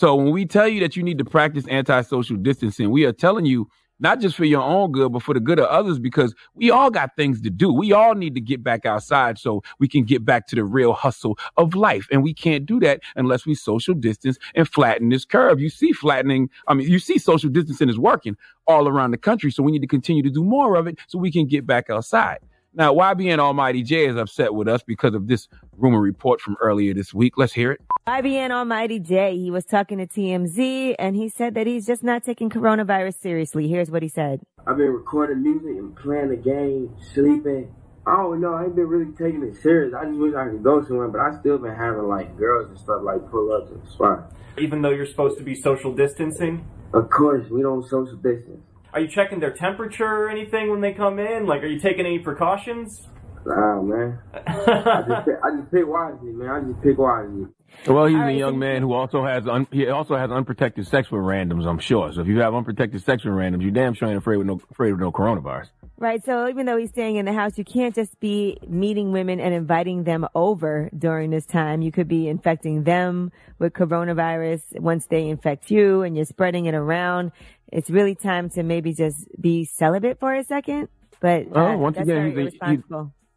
[0.01, 3.45] So when we tell you that you need to practice antisocial distancing, we are telling
[3.45, 6.71] you not just for your own good, but for the good of others, because we
[6.71, 7.71] all got things to do.
[7.71, 10.95] We all need to get back outside so we can get back to the real
[10.95, 12.09] hustle of life.
[12.11, 15.61] And we can't do that unless we social distance and flatten this curve.
[15.61, 19.51] You see flattening, I mean, you see social distancing is working all around the country.
[19.51, 21.91] So we need to continue to do more of it so we can get back
[21.91, 22.39] outside.
[22.73, 25.47] Now, YBN Almighty J is upset with us because of this
[25.77, 27.35] rumor report from earlier this week.
[27.37, 27.83] Let's hear it.
[28.07, 32.25] YBN Almighty J, he was talking to TMZ and he said that he's just not
[32.25, 33.69] taking coronavirus seriously.
[33.69, 34.41] Here's what he said.
[34.67, 37.75] I've been recording music and playing the game, sleeping.
[38.07, 38.55] I don't know.
[38.55, 39.95] I ain't been really taking it serious.
[39.95, 42.79] I just wish I could go somewhere, but I still been having like girls and
[42.79, 44.33] stuff like pull up to the spot.
[44.59, 46.65] Even though you're supposed to be social distancing?
[46.95, 48.65] Of course, we don't social distance.
[48.95, 51.47] Are you checking their temperature or anything when they come in?
[51.47, 53.09] Like, are you taking any precautions?
[53.45, 54.19] Nah, man.
[54.35, 56.49] I just pick, I just pick wisely, man.
[56.49, 57.47] I just pick wisely.
[57.87, 61.23] Well, he's a young man who also has un- he also has unprotected sex with
[61.23, 61.67] randoms.
[61.67, 62.13] I'm sure.
[62.13, 64.61] So if you have unprotected sex with randoms, you damn sure ain't afraid with no
[64.71, 65.69] afraid with no coronavirus.
[65.97, 66.25] Right.
[66.25, 69.53] So even though he's staying in the house, you can't just be meeting women and
[69.55, 71.83] inviting them over during this time.
[71.83, 76.75] You could be infecting them with coronavirus once they infect you and you're spreading it
[76.75, 77.33] around.
[77.73, 80.89] It's really time to maybe just be celibate for a second.
[81.21, 82.81] But Oh, uh, once that's again, he's a, he's.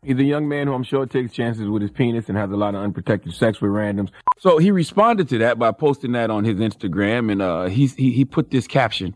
[0.04, 2.56] He's a young man who I'm sure takes chances with his penis and has a
[2.56, 4.10] lot of unprotected sex with randoms.
[4.40, 8.12] So he responded to that by posting that on his Instagram, and uh, he's, he
[8.12, 9.16] he put this caption: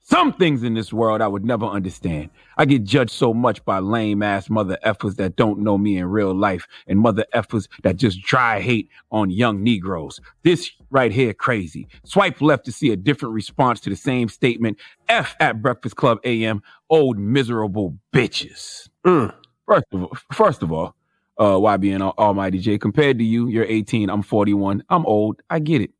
[0.00, 2.30] "Some things in this world I would never understand.
[2.56, 6.06] I get judged so much by lame ass mother effers that don't know me in
[6.06, 10.20] real life, and mother effers that just dry hate on young Negroes.
[10.42, 11.88] This right here crazy.
[12.04, 14.78] Swipe left to see a different response to the same statement.
[15.08, 16.62] F at Breakfast Club AM.
[16.90, 18.88] Old miserable bitches.
[19.04, 19.34] Mm.
[19.66, 20.94] First of all, first of all,
[21.38, 22.78] uh, YBN Al- Almighty J.
[22.78, 24.10] Compared to you, you're 18.
[24.10, 24.84] I'm 41.
[24.88, 25.40] I'm old.
[25.50, 25.90] I get it.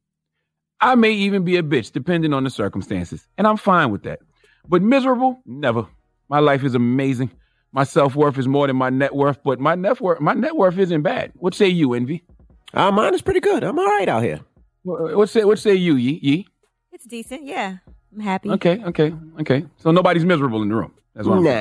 [0.80, 4.20] I may even be a bitch, depending on the circumstances, and I'm fine with that.
[4.68, 5.86] But miserable, never.
[6.28, 7.30] My life is amazing.
[7.72, 10.56] My self worth is more than my net worth, but my net worth, my net
[10.56, 11.32] worth isn't bad.
[11.36, 12.22] What say you, Envy?
[12.72, 13.64] Uh, mine is pretty good.
[13.64, 14.40] I'm all right out here.
[14.82, 15.44] What, what say?
[15.44, 16.20] What say you, Yee?
[16.22, 16.48] Yee?
[16.92, 17.44] It's decent.
[17.44, 17.78] Yeah.
[18.12, 18.50] I'm happy.
[18.50, 19.64] Okay, okay, okay.
[19.78, 20.92] So nobody's miserable in the room.
[21.14, 21.56] That's what I'm saying.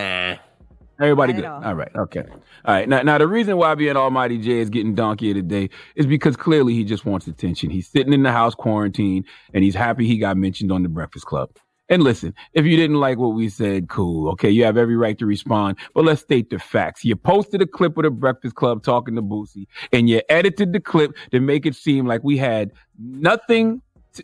[0.99, 1.45] Everybody good.
[1.45, 1.63] all.
[1.63, 1.91] all right.
[1.95, 2.23] Okay.
[2.29, 2.87] All right.
[2.87, 6.05] Now, now the reason why YBN Almighty J is getting donkey of the day is
[6.05, 7.69] because clearly he just wants attention.
[7.69, 11.25] He's sitting in the house quarantine and he's happy he got mentioned on the Breakfast
[11.25, 11.49] Club.
[11.89, 14.29] And listen, if you didn't like what we said, cool.
[14.31, 14.49] Okay.
[14.49, 17.03] You have every right to respond, but let's state the facts.
[17.03, 20.79] You posted a clip of the Breakfast Club talking to Boosie and you edited the
[20.79, 23.81] clip to make it seem like we had nothing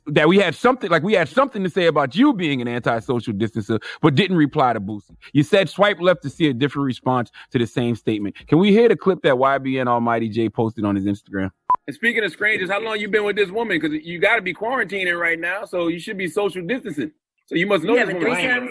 [0.08, 3.34] that we had something like we had something to say about you being an anti-social
[3.34, 5.16] distancer, but didn't reply to Boosie.
[5.34, 8.36] You said swipe left to see a different response to the same statement.
[8.48, 11.52] Can we hear the clip that YBN Almighty J posted on his Instagram?
[11.88, 13.80] And speaking of strangers, how long you been with this woman?
[13.80, 17.12] Because you got to be quarantining right now, so you should be social distancing.
[17.48, 18.38] So you must know Yeah, this but woman.
[18.38, 18.70] threesomes,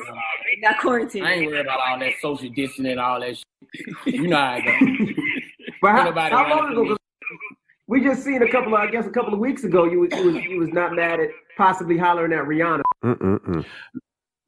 [0.61, 1.25] not quarantine.
[1.25, 3.45] I ain't worried about all that social distancing and all that shit.
[4.15, 4.73] You know how I go.
[5.83, 6.97] But how, Ain't nobody how running long ago?
[7.89, 7.99] Me.
[8.01, 9.85] 'cause We just seen a couple of, I guess, a couple of weeks ago.
[9.85, 12.83] You was, you was, you was not mad at possibly hollering at Rihanna.
[13.05, 13.65] Mm-mm-mm.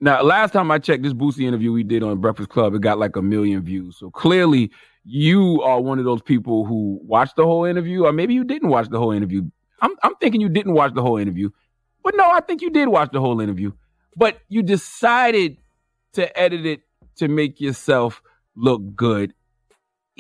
[0.03, 2.99] Now, last time I checked this Boosie interview we did on Breakfast Club, it got
[2.99, 3.99] like a million views.
[3.99, 4.70] So clearly,
[5.05, 8.70] you are one of those people who watched the whole interview, or maybe you didn't
[8.70, 9.43] watch the whole interview.
[9.82, 11.51] I'm, I'm thinking you didn't watch the whole interview,
[12.03, 13.72] but no, I think you did watch the whole interview.
[14.16, 15.59] But you decided
[16.14, 16.80] to edit it
[17.16, 18.22] to make yourself
[18.57, 19.34] look good,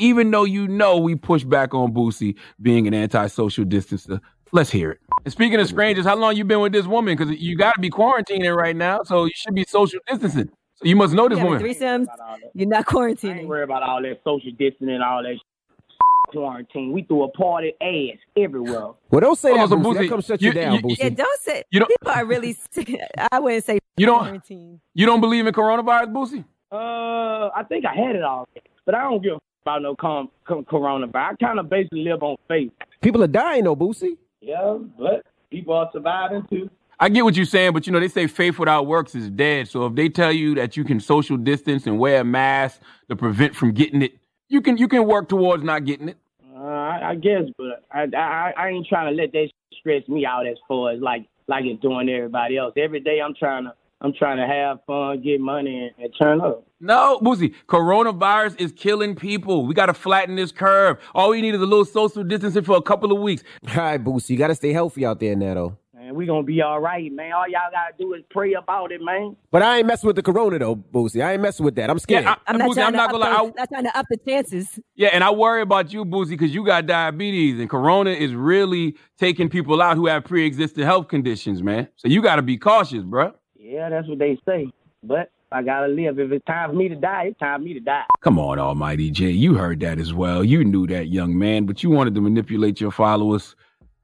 [0.00, 4.20] even though you know we push back on Boosie being an anti-social distancer.
[4.52, 4.98] Let's hear it.
[5.24, 7.16] And speaking of strangers, how long you been with this woman?
[7.16, 10.48] Because you got to be quarantining right now, so you should be social distancing.
[10.74, 11.62] So you must know this Yeah, but woman.
[11.62, 12.06] threesomes,
[12.54, 13.34] you're not quarantining.
[13.34, 15.42] I ain't worried about all that social distancing and all that shit.
[16.30, 16.92] quarantine.
[16.92, 18.90] We threw a party ass everywhere.
[19.10, 19.94] Well, don't say Hold that, on, so Boosie.
[19.94, 20.98] Boosie, That comes shut you- you, down, you- Boosie.
[20.98, 21.62] Yeah, don't say.
[21.70, 22.56] You don't- people are really.
[23.32, 24.80] I wouldn't say You don't- quarantine.
[24.94, 26.44] You don't believe in coronavirus, Boosie?
[26.72, 28.48] Uh, I think I had it all,
[28.86, 31.14] but I don't give a f- about no com- com- coronavirus.
[31.14, 32.72] I kind of basically live on faith.
[33.00, 34.16] People are dying, though, Boosie.
[34.40, 36.70] Yeah, but people are surviving too.
[36.98, 39.68] I get what you're saying, but you know, they say faith without works is dead.
[39.68, 43.16] So if they tell you that you can social distance and wear a mask to
[43.16, 46.18] prevent from getting it, you can you can work towards not getting it.
[46.54, 49.48] Uh, I, I guess, but I, I I ain't trying to let that
[49.78, 52.74] stress me out as far as like like it's doing everybody else.
[52.76, 56.40] Every day I'm trying to I'm trying to have fun, get money, and, and turn
[56.40, 56.66] up.
[56.80, 59.66] No, Boosie, coronavirus is killing people.
[59.66, 60.98] We got to flatten this curve.
[61.14, 63.42] All we need is a little social distancing for a couple of weeks.
[63.68, 65.76] All right, Boosie, you got to stay healthy out there now, though.
[66.02, 67.32] And we gonna be all right, man.
[67.32, 69.36] All y'all gotta do is pray about it, man.
[69.52, 71.22] But I ain't messing with the corona, though, Boosie.
[71.22, 71.88] I ain't messing with that.
[71.88, 72.24] I'm scared.
[72.24, 73.42] Yeah, I- I'm not Boosie, trying I'm to not up gonna lie.
[73.44, 74.80] those- not trying to up the chances.
[74.96, 78.96] Yeah, and I worry about you, Boosie, because you got diabetes, and Corona is really
[79.18, 81.86] taking people out who have pre-existing health conditions, man.
[81.96, 83.34] So you got to be cautious, bruh.
[83.70, 84.66] Yeah, that's what they say.
[85.00, 86.18] But I gotta live.
[86.18, 88.02] If it's time for me to die, it's time for me to die.
[88.20, 89.30] Come on, Almighty J.
[89.30, 90.42] You heard that as well.
[90.42, 93.54] You knew that, young man, but you wanted to manipulate your followers.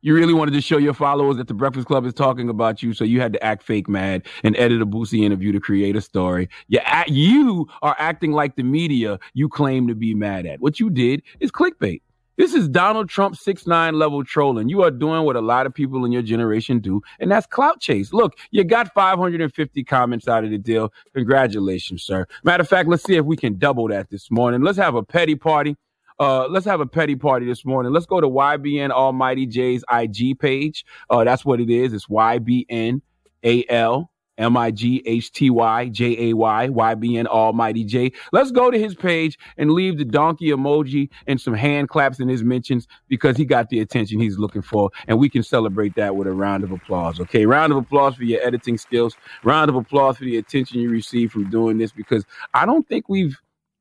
[0.03, 2.95] You really wanted to show your followers that the Breakfast Club is talking about you,
[2.95, 6.01] so you had to act fake mad and edit a Boosie interview to create a
[6.01, 6.49] story.
[6.69, 10.61] You, act, you are acting like the media you claim to be mad at.
[10.61, 12.03] What you did is clickbait.
[12.37, 14.69] This is Donald Trump six nine level trolling.
[14.69, 17.81] You are doing what a lot of people in your generation do, and that's clout
[17.81, 18.13] chase.
[18.13, 20.93] Look, you got 550 comments out of the deal.
[21.15, 22.27] Congratulations, sir.
[22.45, 24.61] Matter of fact, let's see if we can double that this morning.
[24.61, 25.79] Let's have a petty party.
[26.21, 27.93] Uh, let's have a petty party this morning.
[27.93, 30.85] Let's go to YBN Almighty J's IG page.
[31.09, 31.95] Uh, that's what it is.
[31.95, 33.01] It's YBN
[33.45, 38.13] AL M I G H T Y J A Y YBN Almighty J.
[38.33, 42.29] Let's go to his page and leave the donkey emoji and some hand claps in
[42.29, 44.91] his mentions because he got the attention he's looking for.
[45.09, 47.21] And we can celebrate that with a round of applause.
[47.21, 47.47] Okay.
[47.47, 49.17] Round of applause for your editing skills.
[49.45, 52.25] Round of applause for the attention you received from doing this because
[52.55, 53.37] I don't think we've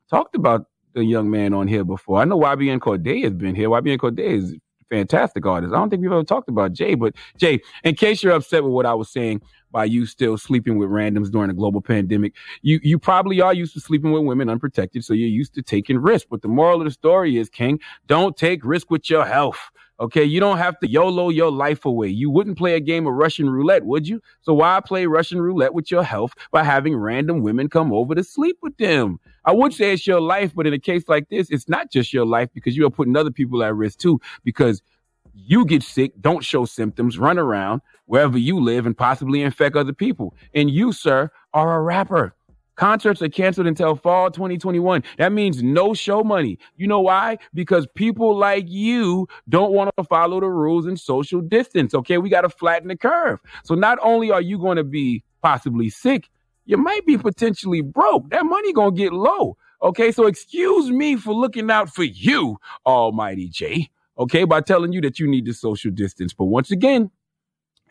[0.09, 2.21] talked about the young man on here before.
[2.21, 3.69] I know YBN Cordae has been here.
[3.69, 4.55] YBN Cordae is
[4.89, 5.73] fantastic artist.
[5.73, 8.73] I don't think we've ever talked about Jay, but Jay, in case you're upset with
[8.73, 9.41] what I was saying
[9.75, 13.73] by you still sleeping with randoms during a global pandemic, you you probably are used
[13.73, 16.25] to sleeping with women unprotected, so you're used to taking risks.
[16.31, 19.59] But the moral of the story is, King, don't take risk with your health.
[19.99, 22.07] Okay, you don't have to YOLO your life away.
[22.07, 24.21] You wouldn't play a game of Russian roulette, would you?
[24.41, 28.23] So why play Russian roulette with your health by having random women come over to
[28.23, 29.19] sleep with them?
[29.43, 32.13] I would say it's your life, but in a case like this, it's not just
[32.13, 34.19] your life because you are putting other people at risk too.
[34.45, 34.81] Because
[35.35, 39.93] you get sick, don't show symptoms, run around wherever you live and possibly infect other
[39.93, 40.33] people.
[40.53, 42.35] And you, sir, are a rapper.
[42.75, 45.01] Concerts are canceled until fall 2021.
[45.17, 46.59] That means no show money.
[46.75, 47.37] You know why?
[47.53, 51.93] Because people like you don't want to follow the rules and social distance.
[51.93, 53.39] Okay, we got to flatten the curve.
[53.63, 56.29] So not only are you going to be possibly sick,
[56.65, 58.29] you might be potentially broke.
[58.31, 59.57] That money going to get low.
[59.81, 63.89] Okay, so excuse me for looking out for you, Almighty J.
[64.17, 66.33] Okay, by telling you that you need to social distance.
[66.33, 67.11] But once again,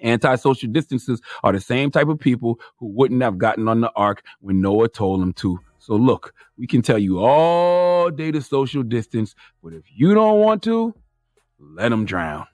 [0.00, 4.22] Anti-social distances are the same type of people who wouldn't have gotten on the ark
[4.40, 5.60] when Noah told them to.
[5.78, 10.40] So look, we can tell you all day to social distance, but if you don't
[10.40, 10.94] want to,
[11.58, 12.46] let them drown.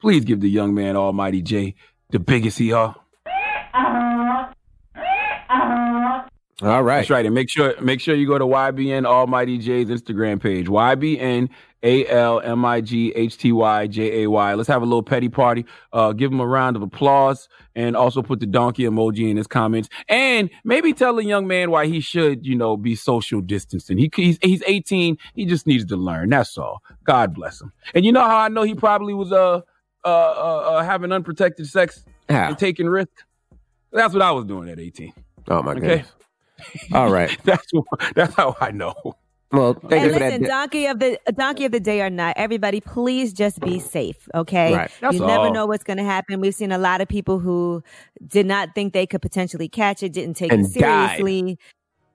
[0.00, 1.74] Please give the young man Almighty J
[2.10, 2.96] the biggest he are.
[3.74, 4.54] All
[6.62, 6.98] All right.
[6.98, 7.26] That's right.
[7.26, 10.66] And make sure make sure you go to YBN Almighty J's Instagram page.
[10.66, 11.48] YBN
[11.84, 14.54] A L M I G H T Y J A Y.
[14.54, 15.66] Let's have a little petty party.
[15.92, 19.46] Uh, give him a round of applause and also put the donkey emoji in his
[19.46, 19.88] comments.
[20.08, 23.98] And maybe tell a young man why he should, you know, be social distancing.
[23.98, 25.18] He he's, he's 18.
[25.34, 26.30] He just needs to learn.
[26.30, 26.82] That's all.
[27.04, 27.72] God bless him.
[27.94, 29.60] And you know how I know he probably was uh
[30.04, 32.48] uh, uh, uh having unprotected sex How?
[32.48, 33.10] and taking risk.
[33.92, 35.12] That's what I was doing at 18.
[35.48, 35.80] Oh my Okay.
[35.80, 36.12] goodness.
[36.92, 37.36] All right.
[37.44, 37.70] that's
[38.14, 38.94] that's how I know.
[39.52, 40.48] Well, thank and you for listen, that.
[40.48, 44.74] donkey of the donkey of the day or not, everybody, please just be safe, okay?
[44.74, 44.90] Right.
[45.00, 46.40] That's you never know what's going to happen.
[46.40, 47.82] We've seen a lot of people who
[48.26, 51.58] did not think they could potentially catch it, didn't take And it seriously,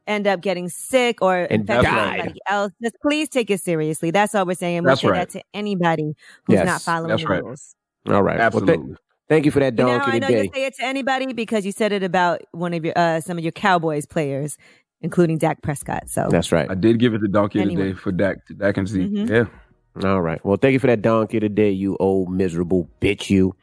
[0.07, 2.73] end up getting sick or And infecting somebody else.
[2.81, 4.11] Just please take it seriously.
[4.11, 4.77] That's all we're saying.
[4.77, 5.29] And we That's say right.
[5.29, 6.15] that to anybody
[6.45, 7.43] who's Yes, not following that's the right.
[7.43, 7.75] rules.
[8.07, 8.37] All right.
[8.39, 8.95] Well, th- Absolutely.
[9.29, 10.43] thank you for that You know how donkey I know today.
[10.45, 13.37] you say it to anybody because you said it about one of your uh, some
[13.37, 14.57] of your Cowboys players,
[15.01, 16.09] including Dak Prescott.
[16.09, 16.69] So That's right.
[16.69, 17.73] I did give it the donkey Anyway.
[17.81, 18.37] of the day for Dak.
[18.57, 18.99] Dak and Z.
[18.99, 19.29] Mhm.
[19.29, 20.09] Yeah.
[20.09, 20.43] All right.
[20.45, 23.29] Well, thank you for that donkey today, you old miserable bitch.
[23.29, 23.55] You.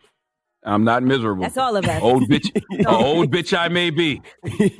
[0.64, 1.42] I'm not miserable.
[1.42, 2.02] that's all of us.
[2.02, 2.50] Old bitch.
[2.86, 4.20] old bitch I may be.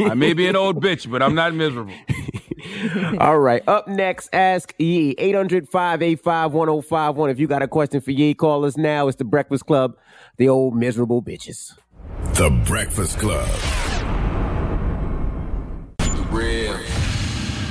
[0.00, 1.92] I may be an old bitch, but I'm not miserable.
[3.20, 3.62] All right.
[3.68, 5.14] Up next, ask Yee.
[5.16, 7.30] 800 585 1051.
[7.30, 9.06] If you got a question for Yee, call us now.
[9.06, 9.96] It's the Breakfast Club,
[10.38, 11.74] the old miserable bitches.
[12.34, 13.46] The Breakfast Club.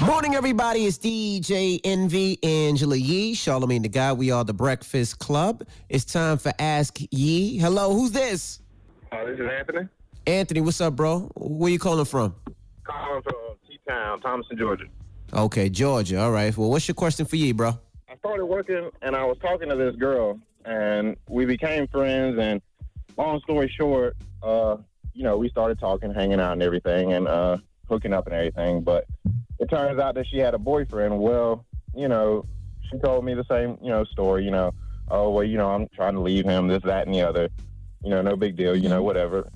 [0.06, 0.86] Morning, everybody.
[0.86, 4.14] It's DJ Envy, Angela Yee, Charlamagne the Guy.
[4.14, 5.64] We are the Breakfast Club.
[5.90, 7.58] It's time for Ask Yee.
[7.58, 8.60] Hello, who's this?
[9.12, 9.88] Uh, this is Anthony.
[10.28, 11.32] Anthony, what's up, bro?
[11.36, 12.36] Where you calling from?
[12.84, 14.86] Calling from T-Town, Thomaston, Georgia.
[15.34, 16.22] Okay, Georgia.
[16.22, 16.56] All right.
[16.56, 17.72] Well, what's your question for Yee, bro?
[18.08, 22.62] I started working and I was talking to this girl and we became friends and
[23.18, 24.78] long story short, uh,
[25.16, 27.58] you know, we started talking, hanging out and everything and uh
[27.90, 29.06] hooking up and everything, but
[29.60, 31.20] it turns out that she had a boyfriend.
[31.20, 32.46] Well, you know,
[32.90, 34.74] she told me the same, you know, story, you know,
[35.10, 37.50] oh well, you know, I'm trying to leave him, this, that and the other.
[38.04, 39.50] You know, no big deal, you know, whatever.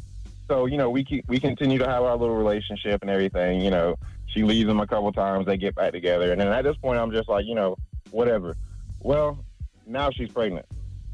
[0.47, 3.69] So, you know, we keep we continue to have our little relationship and everything, you
[3.69, 3.95] know.
[4.27, 6.99] She leaves him a couple times, they get back together, and then at this point
[6.99, 7.75] I'm just like, you know,
[8.11, 8.55] whatever.
[8.99, 9.43] Well,
[9.87, 10.65] now she's pregnant.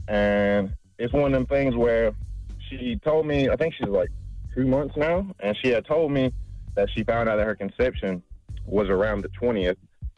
[0.08, 2.12] And it's one of them things where
[2.70, 4.10] she told me, I think she's like
[4.54, 6.32] two months now, and she had told me
[6.76, 8.22] that she found out that her conception
[8.66, 9.78] was around the 20th.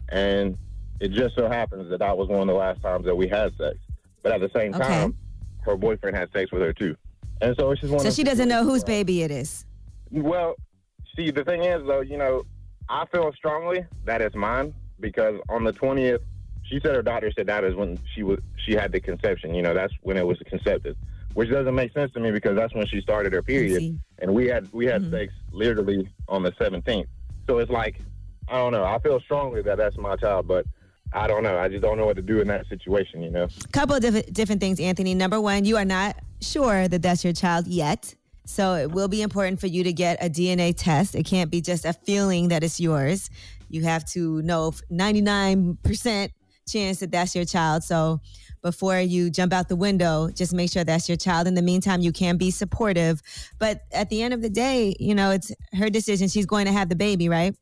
[0.10, 0.58] And
[1.00, 3.56] it just so happens that that was one of the last times that we had
[3.58, 3.78] sex.
[4.24, 4.84] But at the same Okay.
[4.84, 5.18] time,
[5.62, 6.96] her boyfriend had sex with her too.
[7.42, 9.66] And so it's just one So she doesn't know whose baby it is.
[10.12, 10.56] well,
[11.16, 12.44] see, the thing is, though, you know,
[12.90, 16.22] I feel strongly that it's mine because on the twentieth,
[16.64, 19.54] she said her doctor said that is when she was she had the conception.
[19.54, 20.96] You know, that's when it was concepted,
[21.34, 24.48] which doesn't make sense to me because that's when she started her period, and we
[24.48, 25.12] had we had mm-hmm.
[25.12, 27.10] sex literally on the seventeenth.
[27.48, 28.00] So it's like,
[28.48, 28.84] I don't know.
[28.84, 30.66] I feel strongly that that's my child, but
[31.14, 31.58] I don't know.
[31.58, 33.22] I just don't know what to do in that situation.
[33.22, 33.48] You know.
[33.72, 35.14] couple of different, different things, Anthony.
[35.14, 38.14] Number one, you are not sure that that's your child yet.
[38.46, 41.16] So it will be important for you to get a DNA test.
[41.16, 43.30] It can't be just a feeling that it's yours.
[43.70, 46.30] You have to know 99%
[46.68, 47.84] chance that that's your child.
[47.84, 48.22] So
[48.62, 51.48] before you jump out the window, just make sure that's your child.
[51.48, 53.22] In the meantime, you can be supportive.
[53.60, 56.28] But at the end of the day, you know, it's her decision.
[56.28, 57.56] She's going to have the baby, right?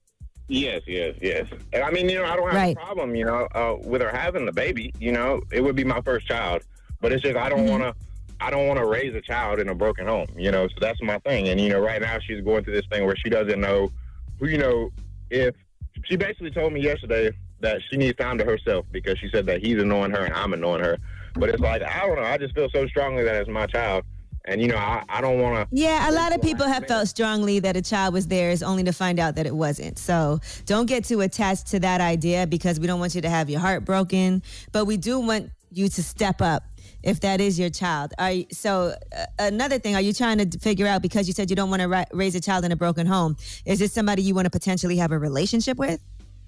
[0.48, 1.48] Yes, yes, yes.
[1.74, 2.78] And I mean, you know, I don't have Right.
[2.78, 4.94] a problem, you know, uh, with her having the baby.
[5.00, 6.64] You know, it would be my first child,
[7.02, 7.94] but it's just I don't want to.
[8.42, 10.68] I don't want to raise a child in a broken home, you know.
[10.68, 11.48] So that's my thing.
[11.48, 13.92] And you know, right now she's going through this thing where she doesn't know,
[14.40, 14.92] who you know,
[15.32, 15.56] if
[16.04, 17.32] she basically told me yesterday
[17.62, 20.54] that she needs time to herself because she said that he's annoying her and I'm
[20.54, 20.98] annoying her.
[21.34, 22.24] But it's like I don't know.
[22.24, 24.04] I just feel so strongly that it's my child,
[24.48, 25.76] and you know, I, I don't want to.
[25.76, 28.94] Yeah, a lot of people have felt strongly that a child was theirs only to
[28.94, 29.98] find out that it wasn't.
[30.00, 33.50] So don't get too attached to that idea because we don't want you to have
[33.50, 36.64] your heart broken, but we do want you to step up
[37.04, 38.14] if that is your child.
[38.18, 41.50] Are you, so uh, another thing, are you trying to figure out because you said
[41.50, 43.38] you don't want to raise a child in a broken home?
[43.66, 46.00] Is this somebody you want to potentially have a relationship with?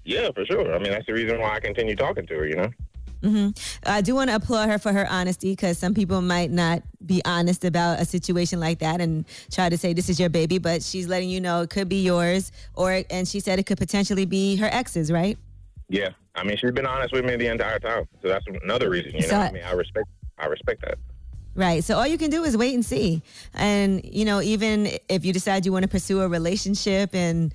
[0.04, 0.74] Yeah, for sure.
[0.74, 2.46] I mean, that's the reason why I continue talking to her.
[2.46, 2.70] You know.
[3.22, 3.48] Hmm
[3.84, 7.20] I do want to applaud her for her honesty because some people might not be
[7.24, 10.82] honest about a situation like that and try to say this is your baby, but
[10.82, 14.24] she's letting you know it could be yours, or and she said it could potentially
[14.24, 15.36] be her ex's, right?
[15.88, 19.12] Yeah, I mean, she's been honest with me the entire time, so that's another reason.
[19.14, 20.06] You know, So- I mean, I respect,
[20.38, 20.98] I respect that.
[21.54, 21.82] Right.
[21.82, 23.20] So all you can do is wait and see.
[23.54, 27.52] And, you know, even if you decide you want to pursue a relationship and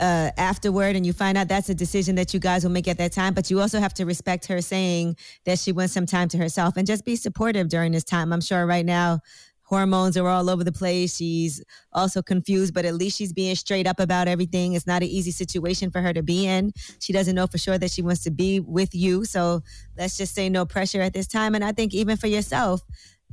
[0.00, 2.98] uh, afterward and you find out that's a decision that you guys will make at
[2.98, 6.28] that time, but you also have to respect her saying that she wants some time
[6.28, 8.32] to herself and just be supportive during this time.
[8.32, 9.20] I'm sure right now
[9.64, 11.16] hormones are all over the place.
[11.16, 11.62] She's
[11.92, 14.74] also confused, but at least she's being straight up about everything.
[14.74, 16.72] It's not an easy situation for her to be in.
[17.00, 19.24] She doesn't know for sure that she wants to be with you.
[19.24, 19.62] So
[19.96, 21.54] let's just say no pressure at this time.
[21.54, 22.82] And I think even for yourself,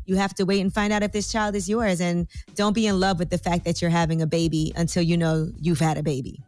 [0.06, 2.02] you have to wait and find out if this child is yours.
[2.02, 5.18] And don't be in love with the fact that you're having a baby until you
[5.18, 6.44] know you've had a baby.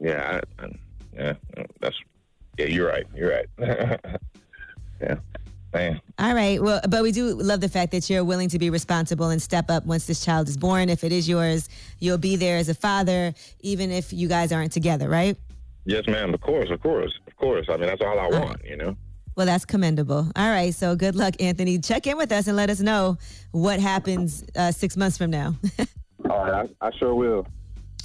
[0.00, 0.68] Yeah, I, I,
[1.14, 1.32] yeah,
[1.80, 1.96] that's
[2.58, 2.66] yeah.
[2.66, 3.06] You're right.
[3.14, 3.46] You're right.
[5.00, 5.16] yeah,
[5.72, 6.00] man.
[6.18, 6.62] All right.
[6.62, 9.70] Well, but we do love the fact that you're willing to be responsible and step
[9.70, 10.88] up once this child is born.
[10.88, 11.68] If it is yours,
[11.98, 15.36] you'll be there as a father, even if you guys aren't together, right?
[15.84, 16.34] Yes, ma'am.
[16.34, 17.66] Of course, of course, of course.
[17.68, 18.64] I mean, that's all I want.
[18.64, 18.96] You know.
[19.36, 20.30] Well, that's commendable.
[20.34, 20.74] All right.
[20.74, 21.78] So good luck, Anthony.
[21.78, 23.18] Check in with us and let us know
[23.52, 25.54] what happens uh, six months from now.
[26.30, 27.46] All right, I, I sure will.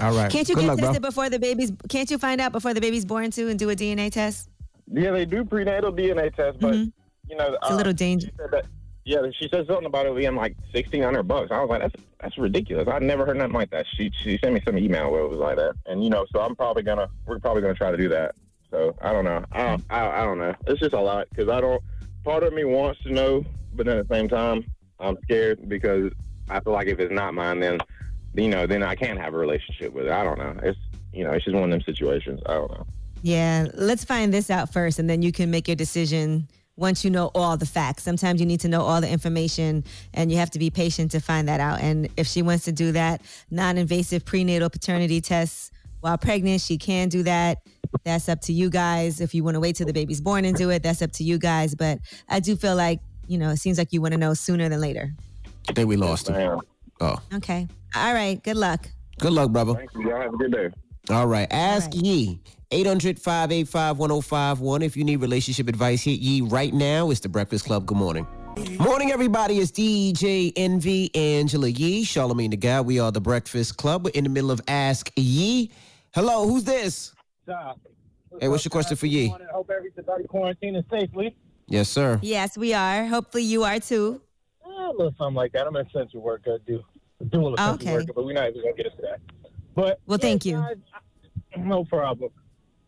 [0.02, 0.32] All right.
[0.32, 0.88] Can't you Good get luck, bro.
[0.88, 1.72] tested before the baby's?
[1.90, 4.50] Can't you find out before the baby's born too and do a DNA test?
[4.92, 6.92] Yeah, they do prenatal DNA tests, but you
[7.38, 7.54] know, Mm-hmm.
[7.62, 8.32] It's a little dangerous.
[8.34, 8.66] She said that,
[9.06, 11.50] yeah, she said something about it being like sixteen hundred bucks.
[11.52, 12.88] I was like, that's that's ridiculous.
[12.88, 13.86] I never heard nothing like that.
[13.96, 16.42] She she sent me some email where it was like that, and you know, so
[16.42, 18.36] I'm probably gonna we're probably gonna try to do that.
[18.70, 19.44] So I don't know.
[19.52, 20.54] I don't, I, I don't know.
[20.68, 21.82] It's just a lot because I don't.
[22.24, 24.64] Part of me wants to know, but then at the same time,
[25.00, 26.12] I'm scared because
[26.50, 27.80] I feel like if it's not mine, then
[28.34, 30.12] you know, then I can't have a relationship with it.
[30.12, 30.56] I don't know.
[30.64, 30.80] It's
[31.14, 32.40] you know, it's just one of them situations.
[32.46, 32.86] I don't know.
[33.22, 33.68] Yeah.
[33.74, 36.48] Let's find this out first, and then you can make your decision
[36.78, 38.04] once you know all the facts.
[38.04, 39.84] Sometimes you need to know all the information,
[40.14, 41.82] and you have to be patient to find that out.
[41.82, 43.22] And if she wants to do that
[43.52, 47.60] non-invasive prenatal paternity tests while pregnant, she can do that.
[48.06, 49.20] That's up to you guys.
[49.20, 51.24] If you want to wait till the baby's born and do it, that's up to
[51.26, 51.76] you guys.
[51.76, 52.00] But
[52.30, 54.80] I do feel like, you know, it seems like you want to know sooner than
[54.80, 55.14] later.
[55.70, 56.62] I think we lost him.
[57.02, 57.68] Oh, Okay.
[57.96, 58.42] All right.
[58.44, 58.90] Good luck.
[59.20, 59.74] good luck, brother.
[59.74, 60.10] Thank you.
[60.10, 60.70] Y'all have a good day.
[61.10, 61.48] All right.
[61.52, 62.40] Ask Yee.
[62.72, 64.82] 800 585 1051.
[64.82, 67.12] If you need relationship advice, hit Yee right now.
[67.12, 67.86] It's the Breakfast Club.
[67.86, 68.26] Good morning.
[68.80, 69.60] Morning, everybody.
[69.60, 72.82] It's DJ Envy Angela Yee, Charlamagne the Guy.
[72.82, 74.06] We are the Breakfast Club.
[74.06, 75.72] We're in the middle of Ask Yee.
[76.14, 77.14] Hello, who's this?
[78.40, 79.34] Hey, what's your question for Yee?
[79.52, 81.36] Hope everybody quarantining safely.
[81.68, 82.20] Yes, sir.
[82.22, 83.06] Yes, we are.
[83.06, 84.22] Hopefully you are too.
[84.66, 85.68] Eh, a little something like that.
[85.68, 86.56] I'm an essential worker.
[86.56, 86.82] I do
[87.30, 87.94] do a little Okay.
[87.94, 89.20] worker, but we're not even gonna get into that.
[89.76, 90.58] But Well, thank you.
[90.58, 92.32] guys, I- no problem.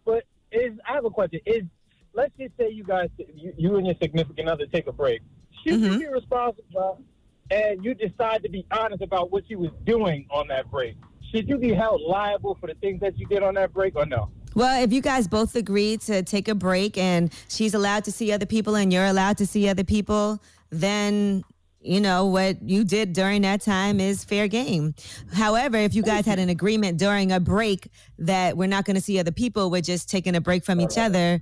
[0.06, 1.40] But is I have a question.
[1.46, 1.64] Is
[2.14, 5.22] let's just say you guys, you, you and your significant other take a break.
[5.64, 5.94] Should Mm-hmm.
[5.94, 7.02] you be responsible
[7.52, 10.96] and you decide to be honest about what you was doing on that break?
[11.34, 14.06] Should you be held liable for the things that you did on that break or
[14.06, 14.30] no?
[14.56, 18.32] Well, if you guys both agree to take a break and she's allowed to see
[18.32, 20.40] other people and you're allowed to see other people,
[20.70, 21.44] then
[21.84, 24.96] you know what you did during that time is fair game.
[25.34, 27.90] However, if you guys had an agreement during a break
[28.20, 30.98] that we're not going to see other people, we're just taking a break from each
[30.98, 31.40] other,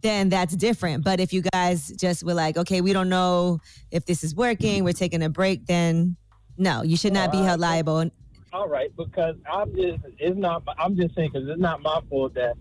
[0.00, 1.04] then that's different.
[1.04, 4.84] But if you guys just were like, okay, we don't know if this is working,
[4.84, 6.16] we're taking a break, then
[6.56, 8.10] no, you should not be held liable.
[8.52, 12.34] All right, because I'm just it's not I'm just saying because it's not my fault
[12.34, 12.54] that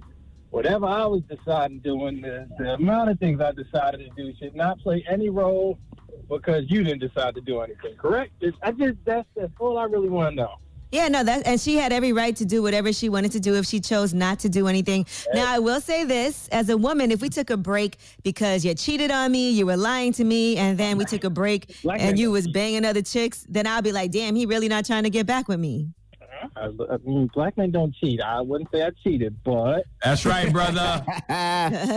[0.50, 4.56] whatever I was deciding doing the, the amount of things I decided to do should
[4.56, 5.78] not play any role
[6.30, 7.95] because you didn't decide to do anything.
[7.98, 8.32] Correct?
[8.41, 10.56] It's, I just that's that's all I really want to know.
[10.91, 13.56] Yeah, no, that and she had every right to do whatever she wanted to do
[13.56, 15.08] if she chose not to do anything.
[15.34, 18.76] Now, I will say this as a woman, if we took a break because you
[18.76, 22.00] cheated on me, you were lying to me, and then we took a break Like
[22.00, 22.22] and that.
[22.22, 25.10] you was banging other chicks, then I'll be like, damn, he really not trying to
[25.10, 25.88] get back with me.
[26.22, 26.70] Uh-huh.
[26.90, 28.22] I, I mean, black men don't cheat.
[28.22, 31.04] I wouldn't say I cheated, but That's right, brother.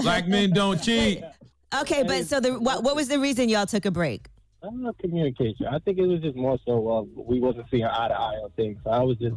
[0.02, 1.22] Black men don't cheat.
[1.80, 4.28] Okay, but so the what, what was the reason y'all took a break?
[4.62, 5.66] I don't know communication.
[5.66, 8.50] I think it was just more so uh, we wasn't seeing eye to eye on
[8.56, 8.78] things.
[8.84, 9.36] So I was just,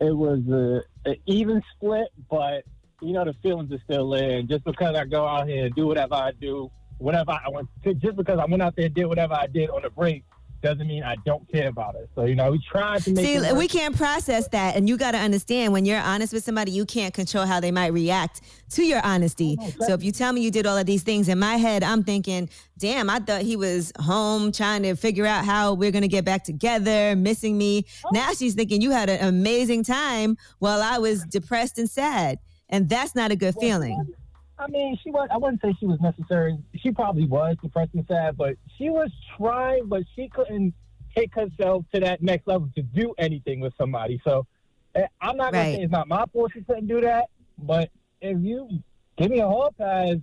[0.00, 2.64] it was a, an even split, but
[3.00, 4.38] you know the feelings are still there.
[4.38, 7.68] And just because I go out here and do whatever I do, whatever I want,
[7.84, 10.24] just because I went out there and did whatever I did on the break,
[10.62, 12.10] doesn't mean I don't care about it.
[12.14, 13.24] So you know we tried to make.
[13.24, 16.72] See, we can't process that, and you got to understand when you're honest with somebody,
[16.72, 19.56] you can't control how they might react to your honesty.
[19.60, 21.82] Oh, so if you tell me you did all of these things in my head,
[21.82, 26.08] I'm thinking, damn, I thought he was home trying to figure out how we're gonna
[26.08, 27.86] get back together, missing me.
[28.04, 28.10] Oh.
[28.12, 32.38] Now she's thinking you had an amazing time while I was depressed and sad,
[32.68, 34.14] and that's not a good feeling.
[34.60, 35.28] I mean, she was.
[35.32, 36.58] I wouldn't say she was necessary.
[36.76, 40.74] She probably was depressed and sad, but she was trying, but she couldn't
[41.16, 44.20] take herself to that next level to do anything with somebody.
[44.22, 44.46] So
[44.94, 45.76] eh, I'm not gonna Right.
[45.76, 48.68] say it's not my fault she couldn't do that, but if you
[49.16, 50.16] give me a hall pass,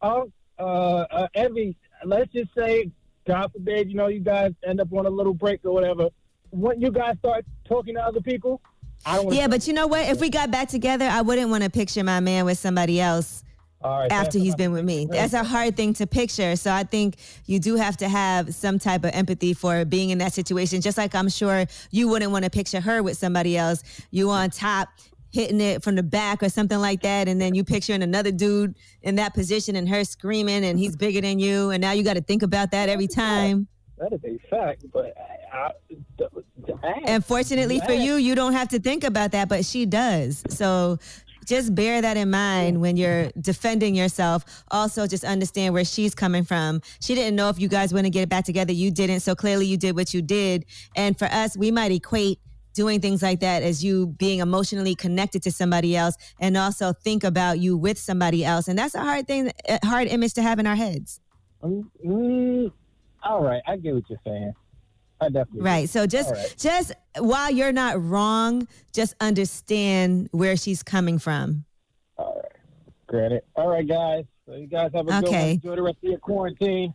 [0.00, 2.90] um, uh, uh, every let's just say,
[3.26, 6.08] God forbid, you know, you guys end up on a little break or whatever.
[6.50, 8.62] When you guys start talking to other people,
[9.04, 9.34] I don't.
[9.34, 10.08] Yeah, but you know what?
[10.08, 13.43] If we got back together, I wouldn't want to picture my man with somebody else
[13.84, 15.06] right, after he's been with me.
[15.06, 16.56] That's a hard thing to picture.
[16.56, 17.16] So I think
[17.46, 20.80] you do have to have some type of empathy for being in that situation.
[20.80, 23.82] Just like I'm sure you wouldn't want to picture her with somebody else.
[24.10, 24.88] You on top
[25.30, 28.76] hitting it from the back or something like that, and then you picturing another dude
[29.02, 32.14] in that position and her screaming and he's bigger than you, and now you got
[32.14, 33.66] to think about that every time.
[33.98, 35.14] That is a fact, but
[35.52, 35.70] I, I,
[36.18, 36.28] the,
[36.66, 39.86] the ass, And fortunately for you, you don't have to think about that, but she
[39.86, 40.42] does.
[40.48, 40.98] So
[41.44, 44.64] just bear that in mind when you're defending yourself.
[44.70, 46.80] Also, just understand where she's coming from.
[47.00, 48.72] She didn't know if you guys want to get it back together.
[48.72, 49.20] You didn't.
[49.20, 50.66] So clearly you did what you did.
[50.96, 52.38] And for us, we might equate
[52.74, 57.24] doing things like that as you being emotionally connected to somebody else and also think
[57.24, 58.68] about you with somebody else.
[58.68, 61.20] And that's a hard thing, a hard image to have in our heads.
[61.62, 62.72] Mm,
[63.22, 64.52] all right, I get what you're saying.
[65.20, 65.64] I definitely do.
[65.64, 65.88] Right.
[65.88, 66.54] So just All right.
[66.58, 71.64] just while you're not wrong, just understand where she's coming from.
[72.16, 72.52] All right.
[73.06, 73.42] Granted.
[73.56, 74.24] All right, guys.
[74.46, 75.34] So you guys have a good one.
[75.34, 76.94] Enjoy the rest of your quarantine.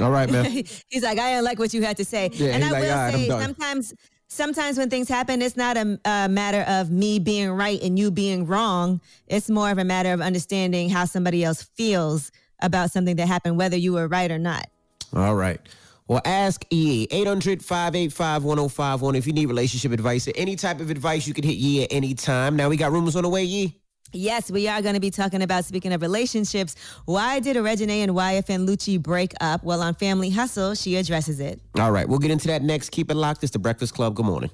[0.00, 0.44] All right, man.
[0.88, 2.30] he's like, I didn't like what you had to say.
[2.32, 3.94] Yeah, and he's I like, will "All right, I'm say done." sometimes
[4.28, 8.10] sometimes when things happen, it's not a, a matter of me being right and you
[8.10, 9.00] being wrong.
[9.28, 12.32] It's more of a matter of understanding how somebody else feels
[12.62, 14.68] about something that happened, whether you were right or not.
[15.14, 15.60] All right.
[16.06, 19.14] Well, ask Yee 800 585 1051.
[19.14, 21.92] If you need relationship advice or any type of advice, you can hit Yee at
[21.92, 22.56] any time.
[22.56, 23.80] Now we got rumors on the way, Yee.
[24.12, 26.76] Yes, we are going to be talking about speaking of relationships.
[27.06, 29.64] Why did Reginae and YFN Lucci break up?
[29.64, 31.60] Well, on Family Hustle, she addresses it.
[31.80, 32.90] All right, we'll get into that next.
[32.90, 33.42] Keep it locked.
[33.42, 34.14] It's the Breakfast Club.
[34.14, 34.50] Good morning.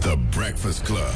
[0.00, 1.12] The Breakfast Club.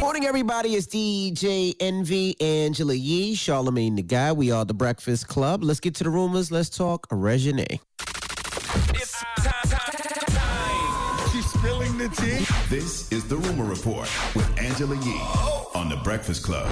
[0.00, 0.76] Morning, everybody.
[0.76, 4.32] It's DJ Envy, Angela Yee, Charlamagne the Guy.
[4.32, 5.62] We are the Breakfast Club.
[5.62, 6.50] Let's get to the rumors.
[6.50, 7.78] Let's talk Reginae.
[11.30, 12.46] She's spilling the tea.
[12.74, 15.70] This is the Rumor Report with Angela Yee oh.
[15.74, 16.66] on the Breakfast Club.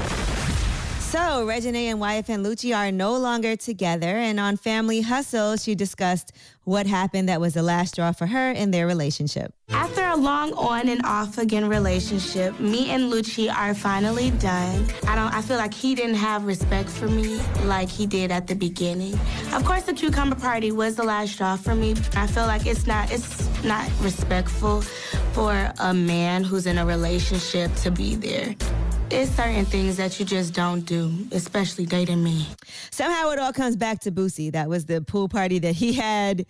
[1.09, 4.18] So, Reginae and YFN Lucci are no longer together.
[4.18, 6.32] And on Family Hustle, she discussed
[6.64, 9.55] what happened that was the last straw for her in their relationship.
[9.70, 14.86] After a long on and off again relationship, me and Lucci are finally done.
[15.06, 18.47] I don't I feel like he didn't have respect for me like he did at
[18.47, 19.18] the beginning.
[19.55, 21.94] Of course the cucumber party was the last straw for me.
[22.16, 24.82] I feel like it's not it's not respectful
[25.32, 28.55] for a man who's in a relationship to be there.
[29.10, 32.47] It's certain things that you just don't do, especially dating me.
[32.90, 34.52] Somehow it all comes back to Boosie.
[34.52, 36.43] That was the pool party that he had.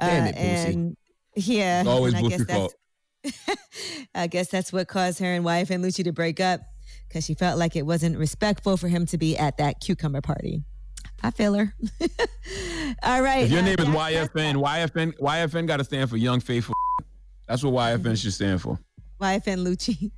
[0.00, 0.72] uh, Damn it, Boosie.
[0.74, 0.96] and
[1.36, 3.58] yeah, It's always and I guess Boosie's that's fault.
[4.14, 6.60] I guess that's what caused her and YFN Lucci to break up
[7.08, 10.64] because she felt like it wasn't respectful for him to be at that cucumber party.
[11.22, 11.74] I feel her.
[13.04, 13.44] All right.
[13.44, 16.74] If your uh, name is that's- YFN, YFN, YFN got to stand for Young Faithful.
[17.46, 18.80] That's what YFN should stand for.
[19.20, 20.10] YFN Lucci.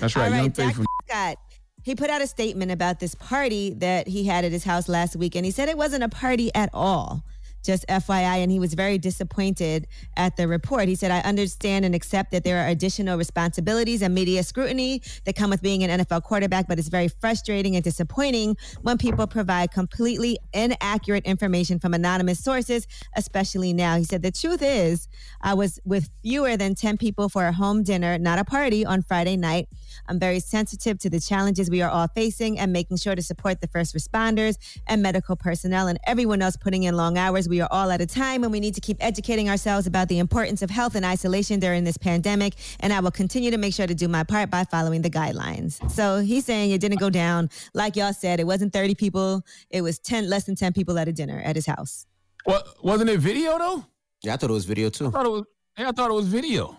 [0.00, 0.84] That's right, All Young right, Dak Faithful.
[1.06, 1.38] Prescott.
[1.82, 5.16] He put out a statement about this party that he had at his house last
[5.16, 7.24] week, and he said it wasn't a party at all.
[7.64, 10.86] Just FYI, and he was very disappointed at the report.
[10.86, 15.34] He said, I understand and accept that there are additional responsibilities and media scrutiny that
[15.34, 19.72] come with being an NFL quarterback, but it's very frustrating and disappointing when people provide
[19.72, 22.86] completely inaccurate information from anonymous sources,
[23.16, 23.96] especially now.
[23.96, 25.08] He said, The truth is,
[25.40, 29.02] I was with fewer than 10 people for a home dinner, not a party, on
[29.02, 29.68] Friday night.
[30.08, 33.60] I'm very sensitive to the challenges we are all facing and making sure to support
[33.60, 34.56] the first responders
[34.86, 37.48] and medical personnel and everyone else putting in long hours.
[37.48, 40.18] We are all at a time when we need to keep educating ourselves about the
[40.18, 42.54] importance of health and isolation during this pandemic.
[42.80, 45.90] And I will continue to make sure to do my part by following the guidelines.
[45.90, 47.50] So he's saying it didn't go down.
[47.74, 51.08] Like y'all said, it wasn't 30 people, it was 10, less than 10 people at
[51.08, 52.06] a dinner at his house.
[52.44, 53.84] What wasn't it video though?
[54.22, 55.08] Yeah, I thought it was video too.
[55.08, 55.44] I thought it was.
[55.78, 56.76] Yeah, I thought it was video.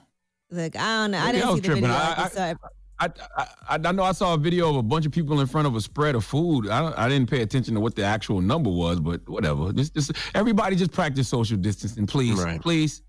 [0.52, 1.20] Look, I don't know.
[1.20, 1.90] I didn't I see was the video.
[1.90, 2.58] I, I- just saw it.
[2.64, 2.68] I,
[3.00, 5.68] I, I I know I saw a video of a bunch of people in front
[5.68, 6.70] of a spread of food.
[6.70, 9.74] I I didn't pay attention to what the actual number was, but whatever.
[9.74, 13.02] Just, just everybody just practice social distancing, please, please.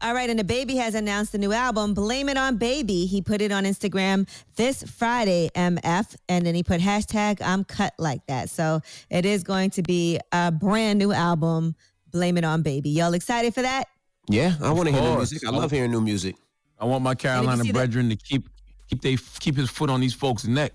[0.00, 3.06] All right, and DaBaby has announced the new album, Blame It on Baby.
[3.06, 7.92] He put it on Instagram this Friday, MF, and then he put hashtag I'm cut
[7.96, 8.50] like that.
[8.50, 11.76] So it is going to be a brand new album,
[12.10, 12.90] Blame It on Baby.
[12.90, 13.84] Y'all excited for that?
[14.28, 15.46] Yeah, I want to hear new music.
[15.46, 16.34] I love hearing new music.
[16.80, 18.48] I want my Carolina see that- brethren to keep
[18.88, 20.72] keep they keep his foot on these folks' neck.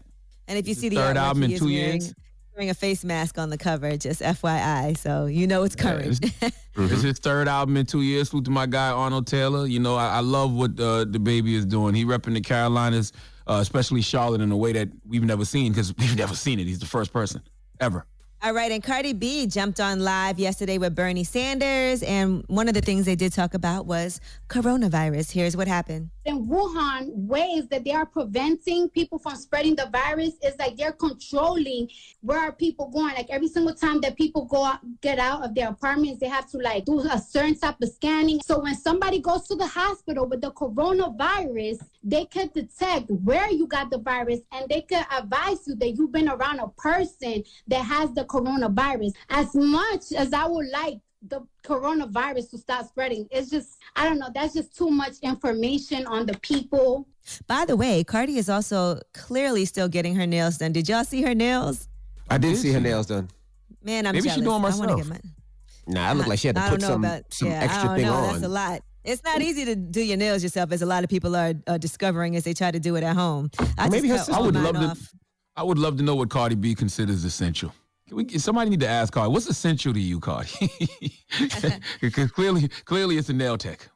[0.47, 2.13] And if you see the third album in two wearing, years.
[2.55, 4.97] wearing a face mask on the cover, just FYI.
[4.97, 6.19] So you know it's current.
[6.75, 8.31] It's his third album in two years.
[8.31, 9.67] Salute to my guy Arnold Taylor.
[9.67, 11.93] You know, I, I love what uh, DaBaby is doing.
[11.93, 13.11] He repping the Carolinas,
[13.45, 16.65] uh, especially Charlotte, in a way that we've never seen because we've never seen it.
[16.65, 17.43] He's the first person
[17.79, 18.07] ever.
[18.45, 22.73] All right, and Cardi B jumped on live yesterday with Bernie Sanders, and one of
[22.73, 25.31] the things they did talk about was coronavirus.
[25.31, 26.09] Here's what happened.
[26.25, 30.93] in Wuhan ways that they are preventing people from spreading the virus is like they're
[30.93, 31.89] controlling
[32.21, 33.13] where are people going.
[33.15, 36.49] Like every single time that people go out, get out of their apartments, they have
[36.51, 38.39] to like do a certain type of scanning.
[38.45, 43.67] So when somebody goes to the hospital with the coronavirus, they can detect where you
[43.67, 47.83] got the virus and they can advise you that you've been around a person that
[47.83, 49.11] has the coronavirus.
[49.29, 53.25] As much as I would like the coronavirus to stop spreading.
[53.31, 57.07] It's just, I don't know, that's just too much information on the people.
[57.47, 60.73] By the way, Cardi is also clearly still getting her nails done.
[60.73, 61.87] Did y'all see her nails?
[62.29, 63.29] I did see her nails done.
[63.81, 64.43] Man, I'm Maybe she jealous.
[64.43, 64.97] doing I want to herself.
[64.97, 65.33] get mine.
[65.87, 67.83] Nah, I look like she had to I put some about- some yeah, I extra
[67.85, 68.13] don't thing know.
[68.13, 68.33] on.
[68.33, 68.81] That's a lot.
[69.05, 71.77] It's not easy to do your nails yourself, as a lot of people are uh,
[71.77, 73.49] discovering as they try to do it at home.
[73.77, 74.99] I Maybe her sister I would mine love off.
[74.99, 75.05] to.
[75.57, 77.73] I would love to know what Cardi B considers essential.
[78.13, 80.51] Can we, somebody need to ask Cardi, what's essential to you, Cardi?
[81.99, 83.89] Because clearly, clearly, it's a nail tech.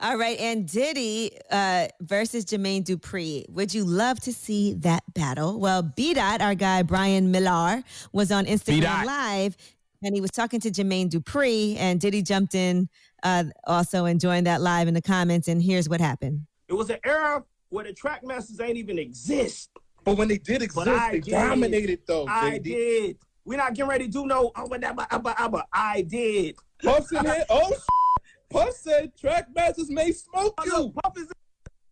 [0.00, 3.48] All right, and Diddy uh, versus Jermaine Dupri.
[3.50, 5.58] Would you love to see that battle?
[5.58, 7.82] Well, B Dot, our guy Brian Miller,
[8.12, 9.06] was on Instagram B-Dot.
[9.06, 9.56] Live,
[10.04, 12.88] and he was talking to Jermaine Dupri, and Diddy jumped in
[13.24, 15.48] uh, also and joined that live in the comments.
[15.48, 16.42] And here's what happened.
[16.68, 19.70] It was an era where the Trackmasters ain't even exist.
[20.04, 22.62] But when they did exist, they dominated, though, I JD.
[22.62, 23.18] did.
[23.48, 26.56] We're not getting ready to do no oh, but, but, but, but I did.
[26.84, 27.46] Puff's in here.
[27.48, 27.72] Oh,
[28.50, 30.92] Puff said Trackmasters may smoke you.
[31.02, 31.32] Puff is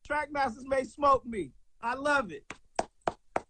[0.06, 1.52] Trackmasters may smoke me.
[1.80, 2.44] I love it.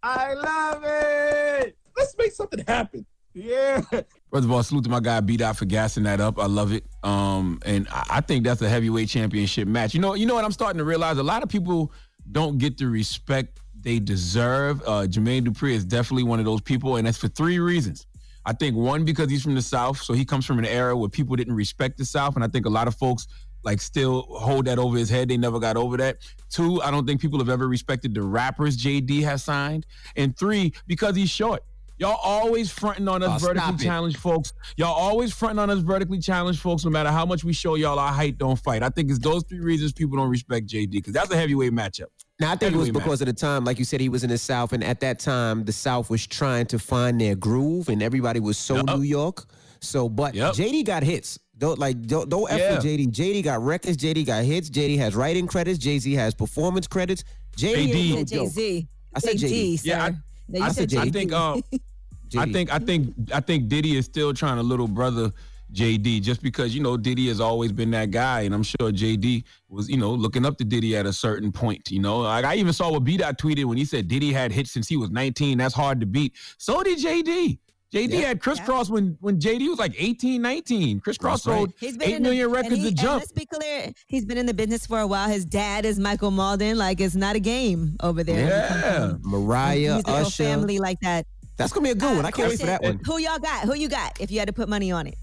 [0.04, 1.76] I love it.
[1.96, 3.04] Let's make something happen.
[3.34, 3.80] Yeah.
[3.90, 6.38] First of all, salute to my guy B Dot for gassing that up.
[6.38, 6.84] I love it.
[7.02, 9.94] Um, and I, I think that's a heavyweight championship match.
[9.94, 11.18] You know, you know what I'm starting to realize?
[11.18, 11.92] A lot of people
[12.30, 14.82] don't get the respect they deserve.
[14.82, 18.08] Uh, Jermaine Dupri is definitely one of those people, and that's for three reasons.
[18.44, 21.08] I think one because he's from the South, so he comes from an era where
[21.08, 23.28] people didn't respect the South, and I think a lot of folks
[23.62, 25.28] like still hold that over his head.
[25.28, 26.18] They never got over that.
[26.50, 29.86] Two, I don't think people have ever respected the rappers JD has signed,
[30.16, 31.62] and three, because he's short.
[31.98, 34.52] Y'all always fronting on us Oh, vertically challenged folks.
[34.76, 38.00] Y'all always fronting on us vertically challenged folks, no matter how much we show y'all
[38.00, 38.82] our height don't fight.
[38.82, 42.06] I think it's those three reasons people don't respect JD because that's a heavyweight matchup.
[42.38, 44.28] Now I think it was because of the time, like you said, he was in
[44.30, 48.02] the South, and at that time, the South was trying to find their groove, and
[48.02, 49.46] everybody was so New York.
[49.80, 51.38] So, but JD got hits.
[51.58, 52.90] Don't like don't don't f with Yeah.
[52.98, 53.08] JD.
[53.12, 53.96] JD got records.
[53.96, 54.68] JD got hits.
[54.68, 55.78] JD has writing credits.
[55.78, 57.24] Jay Z has performance credits.
[57.56, 58.28] JD, ain't no JD.
[58.28, 58.28] joke.
[58.28, 58.88] Jay-Z.
[59.14, 59.80] I said JD.
[59.84, 60.10] Yeah, I,
[60.48, 61.62] No, I, said think, I think um,
[62.36, 65.32] I think I think I think Diddy is still trying to little brother
[65.72, 69.44] JD just because you know Diddy has always been that guy, and I'm sure JD
[69.68, 71.90] was you know looking up to Diddy at a certain point.
[71.90, 74.52] You know, like I even saw what B Dot tweeted when he said Diddy had
[74.52, 75.58] hits since he was 19.
[75.58, 76.34] That's hard to beat.
[76.58, 77.58] So did JD.
[77.92, 78.28] JD Yeah.
[78.28, 81.00] had Kris Kross when when JD was like 18, 19.
[81.00, 81.56] Kris Kross That's right.
[81.58, 83.18] sold He's been eight in the- million and records he- to and jump.
[83.20, 85.28] let's be clear, he's been in the business for a while.
[85.28, 86.76] His dad is Michael Mauldin.
[86.76, 88.46] Like it's not a game over there.
[88.48, 90.44] Yeah, Mariah, He's a whole Usher.
[90.44, 91.26] family like that.
[91.56, 92.26] That's gonna be a good one.
[92.26, 93.00] I can't uh, wait for that one.
[93.06, 93.64] Who y'all got?
[93.64, 94.20] Who you got?
[94.20, 95.16] If you had to put money on it.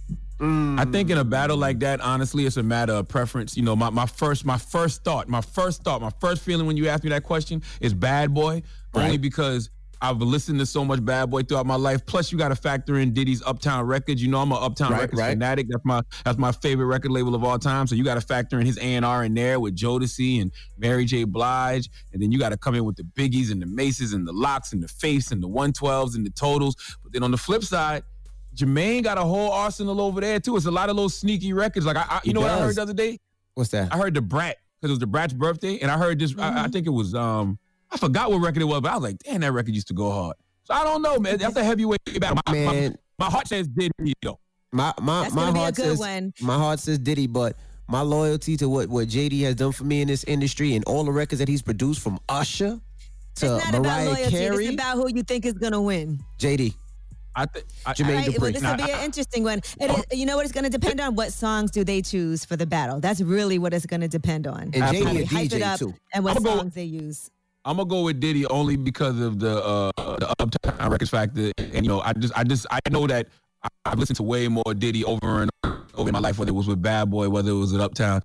[0.44, 0.78] Mm.
[0.78, 3.56] I think in a battle like that, honestly, it's a matter of preference.
[3.56, 6.76] You know, my, my first my first thought, my first thought, my first feeling when
[6.76, 8.62] you asked me that question is Bad Boy,
[8.94, 9.70] only because
[10.02, 12.06] I've listened to so much Bad Boy throughout my life.
[12.06, 14.22] Plus, you got to factor in Diddy's Uptown Records.
[14.22, 15.30] You know, I'm an Uptown Right, Records right.
[15.30, 15.68] fanatic.
[15.70, 17.88] That's my that's my favorite record label of all time.
[17.88, 20.52] So you got to factor in his A and R in there with Jodeci and
[20.78, 21.24] Mary J.
[21.24, 24.28] Blige, and then you got to come in with the Biggies and the Maces and
[24.28, 26.76] the Locks and the Faiths and the 112s and the Totals.
[27.02, 28.04] But then on the flip side.
[28.56, 30.56] Jermaine got a whole arsenal over there too.
[30.56, 31.86] It's a lot of those sneaky records.
[31.86, 33.20] Like I, I you He know what I heard the other day?
[33.56, 33.94] What's that?
[33.94, 36.36] I heard Da Brat because it was Da Brat's birthday, and I heard this.
[36.38, 37.58] I, I think it was um
[37.92, 39.94] I forgot what record it was, but I was like, damn, that record used to
[39.94, 40.36] go hard.
[40.64, 41.38] So I don't know, man.
[41.38, 42.38] That's a heavyweight battle.
[42.48, 42.98] My, my, Man.
[43.20, 44.40] my heart says Diddy though.
[44.72, 46.34] My my That's my gonna be a heart good says one.
[46.42, 47.56] my heart says Diddy, but
[47.88, 51.04] my loyalty to what what JD has done for me in this industry and all
[51.04, 52.80] the records that he's produced from Usher
[53.36, 54.30] to It's not about Mariah loyalty.
[54.32, 56.20] Carey, It's about who you think is gonna win.
[56.40, 56.74] JD.
[57.36, 59.60] I think Jermaine All right, well, this will be an interesting one.
[59.80, 60.46] It is, you know what?
[60.46, 63.00] It's going to depend on what songs do they choose for the battle.
[63.00, 64.72] That's really what it's going to depend on.
[64.74, 65.94] And How JD they hype it DJ up too.
[66.14, 67.30] and what I'ma go- songs they use.
[67.66, 71.86] I'm gonna go with Diddy only because of the uh the Uptown Records factor, and
[71.86, 73.30] you know I just I just I know that
[73.64, 75.50] I- I've listened to way more Diddy over and
[75.96, 78.22] over in my life, whether it was with Bad Boy, whether it was at Uptown.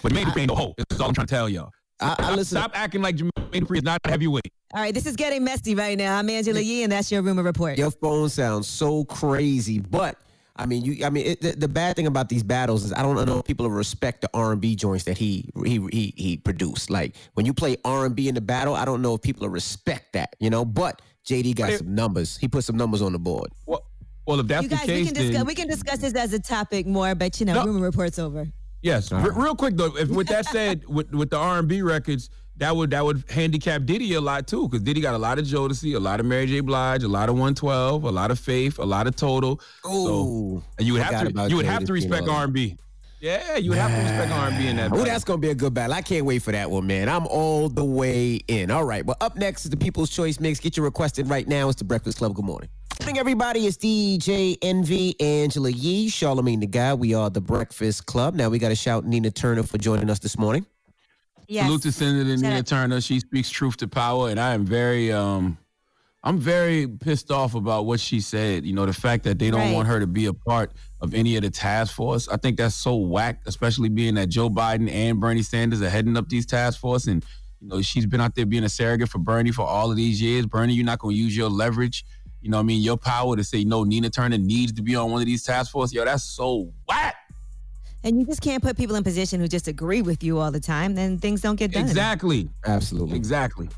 [0.00, 0.74] But Jermaine Dupri ain't no hoe.
[0.78, 1.70] That's all I'm trying to tell y'all.
[2.00, 2.56] I, I listen.
[2.56, 4.52] Stop acting like Jermaine Dupri is not heavyweight.
[4.74, 6.18] All right, this is getting messy right now.
[6.18, 7.78] I'm Angela Yee, and that's your rumor report.
[7.78, 10.18] Your phone sounds so crazy, but
[10.56, 11.06] I mean, you.
[11.06, 13.46] I mean, it, the, the bad thing about these battles is I don't know if
[13.46, 16.90] people respect the R and B joints that he he he he produced.
[16.90, 19.48] Like when you play R and B in the battle, I don't know if people
[19.48, 20.36] respect that.
[20.38, 22.36] You know, but JD got But it- some numbers.
[22.36, 23.50] He put some numbers on the board.
[23.64, 23.86] Well,
[24.26, 26.12] Well, if that's you guys, the case, we can discuss then we can discuss this
[26.14, 27.64] as a topic more, but you know, No.
[27.64, 28.46] rumor reports over.
[28.82, 29.10] yes.
[29.12, 32.28] Re- real quick though, if, with that said, with with the R and B records,
[32.58, 35.44] that would that would handicap Diddy a lot too, because Diddy got a lot of
[35.44, 36.60] Jodeci, a lot of Mary J.
[36.60, 39.60] Blige, a lot of 112, a lot of Faith, a lot of Total.
[39.86, 42.76] Ooh, and you would have to you would have to respect R and B.
[43.20, 44.92] Yeah, you would have to respect R and B in that.
[44.92, 45.94] Oh, that's gonna be a good battle.
[45.94, 47.08] I can't wait for that one, man.
[47.08, 48.70] I'm all the way in.
[48.70, 49.04] All right.
[49.04, 50.60] Well, up next is the People's Choice Mix.
[50.60, 51.68] Get your request in right now.
[51.68, 52.34] It's the Breakfast Club.
[52.34, 52.68] Good morning.
[52.90, 53.66] Good morning, everybody.
[53.66, 56.94] It's DJ Envy, Angela Yee, Charlamagne the Guy.
[56.94, 58.34] We are the Breakfast Club.
[58.34, 60.66] Now we got to shout Nina Turner for joining us this morning.
[61.50, 63.00] Salute to Senator Nina Turner.
[63.00, 65.56] She speaks truth to power, and I am very, um,
[66.22, 68.66] I'm very pissed off about what she said.
[68.66, 69.74] You know, the fact that they don't Right.
[69.74, 72.28] want her to be a part of any of the task force.
[72.28, 76.16] I think that's so whack, especially being that Joe Biden and Bernie Sanders are heading
[76.16, 77.24] up these task force, and
[77.60, 80.20] you know she's been out there being a surrogate for Bernie for all of these
[80.20, 80.44] years.
[80.44, 82.04] Bernie, you're not going to use your leverage.
[82.42, 83.84] You know, what I mean, your power to say no.
[83.84, 85.92] Nina Turner needs to be on one of these task force.
[85.92, 87.14] Yo, that's so whack.
[88.04, 90.60] And you just can't put people in position who just agree with you all the
[90.60, 90.94] time.
[90.94, 91.82] Then things don't get done.
[91.82, 92.48] Exactly.
[92.64, 93.16] Absolutely.
[93.16, 93.68] Exactly.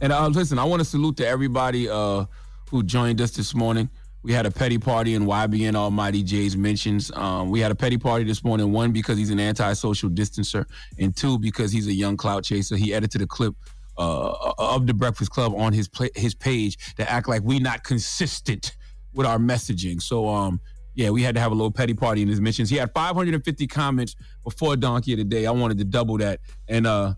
[0.00, 2.24] And uh, listen, I want to salute to everybody uh,
[2.70, 3.90] who joined us this morning.
[4.22, 7.10] We had a petty party in YBN Almighty J's mentions.
[7.12, 10.66] Um, we had a petty party this morning, one, because he's an anti-social distancer,
[10.98, 12.76] and two, because he's a young clout chaser.
[12.76, 13.54] He edited a clip
[13.96, 17.84] uh, of the Breakfast Club on his pla his page to act like we not
[17.84, 18.76] consistent
[19.14, 20.02] with our messaging.
[20.02, 20.60] So, um,
[20.98, 22.68] yeah, we had to have a little petty party in his mentions.
[22.68, 25.46] He had 550 comments before Donkey of the Day.
[25.46, 27.14] I wanted to double that, and uh,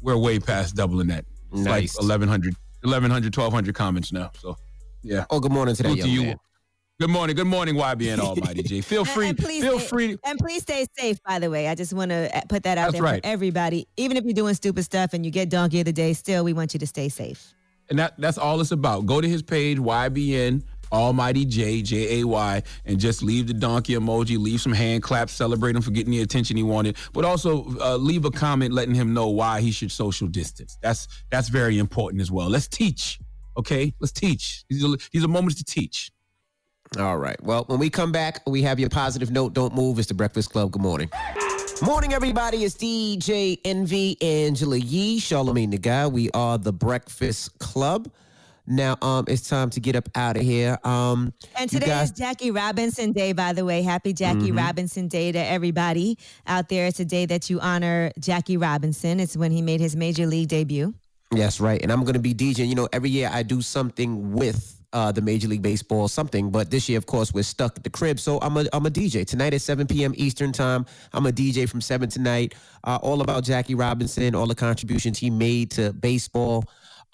[0.00, 1.24] we're way past doubling that.
[1.52, 1.96] It's Nice.
[1.98, 4.30] like 1,100, 1,100, 1,200 comments now.
[4.38, 4.56] So,
[5.02, 5.24] yeah.
[5.30, 6.22] Oh, good morning to young you.
[6.22, 6.36] man.
[7.00, 7.34] Good morning.
[7.34, 8.80] Good morning, YBN Almighty J.
[8.80, 9.28] Feel And- free.
[9.30, 10.18] and please feel stay, free.
[10.24, 11.66] And please stay safe, by the way.
[11.66, 13.20] I just want to put that out That's there right.
[13.20, 13.88] for everybody.
[13.96, 16.52] Even if you're doing stupid stuff and you get donkey of the day, still, we
[16.52, 17.52] want you to stay safe.
[17.90, 19.06] And that that's all it's about.
[19.06, 20.62] Go to his page, YBN
[20.94, 25.32] Almighty J, J A Y, and just leave the donkey emoji, leave some hand claps,
[25.32, 28.94] celebrate him for getting the attention he wanted, but also uh, leave a comment letting
[28.94, 30.78] him know why he should social distance.
[30.80, 32.48] That's that's very important as well.
[32.48, 33.18] Let's teach,
[33.56, 33.92] okay?
[34.00, 34.64] Let's teach.
[34.70, 36.10] These are, these are moments to teach.
[36.98, 37.42] All right.
[37.42, 39.52] Well, when we come back, we have your positive note.
[39.52, 39.98] Don't move.
[39.98, 40.70] It's the Breakfast Club.
[40.70, 41.10] Good morning.
[41.82, 42.62] Morning, everybody.
[42.62, 46.06] It's DJ Envy, Angela Yee, Charlamagne the Guy.
[46.06, 48.08] We are the Breakfast Club.
[48.66, 50.78] Now, um, it's time to get up out of here.
[50.84, 53.82] Um, And today guys- is Jackie Robinson Day, by the way.
[53.82, 54.56] Happy Jackie Mhm.
[54.56, 56.16] Robinson Day to everybody
[56.46, 56.86] out there.
[56.86, 59.20] It's a day that you honor Jackie Robinson.
[59.20, 60.94] It's when he made his major league debut.
[61.34, 61.80] Yes, right.
[61.82, 62.68] And I'm going to be DJing.
[62.68, 66.50] You know, every year I do something with uh, the Major League Baseball, something.
[66.50, 68.20] But this year, of course, we're stuck at the crib.
[68.20, 69.24] So I'm a, I'm a DJ.
[69.26, 70.14] Tonight at 7 p.m.
[70.16, 72.54] Eastern Time, I'm a DJ from 7 tonight.
[72.84, 76.64] Uh, all about Jackie Robinson, all the contributions he made to baseball.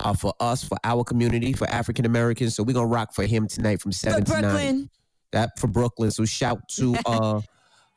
[0.02, 2.55] Uh, for us, for our community, for African Americans.
[2.56, 4.90] So we're going to rock for him tonight from 7 to 9.
[5.32, 6.10] That for Brooklyn.
[6.10, 7.40] So shout to uh,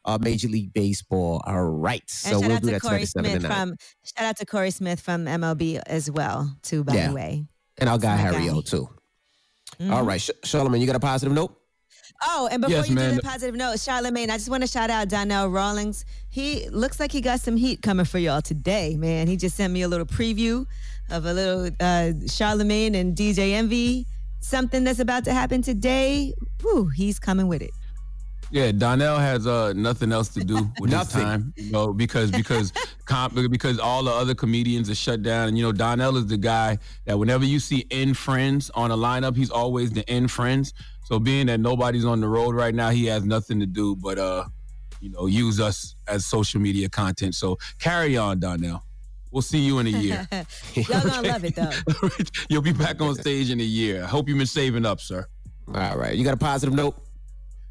[0.06, 1.42] uh, Major League Baseball.
[1.48, 2.02] All right.
[2.02, 3.52] And So shout we'll out do to that tonight Corey at 7 to Smith 9.
[3.52, 7.08] from shout out to Corey Smith from MLB as well, too, by Yeah.
[7.10, 7.46] the way.
[7.78, 8.50] and our guy my Harry.
[8.50, 8.88] O, too.
[9.80, 9.92] Mhm.
[9.92, 10.22] All right.
[10.22, 11.58] Sh- Charlamagne, you got a positive note?
[12.22, 13.10] Oh, and before Yes, you man.
[13.12, 16.06] do the positive note, Charlamagne, I just want to shout out Donnell Rawlings.
[16.30, 19.28] He looks like he got some heat coming for y'all today, man.
[19.28, 20.66] He just sent me a little preview
[21.10, 24.06] of a little uh, Charlamagne and DJ Envy.
[24.40, 26.34] Something that's about to happen today.
[26.62, 27.72] Whew, he's coming with it.
[28.52, 32.72] Yeah, Donnell has uh, nothing else to do with his time, you know, because because
[33.06, 36.38] com- because all the other comedians are shut down, and you know Donnell is the
[36.38, 40.74] guy that whenever you see in friends on a lineup, he's always the in friends.
[41.06, 44.20] So being that nobody's on the road right now, he has nothing to do but
[44.20, 44.44] uh,
[45.04, 47.36] you know, use us as social media content.
[47.36, 48.84] So carry on, Donnell.
[49.34, 50.28] We'll see you in a year.
[50.76, 51.72] Y'all gonna love it though.
[52.50, 54.04] You'll be back on stage in a year.
[54.04, 55.26] I hope you've been saving up, sir.
[55.74, 56.16] All right.
[56.16, 56.96] You got a positive note?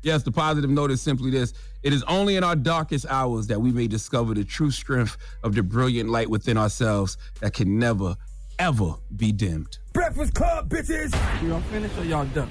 [0.02, 1.54] Yes, the positive note is simply this.
[1.84, 5.54] It is only in our darkest hours that we may discover the true strength of
[5.54, 8.16] the brilliant light within ourselves that can never,
[8.58, 9.78] ever be dimmed.
[9.92, 11.12] Breakfast Club, bitches.
[11.46, 12.50] Y'all finished or y'all done?